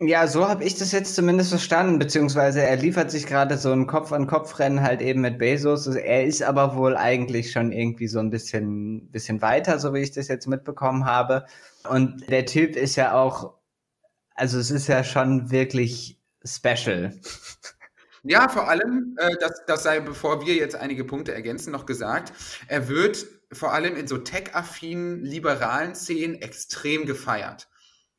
Ja, 0.00 0.28
so 0.28 0.48
habe 0.48 0.62
ich 0.62 0.76
das 0.76 0.92
jetzt 0.92 1.16
zumindest 1.16 1.50
verstanden, 1.50 1.98
beziehungsweise 1.98 2.62
er 2.62 2.76
liefert 2.76 3.10
sich 3.10 3.26
gerade 3.26 3.58
so 3.58 3.72
ein 3.72 3.88
Kopf-an-Kopf-Rennen 3.88 4.80
halt 4.80 5.02
eben 5.02 5.22
mit 5.22 5.38
Bezos. 5.38 5.88
Er 5.88 6.24
ist 6.24 6.40
aber 6.44 6.76
wohl 6.76 6.96
eigentlich 6.96 7.50
schon 7.50 7.72
irgendwie 7.72 8.06
so 8.06 8.20
ein 8.20 8.30
bisschen, 8.30 9.10
bisschen 9.10 9.42
weiter, 9.42 9.80
so 9.80 9.92
wie 9.94 9.98
ich 9.98 10.12
das 10.12 10.28
jetzt 10.28 10.46
mitbekommen 10.46 11.04
habe. 11.04 11.46
Und 11.88 12.30
der 12.30 12.46
Typ 12.46 12.76
ist 12.76 12.94
ja 12.94 13.12
auch, 13.12 13.54
also 14.36 14.60
es 14.60 14.70
ist 14.70 14.86
ja 14.86 15.02
schon 15.02 15.50
wirklich 15.50 16.20
special. 16.44 17.12
Ja, 18.28 18.48
vor 18.48 18.68
allem, 18.68 19.16
äh, 19.18 19.36
das, 19.40 19.64
das 19.66 19.82
sei, 19.82 20.00
bevor 20.00 20.44
wir 20.44 20.54
jetzt 20.54 20.76
einige 20.76 21.04
Punkte 21.04 21.32
ergänzen, 21.32 21.72
noch 21.72 21.86
gesagt, 21.86 22.32
er 22.66 22.88
wird 22.88 23.26
vor 23.52 23.72
allem 23.72 23.96
in 23.96 24.06
so 24.06 24.18
tech-affinen, 24.18 25.24
liberalen 25.24 25.94
Szenen 25.94 26.34
extrem 26.34 27.06
gefeiert. 27.06 27.68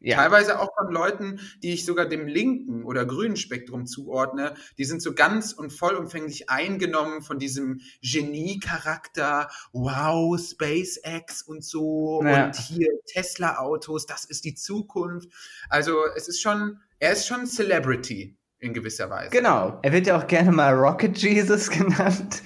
Ja. 0.02 0.16
Teilweise 0.16 0.60
auch 0.60 0.70
von 0.76 0.92
Leuten, 0.92 1.42
die 1.62 1.74
ich 1.74 1.86
sogar 1.86 2.08
dem 2.08 2.26
linken 2.26 2.86
oder 2.86 3.06
grünen 3.06 3.36
Spektrum 3.36 3.86
zuordne, 3.86 4.56
die 4.78 4.86
sind 4.86 5.02
so 5.02 5.14
ganz 5.14 5.52
und 5.52 5.72
vollumfänglich 5.72 6.50
eingenommen 6.50 7.22
von 7.22 7.38
diesem 7.38 7.82
Genie-Charakter, 8.02 9.50
wow, 9.74 10.40
SpaceX 10.40 11.44
und 11.44 11.64
so 11.64 12.24
ja. 12.24 12.46
und 12.46 12.56
hier 12.56 12.88
Tesla-Autos, 13.08 14.06
das 14.08 14.26
ist 14.26 14.46
die 14.46 14.56
Zukunft. 14.56 15.30
Also 15.70 15.98
es 16.16 16.30
ist 16.30 16.42
schon, 16.42 16.80
er 16.98 17.12
ist 17.12 17.28
schon 17.28 17.46
Celebrity 17.46 18.39
in 18.60 18.74
gewisser 18.74 19.10
Weise. 19.10 19.30
Genau. 19.32 19.80
Er 19.82 19.92
wird 19.94 20.08
ja 20.08 20.18
auch 20.18 20.28
gerne 20.28 20.52
mal 20.52 20.74
Rocket 20.74 21.18
Jesus 21.18 21.70
genannt. 21.72 22.42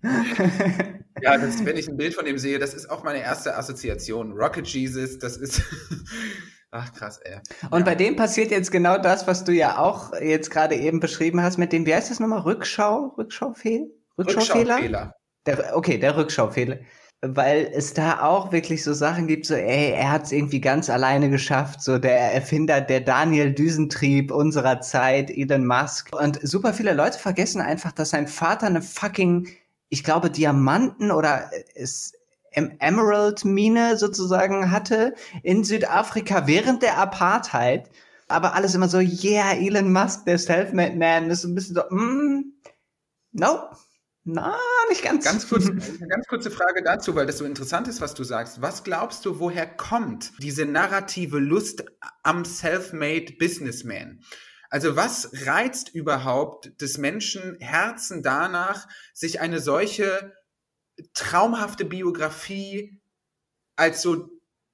ja, 1.22 1.38
das, 1.38 1.64
wenn 1.64 1.76
ich 1.76 1.88
ein 1.88 1.96
Bild 1.96 2.14
von 2.14 2.26
ihm 2.26 2.38
sehe, 2.38 2.58
das 2.58 2.74
ist 2.74 2.90
auch 2.90 3.02
meine 3.02 3.20
erste 3.20 3.56
Assoziation. 3.56 4.32
Rocket 4.32 4.66
Jesus, 4.66 5.18
das 5.18 5.36
ist. 5.36 5.62
Ach 6.70 6.92
krass, 6.94 7.18
ey. 7.24 7.38
Und 7.70 7.80
ja. 7.80 7.84
bei 7.84 7.94
dem 7.96 8.14
passiert 8.14 8.52
jetzt 8.52 8.70
genau 8.70 8.96
das, 8.96 9.26
was 9.26 9.42
du 9.42 9.52
ja 9.52 9.78
auch 9.78 10.12
jetzt 10.20 10.50
gerade 10.50 10.76
eben 10.76 11.00
beschrieben 11.00 11.42
hast 11.42 11.58
mit 11.58 11.72
dem, 11.72 11.84
wie 11.84 11.94
heißt 11.94 12.10
das 12.10 12.20
nochmal? 12.20 12.40
Rückschau? 12.40 13.14
Rückschaufehl? 13.18 13.92
Rückschaufehler? 14.16 14.76
Rückschaufehler. 14.76 15.14
Der, 15.46 15.76
okay, 15.76 15.98
der 15.98 16.16
Rückschaufehler. 16.16 16.78
Weil 17.22 17.70
es 17.74 17.92
da 17.92 18.22
auch 18.22 18.50
wirklich 18.50 18.82
so 18.82 18.94
Sachen 18.94 19.26
gibt, 19.26 19.44
so, 19.44 19.54
ey, 19.54 19.92
er 19.92 20.10
hat 20.10 20.24
es 20.24 20.32
irgendwie 20.32 20.60
ganz 20.60 20.88
alleine 20.88 21.28
geschafft, 21.28 21.82
so 21.82 21.98
der 21.98 22.32
Erfinder, 22.32 22.80
der 22.80 23.00
Daniel 23.00 23.52
Düsentrieb 23.52 24.30
unserer 24.30 24.80
Zeit, 24.80 25.30
Elon 25.30 25.66
Musk. 25.66 26.16
Und 26.18 26.40
super 26.42 26.72
viele 26.72 26.94
Leute 26.94 27.18
vergessen 27.18 27.60
einfach, 27.60 27.92
dass 27.92 28.10
sein 28.10 28.26
Vater 28.26 28.66
eine 28.66 28.80
fucking, 28.80 29.48
ich 29.90 30.02
glaube, 30.02 30.30
Diamanten 30.30 31.10
oder 31.10 31.50
ist 31.74 32.14
Emerald-Mine 32.52 33.98
sozusagen 33.98 34.70
hatte 34.70 35.14
in 35.42 35.62
Südafrika 35.62 36.46
während 36.46 36.82
der 36.82 36.96
Apartheid. 36.98 37.90
Aber 38.28 38.54
alles 38.54 38.74
immer 38.74 38.88
so, 38.88 38.98
yeah, 38.98 39.52
Elon 39.52 39.92
Musk, 39.92 40.24
der 40.24 40.38
Selfmade 40.38 40.96
Man, 40.96 41.30
ist 41.30 41.44
ein 41.44 41.54
bisschen 41.54 41.76
so, 41.76 41.82
mm, 41.94 42.44
nope 43.32 43.76
na, 44.24 44.56
nicht 44.88 45.02
ganz. 45.02 45.24
Ganz 45.24 45.48
kurz, 45.48 45.68
eine 45.68 46.08
ganz 46.08 46.26
kurze 46.26 46.50
Frage 46.50 46.82
dazu, 46.82 47.14
weil 47.14 47.26
das 47.26 47.38
so 47.38 47.44
interessant 47.44 47.88
ist, 47.88 48.00
was 48.00 48.14
du 48.14 48.22
sagst. 48.22 48.60
Was 48.60 48.84
glaubst 48.84 49.24
du, 49.24 49.38
woher 49.38 49.66
kommt 49.66 50.32
diese 50.38 50.66
narrative 50.66 51.38
Lust 51.38 51.84
am 52.22 52.44
Self-Made 52.44 53.34
Businessman? 53.38 54.20
Also 54.68 54.94
was 54.94 55.46
reizt 55.46 55.94
überhaupt 55.94 56.80
des 56.80 56.98
Menschen 56.98 57.56
Herzen 57.60 58.22
danach, 58.22 58.86
sich 59.14 59.40
eine 59.40 59.58
solche 59.58 60.34
traumhafte 61.14 61.84
Biografie 61.84 63.00
als 63.76 64.02
so 64.02 64.28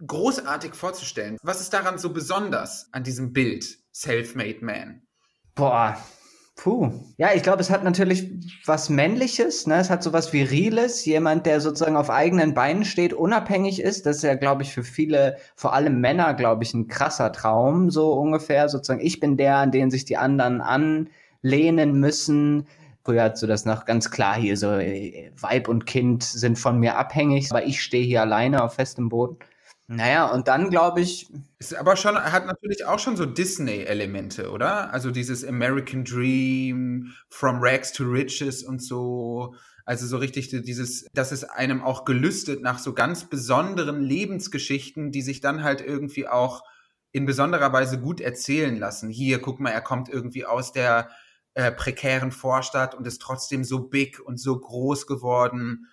großartig 0.05 0.75
vorzustellen? 0.75 1.39
Was 1.43 1.61
ist 1.61 1.73
daran 1.73 1.99
so 1.99 2.13
besonders 2.13 2.89
an 2.93 3.05
diesem 3.05 3.33
Bild 3.33 3.79
Self-Made 3.95 4.65
Man? 4.65 5.07
Boah, 5.55 6.05
Puh. 6.57 6.91
Ja, 7.19 7.29
ich 7.35 7.43
glaube, 7.43 7.61
es 7.61 7.71
hat 7.71 7.85
natürlich 7.85 8.31
was 8.65 8.89
Männliches, 8.89 9.67
ne? 9.67 9.77
Es 9.77 9.91
hat 9.91 10.03
sowas 10.03 10.33
Viriles, 10.33 11.05
jemand, 11.05 11.45
der 11.45 11.61
sozusagen 11.61 11.97
auf 11.99 12.09
eigenen 12.09 12.55
Beinen 12.55 12.85
steht, 12.87 13.13
unabhängig 13.13 13.81
ist. 13.81 14.07
Das 14.07 14.17
ist 14.17 14.23
ja, 14.23 14.35
glaube 14.35 14.63
ich, 14.63 14.73
für 14.73 14.83
viele, 14.83 15.37
vor 15.55 15.75
allem 15.75 16.01
Männer, 16.01 16.33
glaube 16.33 16.65
ich, 16.65 16.73
ein 16.73 16.89
krasser 16.89 17.31
Traum, 17.31 17.91
so 17.91 18.15
ungefähr. 18.15 18.71
Sozusagen, 18.71 19.05
ich 19.05 19.21
bin 19.21 19.37
der, 19.37 19.57
an 19.57 19.71
den 19.71 19.91
sich 19.91 20.07
die 20.07 20.17
anderen 20.17 20.63
anlehnen 20.63 22.01
müssen. 22.01 22.67
Früher 23.05 23.25
hat 23.25 23.39
so 23.39 23.47
das 23.47 23.67
noch 23.67 23.85
ganz 23.85 24.11
klar 24.11 24.37
hier, 24.37 24.57
so 24.57 24.73
äh, 24.73 25.31
Weib 25.39 25.69
und 25.69 25.85
Kind 25.87 26.25
sind 26.25 26.59
von 26.59 26.81
mir 26.81 26.97
abhängig, 26.97 27.51
aber 27.51 27.67
ich 27.67 27.83
stehe 27.83 28.05
hier 28.05 28.23
alleine 28.23 28.65
auf 28.65 28.75
festem 28.75 29.11
Boden. 29.11 29.37
Naja, 29.89 30.27
und 30.27 30.49
dann 30.49 30.69
glaube 30.69 31.01
ich. 31.01 31.29
Ist 31.59 31.75
aber 31.75 31.97
schon, 31.97 32.17
hat 32.17 32.47
natürlich 32.47 32.85
auch 32.85 32.99
schon 32.99 33.17
so 33.17 33.25
Disney-Elemente, 33.25 34.51
oder? 34.51 34.93
Also 34.93 35.11
dieses 35.11 35.45
American 35.45 36.05
Dream, 36.05 37.13
From 37.29 37.59
Rags 37.61 37.93
to 37.93 38.05
Riches 38.05 38.65
und 38.65 38.83
so. 38.83 39.55
Also 39.85 40.07
so 40.07 40.17
richtig 40.17 40.49
dieses, 40.49 41.07
dass 41.15 41.31
es 41.31 41.45
einem 41.45 41.83
auch 41.83 42.05
gelüstet 42.05 42.61
nach 42.63 42.81
so 42.81 42.93
ganz 42.93 43.25
besonderen 43.25 44.03
Lebensgeschichten, 44.03 45.13
die 45.13 45.23
sich 45.23 45.41
dann 45.41 45.63
halt 45.63 45.81
irgendwie 45.81 46.27
auch 46.27 46.63
in 47.13 47.25
besonderer 47.25 47.73
Weise 47.73 48.01
gut 48.01 48.21
erzählen 48.21 48.77
lassen. 48.77 49.09
Hier, 49.09 49.41
guck 49.41 49.61
mal, 49.61 49.71
er 49.71 49.81
kommt 49.81 50.09
irgendwie 50.09 50.45
aus 50.45 50.73
der 50.73 51.11
äh, 51.55 51.71
prekären 51.71 52.33
Vorstadt 52.33 52.97
und 52.97 53.07
ist 53.07 53.23
trotzdem 53.23 53.63
so 53.63 53.89
big 53.89 54.19
und 54.21 54.41
so 54.41 54.59
groß 54.59 55.07
geworden 55.07 55.87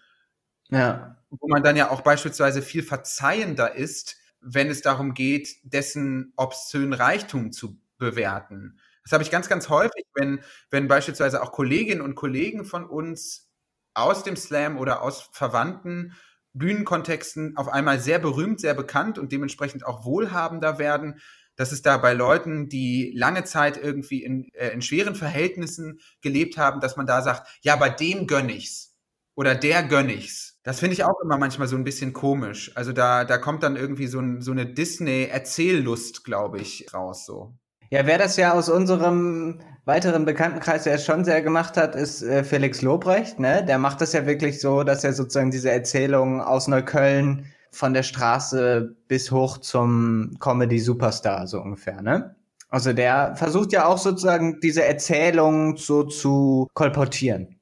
ja. 0.73 1.17
Wo 1.39 1.47
man 1.47 1.63
dann 1.63 1.75
ja 1.75 1.89
auch 1.89 2.01
beispielsweise 2.01 2.61
viel 2.61 2.83
verzeihender 2.83 3.75
ist, 3.75 4.17
wenn 4.41 4.69
es 4.69 4.81
darum 4.81 5.13
geht, 5.13 5.55
dessen 5.63 6.33
obszönen 6.35 6.93
Reichtum 6.93 7.51
zu 7.51 7.79
bewerten. 7.97 8.79
Das 9.03 9.11
habe 9.13 9.23
ich 9.23 9.31
ganz, 9.31 9.49
ganz 9.49 9.69
häufig, 9.69 10.05
wenn, 10.15 10.41
wenn 10.69 10.87
beispielsweise 10.87 11.41
auch 11.41 11.51
Kolleginnen 11.51 12.01
und 12.01 12.15
Kollegen 12.15 12.65
von 12.65 12.85
uns 12.85 13.49
aus 13.93 14.23
dem 14.23 14.35
Slam 14.35 14.77
oder 14.77 15.01
aus 15.01 15.29
verwandten 15.33 16.13
Bühnenkontexten 16.53 17.57
auf 17.57 17.67
einmal 17.67 17.99
sehr 17.99 18.19
berühmt, 18.19 18.59
sehr 18.59 18.73
bekannt 18.75 19.17
und 19.17 19.31
dementsprechend 19.31 19.85
auch 19.85 20.05
wohlhabender 20.05 20.77
werden, 20.77 21.19
dass 21.55 21.71
es 21.71 21.81
da 21.81 21.97
bei 21.97 22.13
Leuten, 22.13 22.69
die 22.69 23.11
lange 23.15 23.43
Zeit 23.43 23.77
irgendwie 23.77 24.23
in, 24.23 24.49
äh, 24.53 24.69
in 24.69 24.81
schweren 24.81 25.15
Verhältnissen 25.15 25.99
gelebt 26.21 26.57
haben, 26.57 26.79
dass 26.79 26.95
man 26.95 27.05
da 27.05 27.21
sagt, 27.21 27.47
ja, 27.61 27.75
bei 27.75 27.89
dem 27.89 28.27
gönn 28.27 28.49
ich's 28.49 28.95
oder 29.35 29.55
der 29.55 29.83
gönn 29.83 30.09
ich's. 30.09 30.52
Das 30.63 30.79
finde 30.79 30.93
ich 30.93 31.03
auch 31.03 31.19
immer 31.21 31.37
manchmal 31.37 31.67
so 31.67 31.75
ein 31.75 31.83
bisschen 31.83 32.13
komisch. 32.13 32.71
Also 32.75 32.93
da, 32.93 33.25
da 33.25 33.37
kommt 33.37 33.63
dann 33.63 33.75
irgendwie 33.75 34.07
so, 34.07 34.19
ein, 34.19 34.41
so 34.41 34.51
eine 34.51 34.65
Disney-Erzähllust, 34.65 36.23
glaube 36.23 36.59
ich, 36.59 36.93
raus 36.93 37.25
so. 37.25 37.53
Ja, 37.89 38.07
wer 38.07 38.17
das 38.17 38.37
ja 38.37 38.53
aus 38.53 38.69
unserem 38.69 39.59
weiteren 39.85 40.25
Bekanntenkreis 40.25 40.85
ja 40.85 40.97
schon 40.97 41.25
sehr 41.25 41.41
gemacht 41.41 41.75
hat, 41.75 41.95
ist 41.95 42.23
äh, 42.23 42.43
Felix 42.45 42.81
Lobrecht. 42.81 43.39
Ne? 43.39 43.63
Der 43.65 43.77
macht 43.77 43.99
das 43.99 44.13
ja 44.13 44.25
wirklich 44.25 44.61
so, 44.61 44.83
dass 44.83 45.03
er 45.03 45.13
sozusagen 45.13 45.51
diese 45.51 45.69
Erzählung 45.69 46.41
aus 46.41 46.67
Neukölln 46.67 47.45
von 47.69 47.93
der 47.93 48.03
Straße 48.03 48.95
bis 49.07 49.31
hoch 49.31 49.57
zum 49.57 50.37
Comedy-Superstar 50.39 51.45
so 51.47 51.59
ungefähr, 51.59 52.01
ne? 52.01 52.35
Also 52.69 52.93
der 52.93 53.35
versucht 53.35 53.71
ja 53.71 53.85
auch 53.85 53.99
sozusagen 53.99 54.59
diese 54.59 54.83
Erzählung 54.83 55.77
so 55.77 56.03
zu 56.03 56.67
kolportieren. 56.73 57.59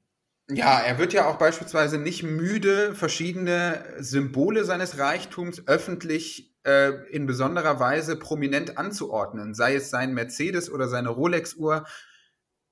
Ja, 0.50 0.80
er 0.80 0.98
wird 0.98 1.12
ja 1.12 1.26
auch 1.28 1.36
beispielsweise 1.36 1.98
nicht 1.98 2.22
müde, 2.22 2.94
verschiedene 2.94 3.84
Symbole 3.98 4.64
seines 4.64 4.98
Reichtums 4.98 5.66
öffentlich 5.66 6.52
äh, 6.64 6.92
in 7.10 7.26
besonderer 7.26 7.80
Weise 7.80 8.16
prominent 8.16 8.78
anzuordnen, 8.78 9.54
sei 9.54 9.76
es 9.76 9.90
sein 9.90 10.14
Mercedes 10.14 10.70
oder 10.70 10.88
seine 10.88 11.10
Rolex-Uhr. 11.10 11.84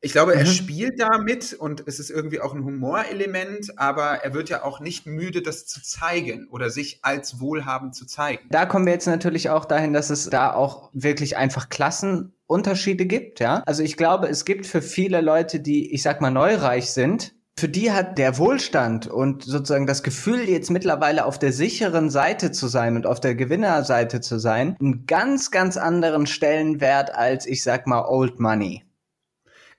Ich 0.03 0.13
glaube, 0.13 0.35
er 0.35 0.47
mhm. 0.47 0.51
spielt 0.51 0.99
damit 0.99 1.53
und 1.53 1.87
es 1.87 2.01
ist 2.01 2.11
irgendwie 2.11 2.41
auch 2.41 2.55
ein 2.55 2.65
Humorelement, 2.65 3.79
aber 3.79 4.25
er 4.25 4.33
wird 4.33 4.49
ja 4.49 4.65
auch 4.65 4.81
nicht 4.81 5.07
müde, 5.07 5.43
das 5.43 5.67
zu 5.67 5.83
zeigen 5.83 6.49
oder 6.51 6.71
sich 6.71 7.01
als 7.03 7.39
wohlhabend 7.39 7.95
zu 7.95 8.07
zeigen. 8.07 8.49
Da 8.51 8.65
kommen 8.65 8.87
wir 8.87 8.95
jetzt 8.95 9.07
natürlich 9.07 9.51
auch 9.51 9.67
dahin, 9.67 9.93
dass 9.93 10.09
es 10.09 10.31
da 10.31 10.55
auch 10.55 10.91
wirklich 10.95 11.37
einfach 11.37 11.69
Klassenunterschiede 11.69 13.05
gibt, 13.05 13.41
ja. 13.41 13.63
Also 13.67 13.83
ich 13.83 13.99
glaube, 13.99 14.29
es 14.29 14.47
gibt 14.47 14.67
für 14.67 14.81
viele 14.81 15.21
Leute, 15.21 15.61
die, 15.61 15.93
ich 15.93 16.03
sag 16.03 16.23
mal, 16.23 16.31
neureich 16.31 16.93
sind, 16.93 17.35
für 17.61 17.69
die 17.69 17.93
hat 17.93 18.17
der 18.17 18.39
Wohlstand 18.39 19.07
und 19.07 19.45
sozusagen 19.45 19.87
das 19.87 20.03
Gefühl, 20.03 20.49
jetzt 20.49 20.71
mittlerweile 20.71 21.27
auf 21.27 21.39
der 21.39 21.53
sicheren 21.53 22.09
Seite 22.09 22.53
zu 22.53 22.69
sein 22.69 22.97
und 22.97 23.07
auf 23.07 23.21
der 23.21 23.35
Gewinnerseite 23.35 24.23
zu 24.23 24.39
sein, 24.39 24.77
einen 24.81 25.05
ganz, 25.05 25.51
ganz 25.51 25.77
anderen 25.77 26.27
Stellenwert 26.27 27.15
als, 27.15 27.45
ich 27.47 27.63
sag 27.63 27.87
mal, 27.87 28.07
Old 28.07 28.41
Money. 28.41 28.85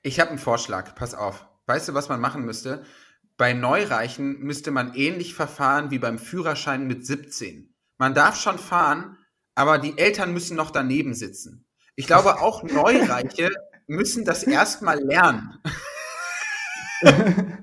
Ich 0.03 0.19
habe 0.19 0.29
einen 0.29 0.39
Vorschlag, 0.39 0.93
pass 0.93 1.15
auf. 1.15 1.47
Weißt 1.65 1.89
du, 1.89 1.93
was 1.95 2.07
man 2.07 2.21
machen 2.21 2.45
müsste? 2.45 2.83
Bei 3.35 3.53
Neureichen 3.53 4.39
müsste 4.39 4.69
man 4.69 4.93
ähnlich 4.93 5.33
verfahren 5.33 5.89
wie 5.89 5.99
beim 5.99 6.19
Führerschein 6.19 6.85
mit 6.85 7.07
17. 7.07 7.73
Man 7.97 8.13
darf 8.13 8.39
schon 8.39 8.59
fahren, 8.59 9.17
aber 9.55 9.79
die 9.79 9.97
Eltern 9.97 10.33
müssen 10.33 10.55
noch 10.55 10.69
daneben 10.69 11.15
sitzen. 11.15 11.65
Ich 11.95 12.05
glaube, 12.05 12.39
auch 12.41 12.61
Neureiche 12.61 13.49
müssen 13.87 14.23
das 14.23 14.43
erstmal 14.43 14.99
lernen. 14.99 15.57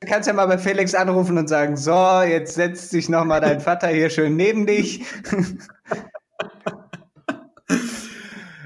Du 0.00 0.06
kannst 0.06 0.28
ja 0.28 0.32
mal 0.32 0.46
bei 0.46 0.58
Felix 0.58 0.94
anrufen 0.94 1.36
und 1.38 1.48
sagen, 1.48 1.76
so, 1.76 2.22
jetzt 2.22 2.54
setzt 2.54 2.90
sich 2.90 3.08
noch 3.08 3.24
mal 3.24 3.40
dein 3.40 3.60
Vater 3.60 3.88
hier 3.88 4.10
schön 4.10 4.36
neben 4.36 4.64
dich. 4.64 5.04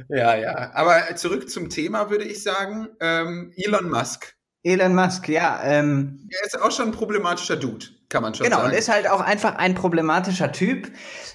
ja, 0.08 0.36
ja. 0.36 0.72
Aber 0.74 1.16
zurück 1.16 1.48
zum 1.48 1.70
Thema 1.70 2.10
würde 2.10 2.24
ich 2.24 2.42
sagen, 2.42 2.88
ähm, 3.00 3.52
Elon 3.56 3.88
Musk. 3.88 4.36
Elon 4.62 4.94
Musk, 4.94 5.28
ja. 5.28 5.62
Ähm, 5.64 6.28
er 6.30 6.46
ist 6.46 6.60
auch 6.60 6.70
schon 6.70 6.88
ein 6.88 6.92
problematischer 6.92 7.56
Dude, 7.56 7.86
kann 8.12 8.22
man 8.22 8.34
schon 8.34 8.44
genau, 8.44 8.58
sagen. 8.58 8.68
Genau, 8.68 8.76
und 8.76 8.78
ist 8.78 8.88
halt 8.92 9.10
auch 9.10 9.20
einfach 9.20 9.56
ein 9.56 9.74
problematischer 9.74 10.52
Typ, 10.52 10.92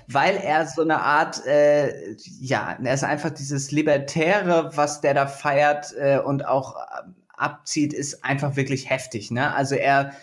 weil 0.08 0.38
er 0.38 0.66
so 0.68 0.84
eine 0.84 1.02
Art, 1.02 1.46
äh, 1.46 2.16
ja, 2.40 2.78
er 2.82 2.94
ist 2.94 3.04
einfach 3.04 3.32
dieses 3.32 3.72
Libertäre, 3.72 4.72
was 4.76 5.02
der 5.02 5.14
da 5.14 5.28
feiert 5.28 5.94
äh, 5.98 6.20
und 6.20 6.46
auch 6.46 6.76
äh, 6.76 7.10
abzieht, 7.36 7.94
ist 7.94 8.24
einfach 8.24 8.56
wirklich 8.56 8.90
heftig. 8.90 9.32
Ne? 9.32 9.54
Also 9.54 9.76
er 9.76 10.14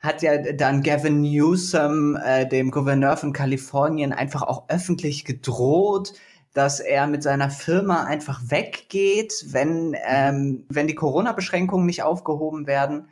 hat 0.00 0.22
ja 0.22 0.36
dann 0.52 0.82
Gavin 0.82 1.22
Newsom, 1.22 2.16
äh, 2.16 2.46
dem 2.46 2.70
Gouverneur 2.70 3.16
von 3.16 3.32
Kalifornien, 3.32 4.12
einfach 4.12 4.42
auch 4.42 4.68
öffentlich 4.68 5.24
gedroht, 5.24 6.12
dass 6.54 6.80
er 6.80 7.06
mit 7.06 7.22
seiner 7.22 7.50
Firma 7.50 8.04
einfach 8.04 8.42
weggeht, 8.48 9.46
wenn, 9.48 9.96
ähm, 10.06 10.66
wenn 10.68 10.86
die 10.86 10.94
Corona-Beschränkungen 10.94 11.86
nicht 11.86 12.02
aufgehoben 12.02 12.66
werden. 12.66 13.08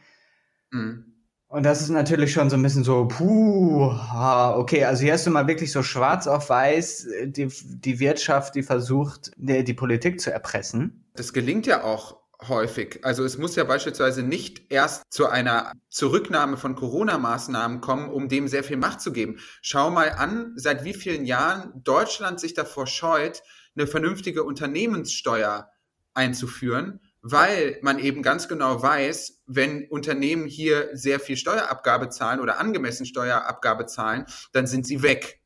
Mhm. 0.71 1.10
Und 1.51 1.65
das 1.65 1.81
ist 1.81 1.89
natürlich 1.89 2.33
schon 2.33 2.49
so 2.49 2.55
ein 2.55 2.63
bisschen 2.63 2.85
so, 2.85 3.09
puh, 3.09 3.87
okay, 3.87 4.85
also 4.85 5.03
hier 5.03 5.15
hast 5.15 5.27
du 5.27 5.31
mal 5.31 5.49
wirklich 5.49 5.73
so 5.73 5.83
schwarz 5.83 6.29
auf 6.29 6.49
weiß 6.49 7.09
die, 7.25 7.49
die 7.65 7.99
Wirtschaft, 7.99 8.55
die 8.55 8.63
versucht, 8.63 9.33
die, 9.37 9.65
die 9.65 9.75
Politik 9.75 10.21
zu 10.21 10.33
erpressen. 10.33 11.11
Das 11.17 11.33
gelingt 11.33 11.67
ja 11.67 11.83
auch 11.83 12.19
häufig. 12.47 13.01
Also 13.03 13.25
es 13.25 13.37
muss 13.37 13.57
ja 13.57 13.65
beispielsweise 13.65 14.23
nicht 14.23 14.71
erst 14.71 15.03
zu 15.11 15.27
einer 15.27 15.73
Zurücknahme 15.89 16.57
von 16.57 16.77
Corona-Maßnahmen 16.77 17.81
kommen, 17.81 18.11
um 18.11 18.29
dem 18.29 18.47
sehr 18.47 18.63
viel 18.63 18.77
Macht 18.77 19.01
zu 19.01 19.13
geben. 19.13 19.41
Schau 19.61 19.91
mal 19.91 20.11
an, 20.11 20.53
seit 20.55 20.85
wie 20.85 20.95
vielen 20.95 21.25
Jahren 21.25 21.73
Deutschland 21.83 22.39
sich 22.39 22.55
davor 22.55 22.87
scheut, 22.87 23.43
eine 23.75 23.89
vernünftige 23.89 24.45
Unternehmenssteuer 24.45 25.69
einzuführen, 26.15 27.01
weil 27.23 27.79
man 27.83 27.99
eben 27.99 28.23
ganz 28.23 28.47
genau 28.47 28.81
weiß, 28.81 29.40
wenn 29.53 29.89
Unternehmen 29.89 30.47
hier 30.47 30.91
sehr 30.93 31.19
viel 31.19 31.37
Steuerabgabe 31.37 32.09
zahlen 32.09 32.41
oder 32.41 32.61
angemessen 32.61 33.05
Steuerabgabe 33.05 33.87
zahlen, 33.87 34.25
dann 34.53 34.67
sind 34.67 34.87
sie 34.87 35.03
weg. 35.03 35.41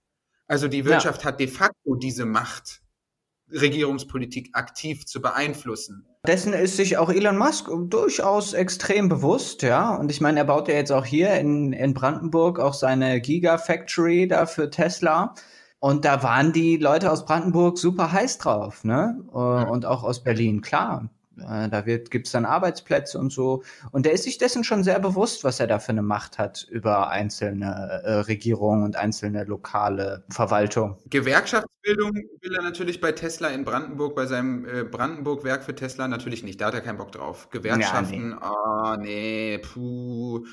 Also 0.47 0.69
die 0.69 0.85
Wirtschaft 0.85 1.23
ja. 1.23 1.29
hat 1.29 1.41
de 1.41 1.49
facto 1.49 1.95
diese 1.95 2.27
Macht, 2.27 2.83
Regierungspolitik 3.51 4.51
aktiv 4.53 5.07
zu 5.07 5.23
beeinflussen. 5.23 6.07
Dessen 6.27 6.53
ist 6.53 6.77
sich 6.77 6.99
auch 6.99 7.11
Elon 7.11 7.39
Musk 7.39 7.71
durchaus 7.89 8.53
extrem 8.53 9.09
bewusst, 9.09 9.63
ja. 9.63 9.95
Und 9.95 10.11
ich 10.11 10.21
meine, 10.21 10.41
er 10.41 10.45
baut 10.45 10.69
ja 10.69 10.75
jetzt 10.75 10.93
auch 10.93 11.05
hier 11.05 11.35
in, 11.35 11.73
in 11.73 11.95
Brandenburg 11.95 12.59
auch 12.59 12.75
seine 12.75 13.21
Gigafactory 13.21 14.29
da 14.29 14.47
für 14.47 14.71
Tesla. 14.71 15.35
Und 15.79 16.05
da 16.07 16.23
waren 16.23 16.53
die 16.53 16.77
Leute 16.79 17.11
aus 17.11 17.27
Brandenburg 17.27 17.79
super 17.79 18.13
heiß 18.13 18.39
drauf, 18.39 18.85
ne? 18.85 19.23
Und 19.33 19.85
auch 19.85 20.03
aus 20.03 20.23
Berlin, 20.23 20.63
klar. 20.63 21.11
Äh, 21.39 21.69
da 21.69 21.81
gibt 21.81 22.27
es 22.27 22.33
dann 22.33 22.45
Arbeitsplätze 22.45 23.19
und 23.19 23.33
so. 23.33 23.63
Und 23.93 24.07
der 24.07 24.13
ist 24.13 24.25
sich 24.25 24.39
dessen 24.39 24.65
schon 24.65 24.85
sehr 24.85 24.99
bewusst, 24.99 25.45
was 25.45 25.61
er 25.61 25.67
da 25.67 25.79
für 25.79 25.91
eine 25.91 26.03
Macht 26.03 26.39
hat 26.39 26.67
über 26.71 27.11
einzelne 27.11 28.03
äh, 28.05 28.13
Regierungen 28.21 28.85
und 28.85 28.97
einzelne 28.97 29.45
lokale 29.45 30.25
Verwaltung. 30.31 30.99
Gewerkschaftsbildung 31.07 32.13
will 32.41 32.55
er 32.55 32.63
natürlich 32.63 33.01
bei 33.01 33.13
Tesla 33.13 33.49
in 33.49 33.65
Brandenburg, 33.65 34.15
bei 34.15 34.27
seinem 34.27 34.67
äh, 34.67 34.85
Brandenburg-Werk 34.85 35.65
für 35.65 35.75
Tesla 35.75 36.09
natürlich 36.09 36.43
nicht. 36.43 36.61
Da 36.61 36.67
hat 36.67 36.75
er 36.75 36.81
keinen 36.81 36.99
Bock 36.99 37.13
drauf. 37.13 37.51
Gewerkschaften, 37.51 38.39
ja, 38.41 38.97
nee. 38.97 39.03
oh 39.03 39.03
nee, 39.03 39.59
puh. 39.59 40.45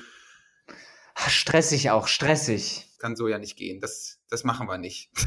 Stressig 1.14 1.90
auch, 1.90 2.08
stressig. 2.08 2.91
Kann 3.02 3.16
so 3.16 3.26
ja 3.26 3.40
nicht 3.40 3.56
gehen. 3.56 3.80
Das, 3.80 4.20
das 4.30 4.44
machen 4.44 4.68
wir 4.68 4.78
nicht. 4.78 5.10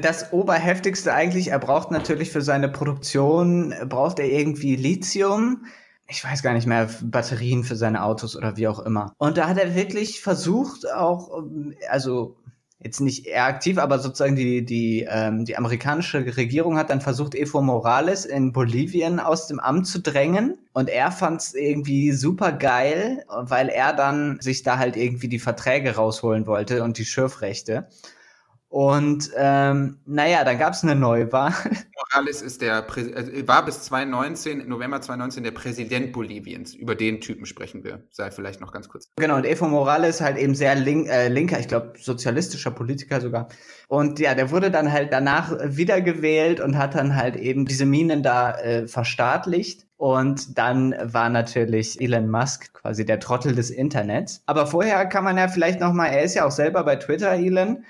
Das 0.00 0.32
Oberheftigste 0.32 1.12
eigentlich, 1.12 1.48
er 1.48 1.58
braucht 1.58 1.90
natürlich 1.90 2.30
für 2.30 2.40
seine 2.40 2.70
Produktion, 2.70 3.74
braucht 3.86 4.18
er 4.18 4.24
irgendwie 4.24 4.74
Lithium. 4.74 5.66
Ich 6.08 6.24
weiß 6.24 6.42
gar 6.42 6.54
nicht 6.54 6.66
mehr, 6.66 6.88
Batterien 7.02 7.62
für 7.62 7.76
seine 7.76 8.02
Autos 8.02 8.34
oder 8.34 8.56
wie 8.56 8.68
auch 8.68 8.80
immer. 8.80 9.14
Und 9.18 9.36
da 9.36 9.48
hat 9.48 9.58
er 9.58 9.74
wirklich 9.74 10.22
versucht, 10.22 10.90
auch, 10.90 11.44
also 11.90 12.36
jetzt 12.84 13.00
nicht 13.00 13.26
eher 13.26 13.44
aktiv, 13.44 13.78
aber 13.78 13.98
sozusagen 13.98 14.36
die, 14.36 14.64
die, 14.64 15.06
ähm, 15.08 15.44
die 15.44 15.56
amerikanische 15.56 16.36
Regierung 16.36 16.76
hat 16.76 16.90
dann 16.90 17.00
versucht, 17.00 17.34
Evo 17.34 17.62
Morales 17.62 18.24
in 18.24 18.52
Bolivien 18.52 19.20
aus 19.20 19.46
dem 19.46 19.60
Amt 19.60 19.86
zu 19.86 20.00
drängen. 20.00 20.58
Und 20.72 20.88
er 20.88 21.12
fand 21.12 21.40
es 21.40 21.54
irgendwie 21.54 22.12
super 22.12 22.52
geil, 22.52 23.24
weil 23.28 23.68
er 23.68 23.92
dann 23.92 24.40
sich 24.40 24.62
da 24.62 24.78
halt 24.78 24.96
irgendwie 24.96 25.28
die 25.28 25.38
Verträge 25.38 25.94
rausholen 25.94 26.46
wollte 26.46 26.82
und 26.82 26.98
die 26.98 27.04
Schürfrechte. 27.04 27.88
Und 28.72 29.30
ähm, 29.36 29.98
naja, 30.06 30.44
dann 30.44 30.58
gab 30.58 30.72
es 30.72 30.82
eine 30.82 30.94
Neuwahl. 30.94 31.52
Morales 32.10 32.40
ist 32.40 32.62
der 32.62 32.78
äh, 32.96 33.46
war 33.46 33.66
bis 33.66 33.82
2019, 33.82 34.66
November 34.66 34.98
2019 34.98 35.44
der 35.44 35.50
Präsident 35.50 36.14
Boliviens. 36.14 36.72
Über 36.72 36.94
den 36.94 37.20
Typen 37.20 37.44
sprechen 37.44 37.84
wir. 37.84 38.02
Sei 38.10 38.30
vielleicht 38.30 38.62
noch 38.62 38.72
ganz 38.72 38.88
kurz. 38.88 39.10
Genau, 39.16 39.36
und 39.36 39.44
Evo 39.44 39.68
Morales 39.68 40.22
halt 40.22 40.38
eben 40.38 40.54
sehr 40.54 40.74
link, 40.74 41.06
äh, 41.10 41.28
linker, 41.28 41.60
ich 41.60 41.68
glaube 41.68 41.92
sozialistischer 41.98 42.70
Politiker 42.70 43.20
sogar. 43.20 43.48
Und 43.88 44.18
ja, 44.18 44.34
der 44.34 44.50
wurde 44.50 44.70
dann 44.70 44.90
halt 44.90 45.12
danach 45.12 45.54
wiedergewählt 45.62 46.58
und 46.58 46.78
hat 46.78 46.94
dann 46.94 47.14
halt 47.14 47.36
eben 47.36 47.66
diese 47.66 47.84
Minen 47.84 48.22
da 48.22 48.58
äh, 48.58 48.88
verstaatlicht. 48.88 49.86
Und 49.98 50.56
dann 50.58 50.94
war 51.02 51.28
natürlich 51.28 52.00
Elon 52.00 52.30
Musk 52.30 52.72
quasi 52.72 53.04
der 53.04 53.20
Trottel 53.20 53.54
des 53.54 53.68
Internets. 53.68 54.42
Aber 54.46 54.66
vorher 54.66 55.04
kann 55.06 55.24
man 55.24 55.36
ja 55.36 55.46
vielleicht 55.46 55.78
noch 55.78 55.92
mal, 55.92 56.06
er 56.06 56.22
ist 56.22 56.34
ja 56.34 56.46
auch 56.46 56.50
selber 56.50 56.84
bei 56.84 56.96
Twitter, 56.96 57.32
Elon 57.34 57.84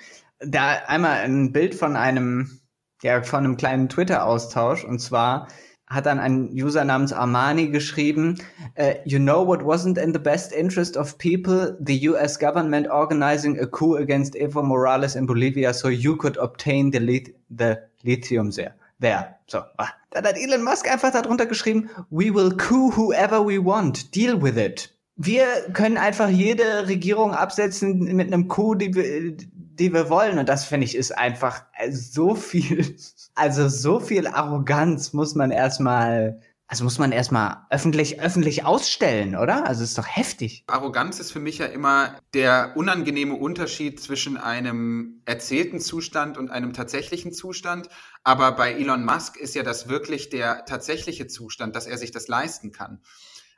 da 0.44 0.82
einmal 0.86 1.18
ein 1.20 1.52
Bild 1.52 1.74
von 1.74 1.96
einem, 1.96 2.60
ja, 3.02 3.22
von 3.22 3.44
einem 3.44 3.56
kleinen 3.56 3.88
Twitter-Austausch 3.88 4.84
und 4.84 5.00
zwar 5.00 5.48
hat 5.92 6.06
dann 6.06 6.18
ein 6.18 6.48
User 6.52 6.84
namens 6.84 7.12
Armani 7.12 7.68
geschrieben, 7.68 8.38
uh, 8.78 8.94
you 9.04 9.18
know 9.18 9.46
what 9.46 9.60
wasn't 9.60 9.98
in 9.98 10.12
the 10.12 10.18
best 10.18 10.52
interest 10.52 10.96
of 10.96 11.18
people? 11.18 11.76
The 11.80 12.08
US 12.08 12.38
government 12.38 12.88
organizing 12.90 13.60
a 13.60 13.66
coup 13.66 13.96
against 13.96 14.34
Evo 14.34 14.62
Morales 14.62 15.14
in 15.16 15.26
Bolivia 15.26 15.74
so 15.74 15.88
you 15.88 16.16
could 16.16 16.38
obtain 16.38 16.90
the, 16.92 16.98
lit 16.98 17.34
the 17.50 17.78
lithium 18.02 18.50
there. 18.50 18.74
There. 19.00 19.36
So. 19.48 19.62
Dann 20.10 20.24
hat 20.24 20.36
Elon 20.36 20.62
Musk 20.62 20.90
einfach 20.90 21.12
darunter 21.12 21.46
geschrieben, 21.46 21.90
we 22.10 22.32
will 22.32 22.56
coup 22.56 22.96
whoever 22.96 23.44
we 23.46 23.62
want. 23.62 24.14
Deal 24.14 24.40
with 24.40 24.56
it. 24.56 24.94
Wir 25.16 25.44
können 25.74 25.98
einfach 25.98 26.28
jede 26.28 26.88
Regierung 26.88 27.32
absetzen 27.32 27.98
mit 28.16 28.32
einem 28.32 28.48
Coup, 28.48 28.74
die 28.74 28.94
wir, 28.94 29.36
die 29.82 29.92
wir 29.92 30.08
wollen. 30.08 30.38
Und 30.38 30.48
das 30.48 30.64
finde 30.64 30.86
ich 30.86 30.96
ist 30.96 31.10
einfach 31.10 31.64
so 31.90 32.34
viel, 32.34 32.96
also 33.34 33.68
so 33.68 34.00
viel 34.00 34.26
Arroganz 34.26 35.12
muss 35.12 35.34
man 35.34 35.50
erstmal, 35.50 36.40
also 36.68 36.84
muss 36.84 36.98
man 36.98 37.12
erstmal 37.12 37.66
öffentlich, 37.68 38.20
öffentlich 38.20 38.64
ausstellen, 38.64 39.36
oder? 39.36 39.66
Also 39.66 39.82
ist 39.82 39.98
doch 39.98 40.06
heftig. 40.06 40.64
Arroganz 40.68 41.18
ist 41.18 41.32
für 41.32 41.40
mich 41.40 41.58
ja 41.58 41.66
immer 41.66 42.16
der 42.32 42.74
unangenehme 42.76 43.34
Unterschied 43.34 44.00
zwischen 44.00 44.36
einem 44.36 45.20
erzählten 45.24 45.80
Zustand 45.80 46.38
und 46.38 46.50
einem 46.50 46.72
tatsächlichen 46.72 47.32
Zustand. 47.32 47.88
Aber 48.22 48.52
bei 48.52 48.72
Elon 48.72 49.04
Musk 49.04 49.36
ist 49.36 49.54
ja 49.54 49.64
das 49.64 49.88
wirklich 49.88 50.30
der 50.30 50.64
tatsächliche 50.64 51.26
Zustand, 51.26 51.74
dass 51.74 51.86
er 51.86 51.98
sich 51.98 52.12
das 52.12 52.28
leisten 52.28 52.70
kann. 52.72 53.02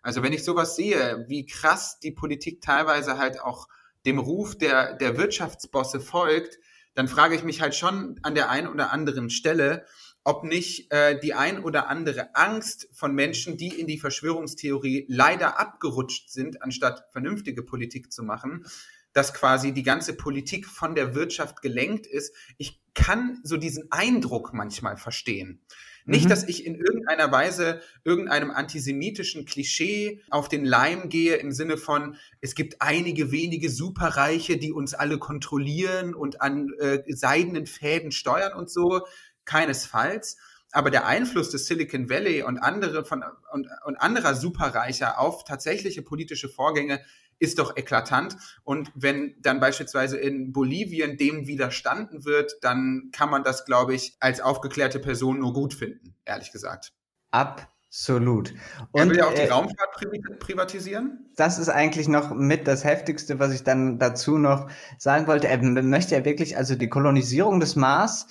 Also 0.03 0.23
wenn 0.23 0.33
ich 0.33 0.45
sowas 0.45 0.75
sehe, 0.77 1.25
wie 1.29 1.47
krass 1.47 1.99
die 1.99 2.13
Politik 2.13 2.61
teilweise 2.61 3.19
halt 3.19 3.41
auch 3.41 3.69
dem 4.07 4.19
Ruf 4.19 4.57
der, 4.57 4.95
der 4.95 5.17
Wirtschaftsbosse 5.17 6.01
folgt, 6.01 6.59
dann 6.95 7.09
frage 7.09 7.35
ich 7.35 7.43
mich 7.43 7.61
halt 7.61 7.75
schon 7.75 8.19
an 8.23 8.35
der 8.35 8.51
einen 8.51 8.69
oder 8.69 8.93
anderen 8.93 9.31
Stelle, 9.31 9.85
ob 10.23 10.45
nicht 10.45 10.91
äh, 10.91 11.19
die 11.21 11.35
ein 11.35 11.63
oder 11.63 11.89
andere 11.89 12.35
Angst 12.35 12.89
von 12.93 13.15
Menschen, 13.15 13.57
die 13.57 13.69
in 13.69 13.87
die 13.87 13.99
Verschwörungstheorie 13.99 15.05
leider 15.09 15.59
abgerutscht 15.59 16.31
sind, 16.31 16.63
anstatt 16.63 17.05
vernünftige 17.11 17.63
Politik 17.63 18.11
zu 18.11 18.23
machen, 18.23 18.65
dass 19.13 19.35
quasi 19.35 19.73
die 19.73 19.83
ganze 19.83 20.15
Politik 20.15 20.67
von 20.67 20.95
der 20.95 21.15
Wirtschaft 21.15 21.63
gelenkt 21.63 22.07
ist. 22.07 22.35
Ich 22.57 22.81
kann 22.95 23.41
so 23.45 23.57
diesen 23.57 23.93
Eindruck 23.93 24.55
manchmal 24.55 24.97
verstehen. 24.97 25.61
Nicht, 26.07 26.27
mhm. 26.27 26.29
dass 26.29 26.45
ich 26.45 26.67
in 26.67 26.75
irgendeiner 26.75 27.33
Weise 27.33 27.81
irgendeinem 28.05 28.51
antisemitischen 28.51 29.47
Klischee 29.47 30.21
auf 30.29 30.49
den 30.49 30.65
Leim 30.65 31.09
gehe 31.09 31.37
im 31.37 31.51
Sinne 31.51 31.79
von, 31.79 32.17
es 32.43 32.55
gibt 32.55 32.83
einige 32.83 33.33
wenige 33.33 33.71
Superreiche, 33.71 34.59
die 34.59 34.73
uns 34.73 34.93
alle 34.93 35.19
kontrollieren 35.19 36.15
und 36.15 36.43
an 36.43 36.73
äh, 36.79 37.03
seidenen 37.09 37.67
Fäden 37.67 38.13
steuern 38.13 38.53
und 38.53 38.71
so. 38.71 39.07
Keinesfalls. 39.47 40.37
Aber 40.73 40.91
der 40.91 41.07
Einfluss 41.07 41.51
des 41.51 41.67
Silicon 41.67 42.11
Valley 42.11 42.43
und 42.43 42.59
andere 42.59 43.05
von 43.05 43.25
und, 43.53 43.69
und 43.87 43.97
anderer 43.97 44.35
Superreicher 44.35 45.21
auf 45.21 45.45
tatsächliche 45.45 46.03
politische 46.03 46.49
Vorgänge 46.49 47.01
ist 47.45 47.59
doch 47.59 47.77
eklatant. 47.77 48.37
Und 48.65 48.91
wenn 48.95 49.37
dann 49.41 49.61
beispielsweise 49.61 50.19
in 50.19 50.53
Bolivien 50.53 51.17
dem 51.17 51.47
widerstanden 51.47 52.25
wird, 52.25 52.57
dann 52.63 53.11
kann 53.13 53.31
man 53.31 53.45
das, 53.45 53.65
glaube 53.65 53.95
ich, 53.95 54.17
als 54.21 54.41
aufgeklärte 54.41 54.99
Person 54.99 55.39
nur 55.39 55.53
gut 55.53 55.75
finden, 55.75 56.15
ehrlich 56.25 56.51
gesagt. 56.51 56.93
Absolut. 57.31 58.55
Und 58.93 59.01
er 59.01 59.09
will 59.09 59.17
ja 59.19 59.27
auch 59.27 59.35
die 59.35 59.43
äh, 59.43 59.51
Raumfahrt 59.51 60.41
privatisieren. 60.41 61.31
Das 61.37 61.59
ist 61.59 61.69
eigentlich 61.69 62.09
noch 62.09 62.35
mit 62.35 62.67
das 62.67 62.85
Heftigste, 62.85 63.39
was 63.39 63.53
ich 63.53 63.63
dann 63.63 63.99
dazu 63.99 64.39
noch 64.39 64.69
sagen 64.99 65.27
wollte. 65.27 65.49
Er 65.49 65.59
möchte 65.63 66.15
ja 66.15 66.25
wirklich, 66.25 66.57
also 66.57 66.75
die 66.75 66.89
Kolonisierung 66.89 67.61
des 67.61 67.77
Mars 67.77 68.27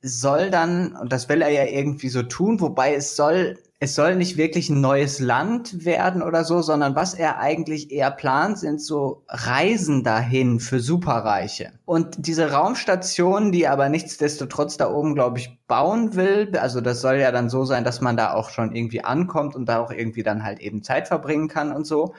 soll 0.00 0.50
dann, 0.50 0.94
und 0.94 1.12
das 1.12 1.28
will 1.28 1.42
er 1.42 1.50
ja 1.50 1.64
irgendwie 1.64 2.08
so 2.08 2.22
tun, 2.22 2.60
wobei 2.60 2.94
es 2.94 3.16
soll 3.16 3.58
es 3.80 3.94
soll 3.94 4.16
nicht 4.16 4.36
wirklich 4.36 4.70
ein 4.70 4.80
neues 4.80 5.20
Land 5.20 5.84
werden 5.84 6.20
oder 6.20 6.42
so, 6.42 6.62
sondern 6.62 6.96
was 6.96 7.14
er 7.14 7.38
eigentlich 7.38 7.92
eher 7.92 8.10
plant, 8.10 8.58
sind 8.58 8.82
so 8.82 9.22
Reisen 9.28 10.02
dahin 10.02 10.58
für 10.58 10.80
Superreiche. 10.80 11.72
Und 11.84 12.26
diese 12.26 12.50
Raumstation, 12.50 13.52
die 13.52 13.68
aber 13.68 13.88
nichtsdestotrotz 13.88 14.78
da 14.78 14.90
oben, 14.90 15.14
glaube 15.14 15.38
ich, 15.38 15.60
bauen 15.68 16.16
will, 16.16 16.50
also 16.58 16.80
das 16.80 17.00
soll 17.00 17.16
ja 17.18 17.30
dann 17.30 17.48
so 17.50 17.64
sein, 17.64 17.84
dass 17.84 18.00
man 18.00 18.16
da 18.16 18.32
auch 18.32 18.50
schon 18.50 18.74
irgendwie 18.74 19.04
ankommt 19.04 19.54
und 19.54 19.66
da 19.66 19.78
auch 19.78 19.92
irgendwie 19.92 20.24
dann 20.24 20.42
halt 20.42 20.58
eben 20.58 20.82
Zeit 20.82 21.06
verbringen 21.06 21.46
kann 21.46 21.70
und 21.70 21.86
so. 21.86 22.14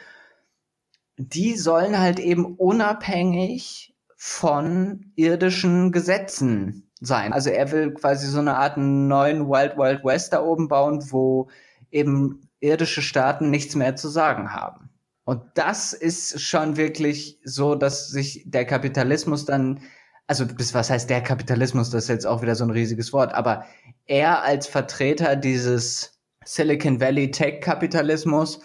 Die 1.18 1.58
sollen 1.58 2.00
halt 2.00 2.20
eben 2.20 2.56
unabhängig 2.56 3.94
von 4.16 5.12
irdischen 5.16 5.92
Gesetzen 5.92 6.89
sein. 7.02 7.34
Also 7.34 7.50
er 7.50 7.72
will 7.72 7.94
quasi 7.94 8.28
so 8.28 8.40
eine 8.40 8.58
Art 8.58 8.78
neuen 8.78 9.48
Wild 9.48 9.78
Wild 9.78 10.04
West 10.04 10.34
da 10.34 10.42
oben 10.42 10.68
bauen, 10.68 11.04
wo 11.12 11.50
eben 11.92 12.42
irdische 12.60 13.02
Staaten 13.02 13.50
nichts 13.50 13.76
mehr 13.76 13.96
zu 13.96 14.10
sagen 14.10 14.54
haben. 14.54 14.90
Und 15.24 15.44
das 15.54 15.94
ist 15.94 16.42
schon 16.42 16.76
wirklich 16.76 17.40
so, 17.44 17.76
dass 17.76 18.10
sich 18.10 18.44
der 18.48 18.66
Kapitalismus 18.66 19.46
dann, 19.46 19.82
also 20.28 20.46
bis 20.46 20.74
was 20.74 20.90
heißt 20.90 21.10
der 21.10 21.22
Kapitalismus, 21.22 21.92
das 21.92 22.06
ist 22.06 22.10
jetzt 22.10 22.28
auch 22.28 22.42
wieder 22.42 22.56
so 22.56 22.64
ein 22.64 22.72
riesiges 22.72 23.14
Wort, 23.14 23.34
aber 23.34 23.66
er 24.08 24.42
als 24.44 24.68
Vertreter 24.68 25.36
dieses 25.36 26.20
Silicon 26.46 27.00
Valley 27.00 27.30
Tech 27.30 27.62
Kapitalismus 27.62 28.60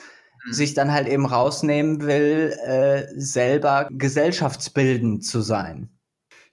mhm. 0.47 0.53
sich 0.53 0.75
dann 0.75 0.91
halt 0.93 1.07
eben 1.07 1.27
rausnehmen 1.27 2.01
will, 2.01 2.57
äh, 2.65 3.07
selber 3.15 3.89
gesellschaftsbildend 3.91 5.25
zu 5.25 5.43
sein. 5.43 5.91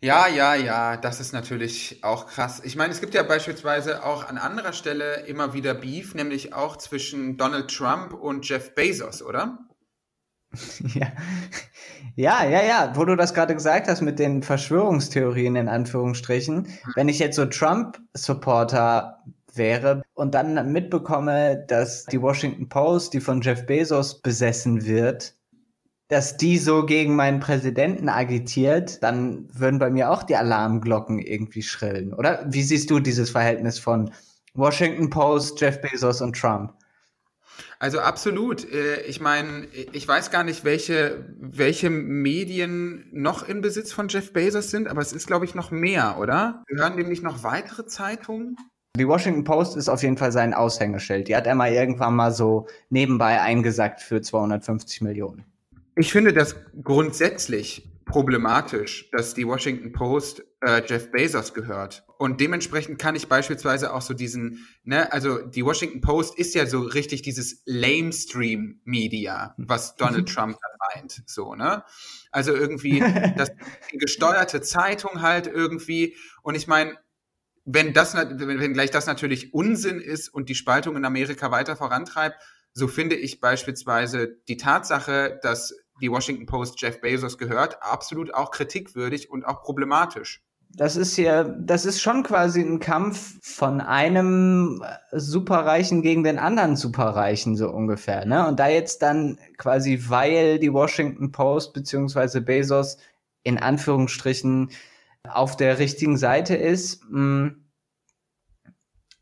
Ja, 0.04 0.28
ja, 0.28 0.56
ja, 0.56 0.98
das 0.98 1.20
ist 1.20 1.32
natürlich 1.32 2.04
auch 2.04 2.26
krass. 2.26 2.60
Ich 2.64 2.76
meine, 2.76 2.92
es 2.92 3.02
gibt 3.02 3.14
ja 3.14 3.22
beispielsweise 3.22 4.04
auch 4.04 4.28
an 4.28 4.40
anderer 4.40 4.74
Stelle 4.74 5.26
immer 5.28 5.54
wieder 5.54 5.76
Beef, 5.76 6.16
nämlich 6.16 6.56
auch 6.56 6.78
zwischen 6.78 7.38
Donald 7.38 7.70
Trump 7.70 8.14
und 8.14 8.48
Jeff 8.50 8.74
Bezos, 8.74 9.22
oder? 9.22 9.60
ja. 10.96 11.08
Ja, 12.16 12.44
ja, 12.44 12.64
ja, 12.64 12.94
wo 12.96 13.06
du 13.06 13.16
das 13.16 13.34
gerade 13.36 13.54
gesagt 13.54 13.88
hast 13.88 14.02
mit 14.02 14.18
den 14.18 14.42
Verschwörungstheorien 14.42 15.56
in 15.56 15.70
Anführungsstrichen. 15.70 16.68
Wenn 16.96 17.08
ich 17.08 17.20
jetzt 17.20 17.36
so 17.36 17.46
Trump-Supporter 17.46 19.24
wäre 19.54 20.02
und 20.14 20.34
dann 20.34 20.72
mitbekomme, 20.72 21.64
dass 21.68 22.06
die 22.06 22.22
Washington 22.22 22.70
Post, 22.70 23.14
die 23.14 23.22
von 23.22 23.42
Jeff 23.42 23.66
Bezos 23.66 24.22
besessen 24.22 24.86
wird, 24.86 25.36
dass 26.12 26.36
die 26.36 26.58
so 26.58 26.86
gegen 26.86 27.16
meinen 27.16 27.40
Präsidenten 27.40 28.10
agitiert, 28.10 29.02
dann 29.02 29.48
würden 29.54 29.80
bei 29.80 29.90
mir 29.90 30.12
auch 30.12 30.24
die 30.24 30.36
Alarmglocken 30.36 31.20
irgendwie 31.20 31.64
schrillen, 31.64 32.14
oder? 32.14 32.46
Wie 32.50 32.64
siehst 32.64 32.90
du 32.90 33.00
dieses 33.00 33.30
Verhältnis 33.30 33.80
von 33.80 34.12
Washington 34.54 35.10
Post, 35.10 35.62
Jeff 35.62 35.80
Bezos 35.80 36.20
und 36.20 36.38
Trump? 36.38 36.74
Also 37.80 38.02
absolut. 38.02 38.70
Äh, 38.70 39.04
ich 39.04 39.22
meine, 39.22 39.68
ich 39.94 40.06
weiß 40.06 40.32
gar 40.32 40.44
nicht, 40.44 40.66
welche, 40.66 41.34
welche 41.40 41.90
Medien 41.90 43.06
noch 43.14 43.48
in 43.48 43.62
Besitz 43.62 43.94
von 43.94 44.10
Jeff 44.10 44.34
Bezos 44.34 44.70
sind, 44.70 44.90
aber 44.90 45.00
es 45.00 45.14
ist, 45.14 45.28
glaube 45.28 45.46
ich, 45.46 45.56
noch 45.56 45.72
mehr, 45.72 46.18
oder? 46.20 46.62
Gehören 46.68 46.98
dem 46.98 47.08
nicht 47.08 47.24
noch 47.24 47.44
weitere 47.44 47.86
Zeitungen? 47.86 48.58
Die 48.98 49.08
Washington 49.08 49.46
Post 49.46 49.78
ist 49.78 49.88
auf 49.88 50.04
jeden 50.04 50.18
Fall 50.18 50.34
sein 50.34 50.54
Aushängeschild. 50.54 51.30
Die 51.30 51.38
hat 51.38 51.48
er 51.48 51.56
mal 51.56 51.72
irgendwann 51.72 52.18
mal 52.18 52.34
so 52.34 52.68
nebenbei 52.90 53.40
eingesackt 53.40 54.02
für 54.02 54.22
250 54.22 55.00
Millionen. 55.00 55.46
Ich 55.96 56.12
finde 56.12 56.34
das 56.34 56.56
grundsätzlich 56.84 57.92
problematisch, 58.06 59.10
dass 59.12 59.34
die 59.34 59.48
Washington 59.48 59.94
Post 59.94 60.44
äh, 60.62 60.82
Jeff 60.86 61.12
Bezos 61.12 61.54
gehört. 61.54 62.04
Und 62.18 62.42
dementsprechend 62.42 63.00
kann 63.00 63.16
ich 63.16 63.28
beispielsweise 63.28 63.94
auch 63.94 64.02
so 64.02 64.14
diesen, 64.14 64.68
ne, 64.84 65.12
also 65.12 65.38
die 65.38 65.64
Washington 65.64 66.02
Post 66.02 66.38
ist 66.38 66.54
ja 66.54 66.66
so 66.66 66.82
richtig 66.82 67.22
dieses 67.22 67.62
Lamestream-Media, 67.66 69.56
was 69.58 69.96
Donald 69.96 70.28
Trump 70.28 70.58
dann 70.62 71.02
meint, 71.02 71.24
so, 71.26 71.56
ne? 71.56 71.84
Also 72.32 72.54
irgendwie 72.54 73.00
das 73.38 73.52
gesteuerte 73.94 74.62
Zeitung 74.62 75.22
halt 75.22 75.48
irgendwie. 75.48 76.16
Und 76.44 76.56
ich 76.56 76.68
meine, 76.68 76.98
wenn 77.64 77.94
das, 77.94 78.14
wenn 78.16 78.74
gleich 78.74 78.92
das 78.92 79.08
natürlich 79.08 79.54
Unsinn 79.54 80.02
ist 80.02 80.30
und 80.30 80.50
die 80.50 80.56
Spaltung 80.56 80.96
in 80.98 81.06
Amerika 81.06 81.52
weiter 81.52 81.76
vorantreibt, 81.76 82.36
so 82.74 82.88
finde 82.88 83.16
ich 83.16 83.40
beispielsweise 83.40 84.38
die 84.48 84.58
Tatsache, 84.58 85.40
dass 85.44 85.74
die 86.02 86.12
Washington 86.12 86.46
Post 86.46 86.82
Jeff 86.82 87.00
Bezos 87.02 87.38
gehört, 87.38 87.82
absolut 87.82 88.34
auch 88.34 88.52
kritikwürdig 88.52 89.30
und 89.30 89.46
auch 89.46 89.62
problematisch. 89.62 90.42
Das 90.74 90.96
ist 90.96 91.18
ja, 91.18 91.44
das 91.44 91.86
ist 91.86 92.02
schon 92.02 92.24
quasi 92.24 92.62
ein 92.62 92.80
Kampf 92.80 93.38
von 93.42 93.82
einem 93.82 94.82
Superreichen 95.12 96.02
gegen 96.02 96.24
den 96.24 96.40
anderen 96.40 96.78
Superreichen, 96.78 97.58
so 97.58 97.70
ungefähr, 97.70 98.26
ne? 98.26 98.48
Und 98.48 98.60
da 98.60 98.70
jetzt 98.70 99.02
dann 99.02 99.38
quasi, 99.58 100.06
weil 100.08 100.60
die 100.60 100.72
Washington 100.72 101.34
Post 101.34 101.74
beziehungsweise 101.74 102.42
Bezos 102.42 102.98
in 103.44 103.58
Anführungsstrichen 103.58 104.70
auf 105.28 105.58
der 105.58 105.78
richtigen 105.78 106.18
Seite 106.18 106.56
ist, 106.56 107.04
mh, 107.10 107.18
hm, 107.18 107.61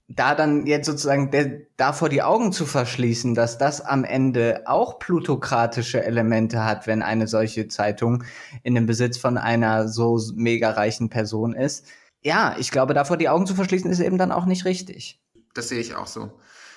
da 0.09 0.33
dann 0.33 0.65
jetzt 0.65 0.87
sozusagen 0.87 1.29
der, 1.29 1.61
davor 1.77 2.09
die 2.09 2.23
Augen 2.23 2.51
zu 2.51 2.65
verschließen, 2.65 3.35
dass 3.35 3.59
das 3.59 3.79
am 3.79 4.03
Ende 4.03 4.63
auch 4.65 4.97
plutokratische 4.97 6.03
Elemente 6.03 6.65
hat, 6.65 6.87
wenn 6.87 7.03
eine 7.03 7.27
solche 7.27 7.67
Zeitung 7.67 8.23
in 8.63 8.73
dem 8.73 8.87
Besitz 8.87 9.17
von 9.17 9.37
einer 9.37 9.87
so 9.87 10.19
mega 10.33 10.71
reichen 10.71 11.09
Person 11.09 11.53
ist. 11.53 11.85
Ja, 12.21 12.55
ich 12.57 12.71
glaube, 12.71 12.95
davor 12.95 13.17
die 13.17 13.29
Augen 13.29 13.45
zu 13.45 13.53
verschließen, 13.53 13.89
ist 13.89 13.99
eben 13.99 14.17
dann 14.17 14.31
auch 14.31 14.45
nicht 14.45 14.65
richtig. 14.65 15.21
Das 15.53 15.69
sehe 15.69 15.79
ich 15.79 15.95
auch 15.95 16.07
so. 16.07 16.31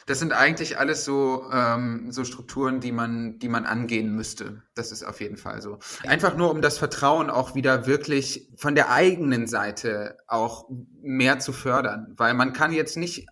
Das 0.06 0.18
sind 0.18 0.32
eigentlich 0.32 0.78
alles 0.78 1.04
so, 1.04 1.44
ähm, 1.52 2.10
so 2.10 2.24
Strukturen, 2.24 2.80
die 2.80 2.92
man, 2.92 3.38
die 3.38 3.48
man 3.48 3.64
angehen 3.64 4.14
müsste. 4.14 4.62
Das 4.74 4.92
ist 4.92 5.04
auf 5.04 5.20
jeden 5.20 5.36
Fall 5.36 5.62
so. 5.62 5.78
Einfach 6.06 6.36
nur, 6.36 6.50
um 6.50 6.62
das 6.62 6.78
Vertrauen 6.78 7.30
auch 7.30 7.54
wieder 7.54 7.86
wirklich 7.86 8.48
von 8.56 8.74
der 8.74 8.90
eigenen 8.90 9.46
Seite 9.46 10.18
auch 10.26 10.68
mehr 11.00 11.38
zu 11.38 11.52
fördern. 11.52 12.14
Weil 12.16 12.34
man 12.34 12.52
kann 12.52 12.72
jetzt 12.72 12.96
nicht 12.96 13.26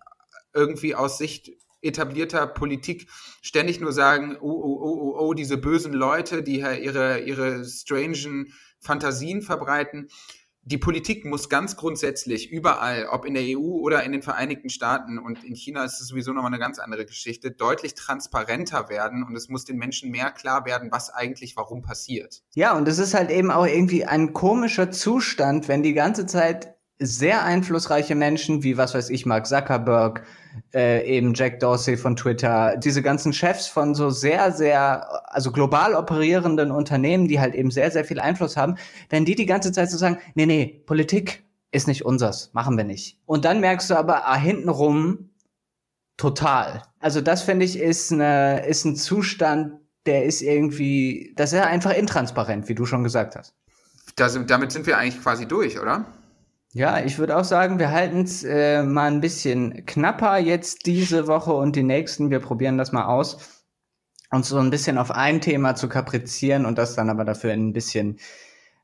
irgendwie 0.53 0.95
aus 0.95 1.17
Sicht 1.17 1.51
etablierter 1.81 2.47
Politik 2.47 3.09
ständig 3.41 3.79
nur 3.79 3.91
sagen, 3.91 4.37
oh, 4.39 4.49
oh, 4.49 4.79
oh, 4.81 4.99
oh, 5.01 5.15
oh 5.19 5.33
diese 5.33 5.57
bösen 5.57 5.93
Leute, 5.93 6.43
die 6.43 6.59
ihre, 6.59 7.19
ihre 7.19 7.65
strangen 7.65 8.53
Fantasien 8.79 9.41
verbreiten 9.41 10.09
die 10.63 10.77
Politik 10.77 11.25
muss 11.25 11.49
ganz 11.49 11.75
grundsätzlich 11.75 12.51
überall, 12.51 13.07
ob 13.07 13.25
in 13.25 13.33
der 13.33 13.43
EU 13.43 13.79
oder 13.79 14.03
in 14.03 14.11
den 14.11 14.21
Vereinigten 14.21 14.69
Staaten 14.69 15.17
und 15.17 15.43
in 15.43 15.55
China 15.55 15.83
ist 15.83 15.99
es 15.99 16.07
sowieso 16.07 16.33
nochmal 16.33 16.51
eine 16.51 16.59
ganz 16.59 16.77
andere 16.77 17.05
Geschichte, 17.05 17.51
deutlich 17.51 17.95
transparenter 17.95 18.87
werden 18.89 19.23
und 19.23 19.35
es 19.35 19.49
muss 19.49 19.65
den 19.65 19.77
Menschen 19.77 20.11
mehr 20.11 20.29
klar 20.31 20.65
werden, 20.65 20.89
was 20.91 21.09
eigentlich 21.09 21.55
warum 21.57 21.81
passiert. 21.81 22.43
Ja, 22.53 22.77
und 22.77 22.87
es 22.87 22.99
ist 22.99 23.15
halt 23.15 23.31
eben 23.31 23.49
auch 23.49 23.65
irgendwie 23.65 24.05
ein 24.05 24.33
komischer 24.33 24.91
Zustand, 24.91 25.67
wenn 25.67 25.81
die 25.81 25.93
ganze 25.93 26.27
Zeit 26.27 26.75
sehr 27.03 27.43
einflussreiche 27.43 28.13
Menschen 28.13 28.61
wie, 28.61 28.77
was 28.77 28.93
weiß 28.93 29.09
ich, 29.09 29.25
Mark 29.25 29.47
Zuckerberg, 29.47 30.23
äh, 30.73 31.03
eben 31.05 31.33
Jack 31.33 31.59
Dorsey 31.59 31.97
von 31.97 32.15
Twitter, 32.15 32.77
diese 32.77 33.01
ganzen 33.01 33.33
Chefs 33.33 33.67
von 33.67 33.95
so 33.95 34.11
sehr, 34.11 34.51
sehr, 34.51 35.33
also 35.33 35.51
global 35.51 35.95
operierenden 35.95 36.69
Unternehmen, 36.69 37.27
die 37.27 37.39
halt 37.39 37.55
eben 37.55 37.71
sehr, 37.71 37.89
sehr 37.89 38.05
viel 38.05 38.19
Einfluss 38.19 38.55
haben, 38.55 38.75
wenn 39.09 39.25
die 39.25 39.35
die 39.35 39.47
ganze 39.47 39.71
Zeit 39.71 39.89
so 39.89 39.97
sagen, 39.97 40.19
nee, 40.35 40.45
nee, 40.45 40.83
Politik 40.85 41.43
ist 41.71 41.87
nicht 41.87 42.05
unsers, 42.05 42.51
machen 42.53 42.77
wir 42.77 42.83
nicht. 42.83 43.17
Und 43.25 43.45
dann 43.45 43.61
merkst 43.61 43.89
du 43.89 43.95
aber 43.95 44.27
ah, 44.27 44.35
hintenrum 44.35 45.31
total. 46.17 46.83
Also 46.99 47.19
das 47.19 47.41
finde 47.41 47.65
ich 47.65 47.79
ist, 47.79 48.11
eine, 48.11 48.63
ist 48.67 48.85
ein 48.85 48.95
Zustand, 48.95 49.73
der 50.05 50.25
ist 50.25 50.41
irgendwie, 50.41 51.33
das 51.35 51.51
ist 51.51 51.59
ja 51.59 51.65
einfach 51.65 51.95
intransparent, 51.95 52.69
wie 52.69 52.75
du 52.75 52.85
schon 52.85 53.03
gesagt 53.03 53.35
hast. 53.35 53.55
Das, 54.15 54.37
damit 54.45 54.71
sind 54.71 54.85
wir 54.85 54.97
eigentlich 54.97 55.21
quasi 55.23 55.47
durch, 55.47 55.79
oder? 55.79 56.05
Ja, 56.73 57.03
ich 57.03 57.19
würde 57.19 57.35
auch 57.35 57.43
sagen, 57.43 57.79
wir 57.79 57.91
halten 57.91 58.21
es 58.21 58.45
äh, 58.45 58.81
mal 58.83 59.11
ein 59.11 59.19
bisschen 59.19 59.85
knapper 59.85 60.37
jetzt 60.37 60.85
diese 60.85 61.27
Woche 61.27 61.51
und 61.51 61.75
die 61.75 61.83
nächsten. 61.83 62.29
Wir 62.29 62.39
probieren 62.39 62.77
das 62.77 62.93
mal 62.93 63.05
aus, 63.05 63.65
uns 64.29 64.47
so 64.47 64.57
ein 64.57 64.69
bisschen 64.69 64.97
auf 64.97 65.11
ein 65.11 65.41
Thema 65.41 65.75
zu 65.75 65.89
kaprizieren 65.89 66.65
und 66.65 66.77
das 66.77 66.95
dann 66.95 67.09
aber 67.09 67.25
dafür 67.25 67.51
in 67.51 67.67
ein 67.67 67.73
bisschen 67.73 68.19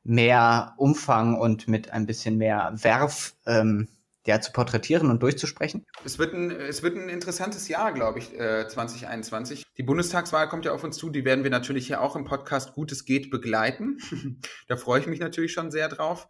mehr 0.04 0.74
Umfang 0.78 1.36
und 1.40 1.70
mit 1.70 1.92
ein 1.92 2.06
bisschen 2.06 2.38
mehr 2.38 2.74
Werf 2.76 3.36
ähm, 3.46 3.88
ja, 4.26 4.42
zu 4.42 4.52
porträtieren 4.52 5.10
und 5.10 5.24
durchzusprechen? 5.24 5.86
Es 6.04 6.20
wird 6.20 6.34
ein, 6.34 6.52
es 6.52 6.84
wird 6.84 6.98
ein 6.98 7.08
interessantes 7.08 7.70
Jahr, 7.70 7.94
glaube 7.94 8.20
ich, 8.20 8.38
äh, 8.38 8.68
2021. 8.68 9.64
Die 9.78 9.84
Bundestagswahl 9.84 10.50
kommt 10.50 10.66
ja 10.66 10.74
auf 10.74 10.84
uns 10.84 10.98
zu, 10.98 11.10
die 11.10 11.24
werden 11.24 11.46
wir 11.46 11.52
natürlich 11.52 11.88
hier 11.88 12.02
auch 12.02 12.18
im 12.18 12.26
Podcast 12.26 12.74
Gutes 12.74 13.06
geht 13.06 13.32
begleiten. 13.32 13.98
da 14.68 14.76
freue 14.76 15.00
ich 15.00 15.08
mich 15.08 15.22
natürlich 15.22 15.54
schon 15.54 15.72
sehr 15.72 15.88
drauf 15.88 16.28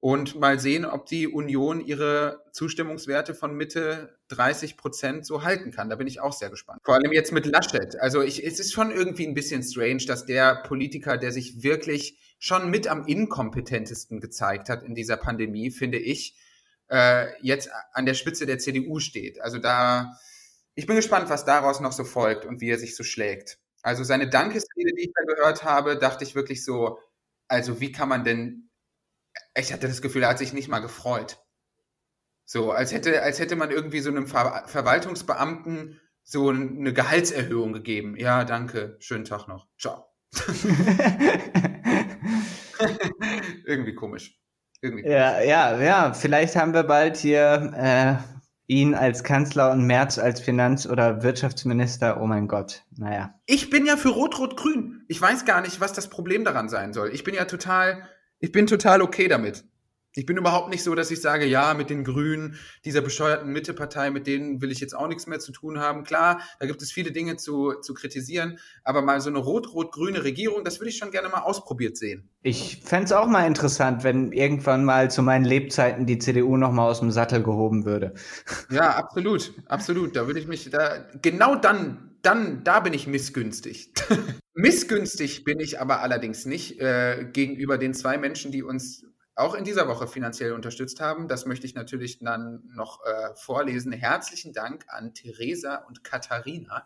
und 0.00 0.38
mal 0.38 0.60
sehen, 0.60 0.84
ob 0.84 1.06
die 1.06 1.26
Union 1.26 1.80
ihre 1.80 2.44
Zustimmungswerte 2.52 3.34
von 3.34 3.56
Mitte 3.56 4.16
30 4.28 4.76
Prozent 4.76 5.26
so 5.26 5.42
halten 5.42 5.72
kann. 5.72 5.90
Da 5.90 5.96
bin 5.96 6.06
ich 6.06 6.20
auch 6.20 6.32
sehr 6.32 6.50
gespannt. 6.50 6.80
Vor 6.84 6.94
allem 6.94 7.12
jetzt 7.12 7.32
mit 7.32 7.46
Laschet. 7.46 7.96
Also 7.96 8.22
ich, 8.22 8.44
es 8.46 8.60
ist 8.60 8.72
schon 8.72 8.92
irgendwie 8.92 9.26
ein 9.26 9.34
bisschen 9.34 9.62
strange, 9.62 10.04
dass 10.06 10.24
der 10.24 10.62
Politiker, 10.62 11.16
der 11.16 11.32
sich 11.32 11.62
wirklich 11.62 12.18
schon 12.38 12.70
mit 12.70 12.86
am 12.86 13.06
inkompetentesten 13.06 14.20
gezeigt 14.20 14.68
hat 14.68 14.84
in 14.84 14.94
dieser 14.94 15.16
Pandemie, 15.16 15.72
finde 15.72 15.98
ich, 15.98 16.36
äh, 16.88 17.26
jetzt 17.42 17.70
an 17.92 18.06
der 18.06 18.14
Spitze 18.14 18.46
der 18.46 18.58
CDU 18.58 19.00
steht. 19.00 19.40
Also 19.40 19.58
da, 19.58 20.16
ich 20.76 20.86
bin 20.86 20.94
gespannt, 20.94 21.28
was 21.28 21.44
daraus 21.44 21.80
noch 21.80 21.92
so 21.92 22.04
folgt 22.04 22.44
und 22.44 22.60
wie 22.60 22.70
er 22.70 22.78
sich 22.78 22.94
so 22.94 23.02
schlägt. 23.02 23.58
Also 23.82 24.04
seine 24.04 24.28
Dankesrede, 24.28 24.92
die 24.96 25.06
ich 25.06 25.12
da 25.12 25.34
gehört 25.34 25.64
habe, 25.64 25.98
dachte 25.98 26.22
ich 26.22 26.36
wirklich 26.36 26.64
so, 26.64 26.98
also 27.48 27.80
wie 27.80 27.90
kann 27.90 28.08
man 28.08 28.22
denn 28.22 28.67
ich 29.56 29.72
hatte 29.72 29.88
das 29.88 30.02
Gefühl, 30.02 30.22
er 30.22 30.30
hat 30.30 30.38
sich 30.38 30.52
nicht 30.52 30.68
mal 30.68 30.80
gefreut. 30.80 31.38
So, 32.44 32.72
als 32.72 32.92
hätte, 32.92 33.22
als 33.22 33.38
hätte 33.38 33.56
man 33.56 33.70
irgendwie 33.70 34.00
so 34.00 34.10
einem 34.10 34.26
Ver 34.26 34.64
Verwaltungsbeamten 34.66 36.00
so 36.22 36.48
eine 36.50 36.92
Gehaltserhöhung 36.92 37.72
gegeben. 37.72 38.16
Ja, 38.16 38.44
danke, 38.44 38.96
schönen 39.00 39.24
Tag 39.24 39.48
noch. 39.48 39.66
Ciao. 39.78 40.06
irgendwie 43.64 43.94
komisch. 43.94 44.38
Irgendwie 44.80 45.02
komisch. 45.02 45.16
Ja, 45.16 45.40
ja, 45.40 45.80
ja, 45.80 46.12
vielleicht 46.12 46.56
haben 46.56 46.74
wir 46.74 46.84
bald 46.84 47.16
hier 47.16 47.72
äh, 47.74 48.16
ihn 48.66 48.94
als 48.94 49.24
Kanzler 49.24 49.72
und 49.72 49.86
Merz 49.86 50.18
als 50.18 50.40
Finanz- 50.40 50.86
oder 50.86 51.22
Wirtschaftsminister. 51.22 52.20
Oh 52.20 52.26
mein 52.26 52.48
Gott, 52.48 52.84
naja. 52.96 53.34
Ich 53.46 53.70
bin 53.70 53.86
ja 53.86 53.96
für 53.96 54.10
Rot-Rot-Grün. 54.10 55.04
Ich 55.08 55.20
weiß 55.20 55.46
gar 55.46 55.62
nicht, 55.62 55.80
was 55.80 55.94
das 55.94 56.08
Problem 56.08 56.44
daran 56.44 56.68
sein 56.68 56.92
soll. 56.92 57.10
Ich 57.14 57.24
bin 57.24 57.34
ja 57.34 57.46
total 57.46 58.06
ich 58.40 58.52
bin 58.52 58.66
total 58.66 59.02
okay 59.02 59.28
damit. 59.28 59.64
Ich 60.14 60.26
bin 60.26 60.36
überhaupt 60.36 60.70
nicht 60.70 60.82
so, 60.82 60.94
dass 60.94 61.10
ich 61.10 61.20
sage, 61.20 61.44
ja, 61.44 61.74
mit 61.74 61.90
den 61.90 62.02
Grünen, 62.02 62.58
dieser 62.84 63.02
bescheuerten 63.02 63.52
Mittepartei, 63.52 64.10
mit 64.10 64.26
denen 64.26 64.62
will 64.62 64.72
ich 64.72 64.80
jetzt 64.80 64.94
auch 64.94 65.06
nichts 65.06 65.26
mehr 65.26 65.38
zu 65.38 65.52
tun 65.52 65.78
haben. 65.78 66.02
Klar, 66.02 66.40
da 66.58 66.66
gibt 66.66 66.80
es 66.80 66.90
viele 66.90 67.12
Dinge 67.12 67.36
zu, 67.36 67.74
zu 67.82 67.94
kritisieren, 67.94 68.58
aber 68.84 69.02
mal 69.02 69.20
so 69.20 69.28
eine 69.28 69.38
rot-rot-grüne 69.38 70.24
Regierung, 70.24 70.64
das 70.64 70.80
würde 70.80 70.90
ich 70.90 70.96
schon 70.96 71.10
gerne 71.10 71.28
mal 71.28 71.42
ausprobiert 71.42 71.96
sehen. 71.96 72.30
Ich 72.42 72.80
fände 72.84 73.04
es 73.04 73.12
auch 73.12 73.26
mal 73.26 73.46
interessant, 73.46 74.02
wenn 74.02 74.32
irgendwann 74.32 74.84
mal 74.84 75.10
zu 75.10 75.22
meinen 75.22 75.44
Lebzeiten 75.44 76.06
die 76.06 76.18
CDU 76.18 76.56
noch 76.56 76.72
mal 76.72 76.88
aus 76.88 77.00
dem 77.00 77.10
Sattel 77.10 77.42
gehoben 77.42 77.84
würde. 77.84 78.14
Ja, 78.70 78.96
absolut, 78.96 79.52
absolut. 79.66 80.14
Da 80.14 80.26
würde 80.26 80.40
ich 80.40 80.46
mich, 80.46 80.68
da 80.70 81.06
genau 81.22 81.54
dann, 81.54 82.16
dann, 82.22 82.64
da 82.64 82.80
bin 82.80 82.92
ich 82.92 83.06
missgünstig. 83.06 83.92
Missgünstig 84.54 85.44
bin 85.44 85.60
ich 85.60 85.80
aber 85.80 86.00
allerdings 86.00 86.44
nicht 86.44 86.80
äh, 86.80 87.26
gegenüber 87.32 87.78
den 87.78 87.94
zwei 87.94 88.18
Menschen, 88.18 88.52
die 88.52 88.62
uns 88.62 89.07
auch 89.38 89.54
in 89.54 89.64
dieser 89.64 89.86
Woche 89.86 90.08
finanziell 90.08 90.52
unterstützt 90.52 91.00
haben. 91.00 91.28
Das 91.28 91.46
möchte 91.46 91.64
ich 91.64 91.74
natürlich 91.74 92.18
dann 92.18 92.62
noch 92.74 93.04
äh, 93.04 93.34
vorlesen. 93.36 93.92
Herzlichen 93.92 94.52
Dank 94.52 94.84
an 94.88 95.14
Theresa 95.14 95.76
und 95.86 96.02
Katharina, 96.02 96.84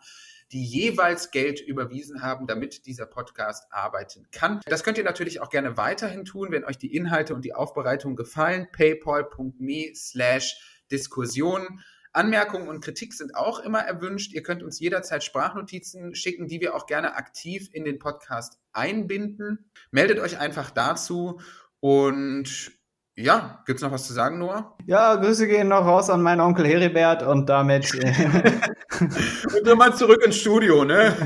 die 0.52 0.62
jeweils 0.62 1.30
Geld 1.30 1.60
überwiesen 1.60 2.22
haben, 2.22 2.46
damit 2.46 2.84
dieser 2.84 3.06
Podcast 3.06 3.72
arbeiten 3.72 4.28
kann. 4.32 4.60
Das 4.66 4.84
könnt 4.84 4.98
ihr 4.98 5.04
natürlich 5.04 5.40
auch 5.40 5.48
gerne 5.48 5.78
weiterhin 5.78 6.26
tun, 6.26 6.48
wenn 6.50 6.64
euch 6.64 6.76
die 6.76 6.94
Inhalte 6.94 7.34
und 7.34 7.42
die 7.42 7.54
Aufbereitung 7.54 8.16
gefallen. 8.16 8.68
paypal.me 8.70 9.92
slash 9.94 10.82
Diskussion. 10.90 11.80
Anmerkungen 12.12 12.68
und 12.68 12.84
Kritik 12.84 13.14
sind 13.14 13.34
auch 13.34 13.60
immer 13.60 13.80
erwünscht. 13.80 14.34
Ihr 14.34 14.42
könnt 14.42 14.62
uns 14.62 14.78
jederzeit 14.78 15.24
Sprachnotizen 15.24 16.14
schicken, 16.14 16.46
die 16.46 16.60
wir 16.60 16.74
auch 16.74 16.86
gerne 16.86 17.14
aktiv 17.14 17.70
in 17.72 17.86
den 17.86 17.98
Podcast 17.98 18.58
einbinden. 18.74 19.70
Meldet 19.90 20.18
euch 20.18 20.38
einfach 20.38 20.70
dazu 20.70 21.40
und 21.82 22.72
ja, 23.16 23.62
gibt 23.66 23.78
es 23.78 23.82
noch 23.82 23.90
was 23.90 24.06
zu 24.06 24.12
sagen, 24.12 24.38
Noah? 24.38 24.76
Ja, 24.86 25.16
Grüße 25.16 25.48
gehen 25.48 25.68
noch 25.68 25.84
raus 25.84 26.08
an 26.10 26.22
meinen 26.22 26.40
Onkel 26.40 26.66
Heribert 26.66 27.22
und 27.22 27.48
damit. 27.48 27.92
Äh, 28.94 29.56
und 29.58 29.66
dann 29.66 29.78
mal 29.78 29.96
zurück 29.96 30.22
ins 30.24 30.36
Studio, 30.36 30.84
ne? 30.84 31.16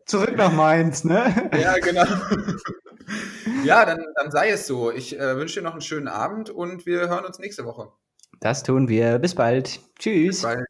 zurück 0.06 0.36
nach 0.36 0.52
Mainz, 0.52 1.04
ne? 1.04 1.48
Ja, 1.58 1.78
genau. 1.78 2.04
ja, 3.64 3.86
dann, 3.86 4.04
dann 4.16 4.30
sei 4.32 4.50
es 4.50 4.66
so. 4.66 4.90
Ich 4.90 5.18
äh, 5.18 5.36
wünsche 5.36 5.60
dir 5.60 5.64
noch 5.64 5.72
einen 5.72 5.80
schönen 5.82 6.08
Abend 6.08 6.50
und 6.50 6.84
wir 6.84 7.08
hören 7.08 7.24
uns 7.24 7.38
nächste 7.38 7.64
Woche. 7.64 7.92
Das 8.40 8.64
tun 8.64 8.88
wir. 8.88 9.20
Bis 9.20 9.36
bald. 9.36 9.80
Tschüss. 9.98 10.40
Bis 10.40 10.42
bald. 10.42 10.66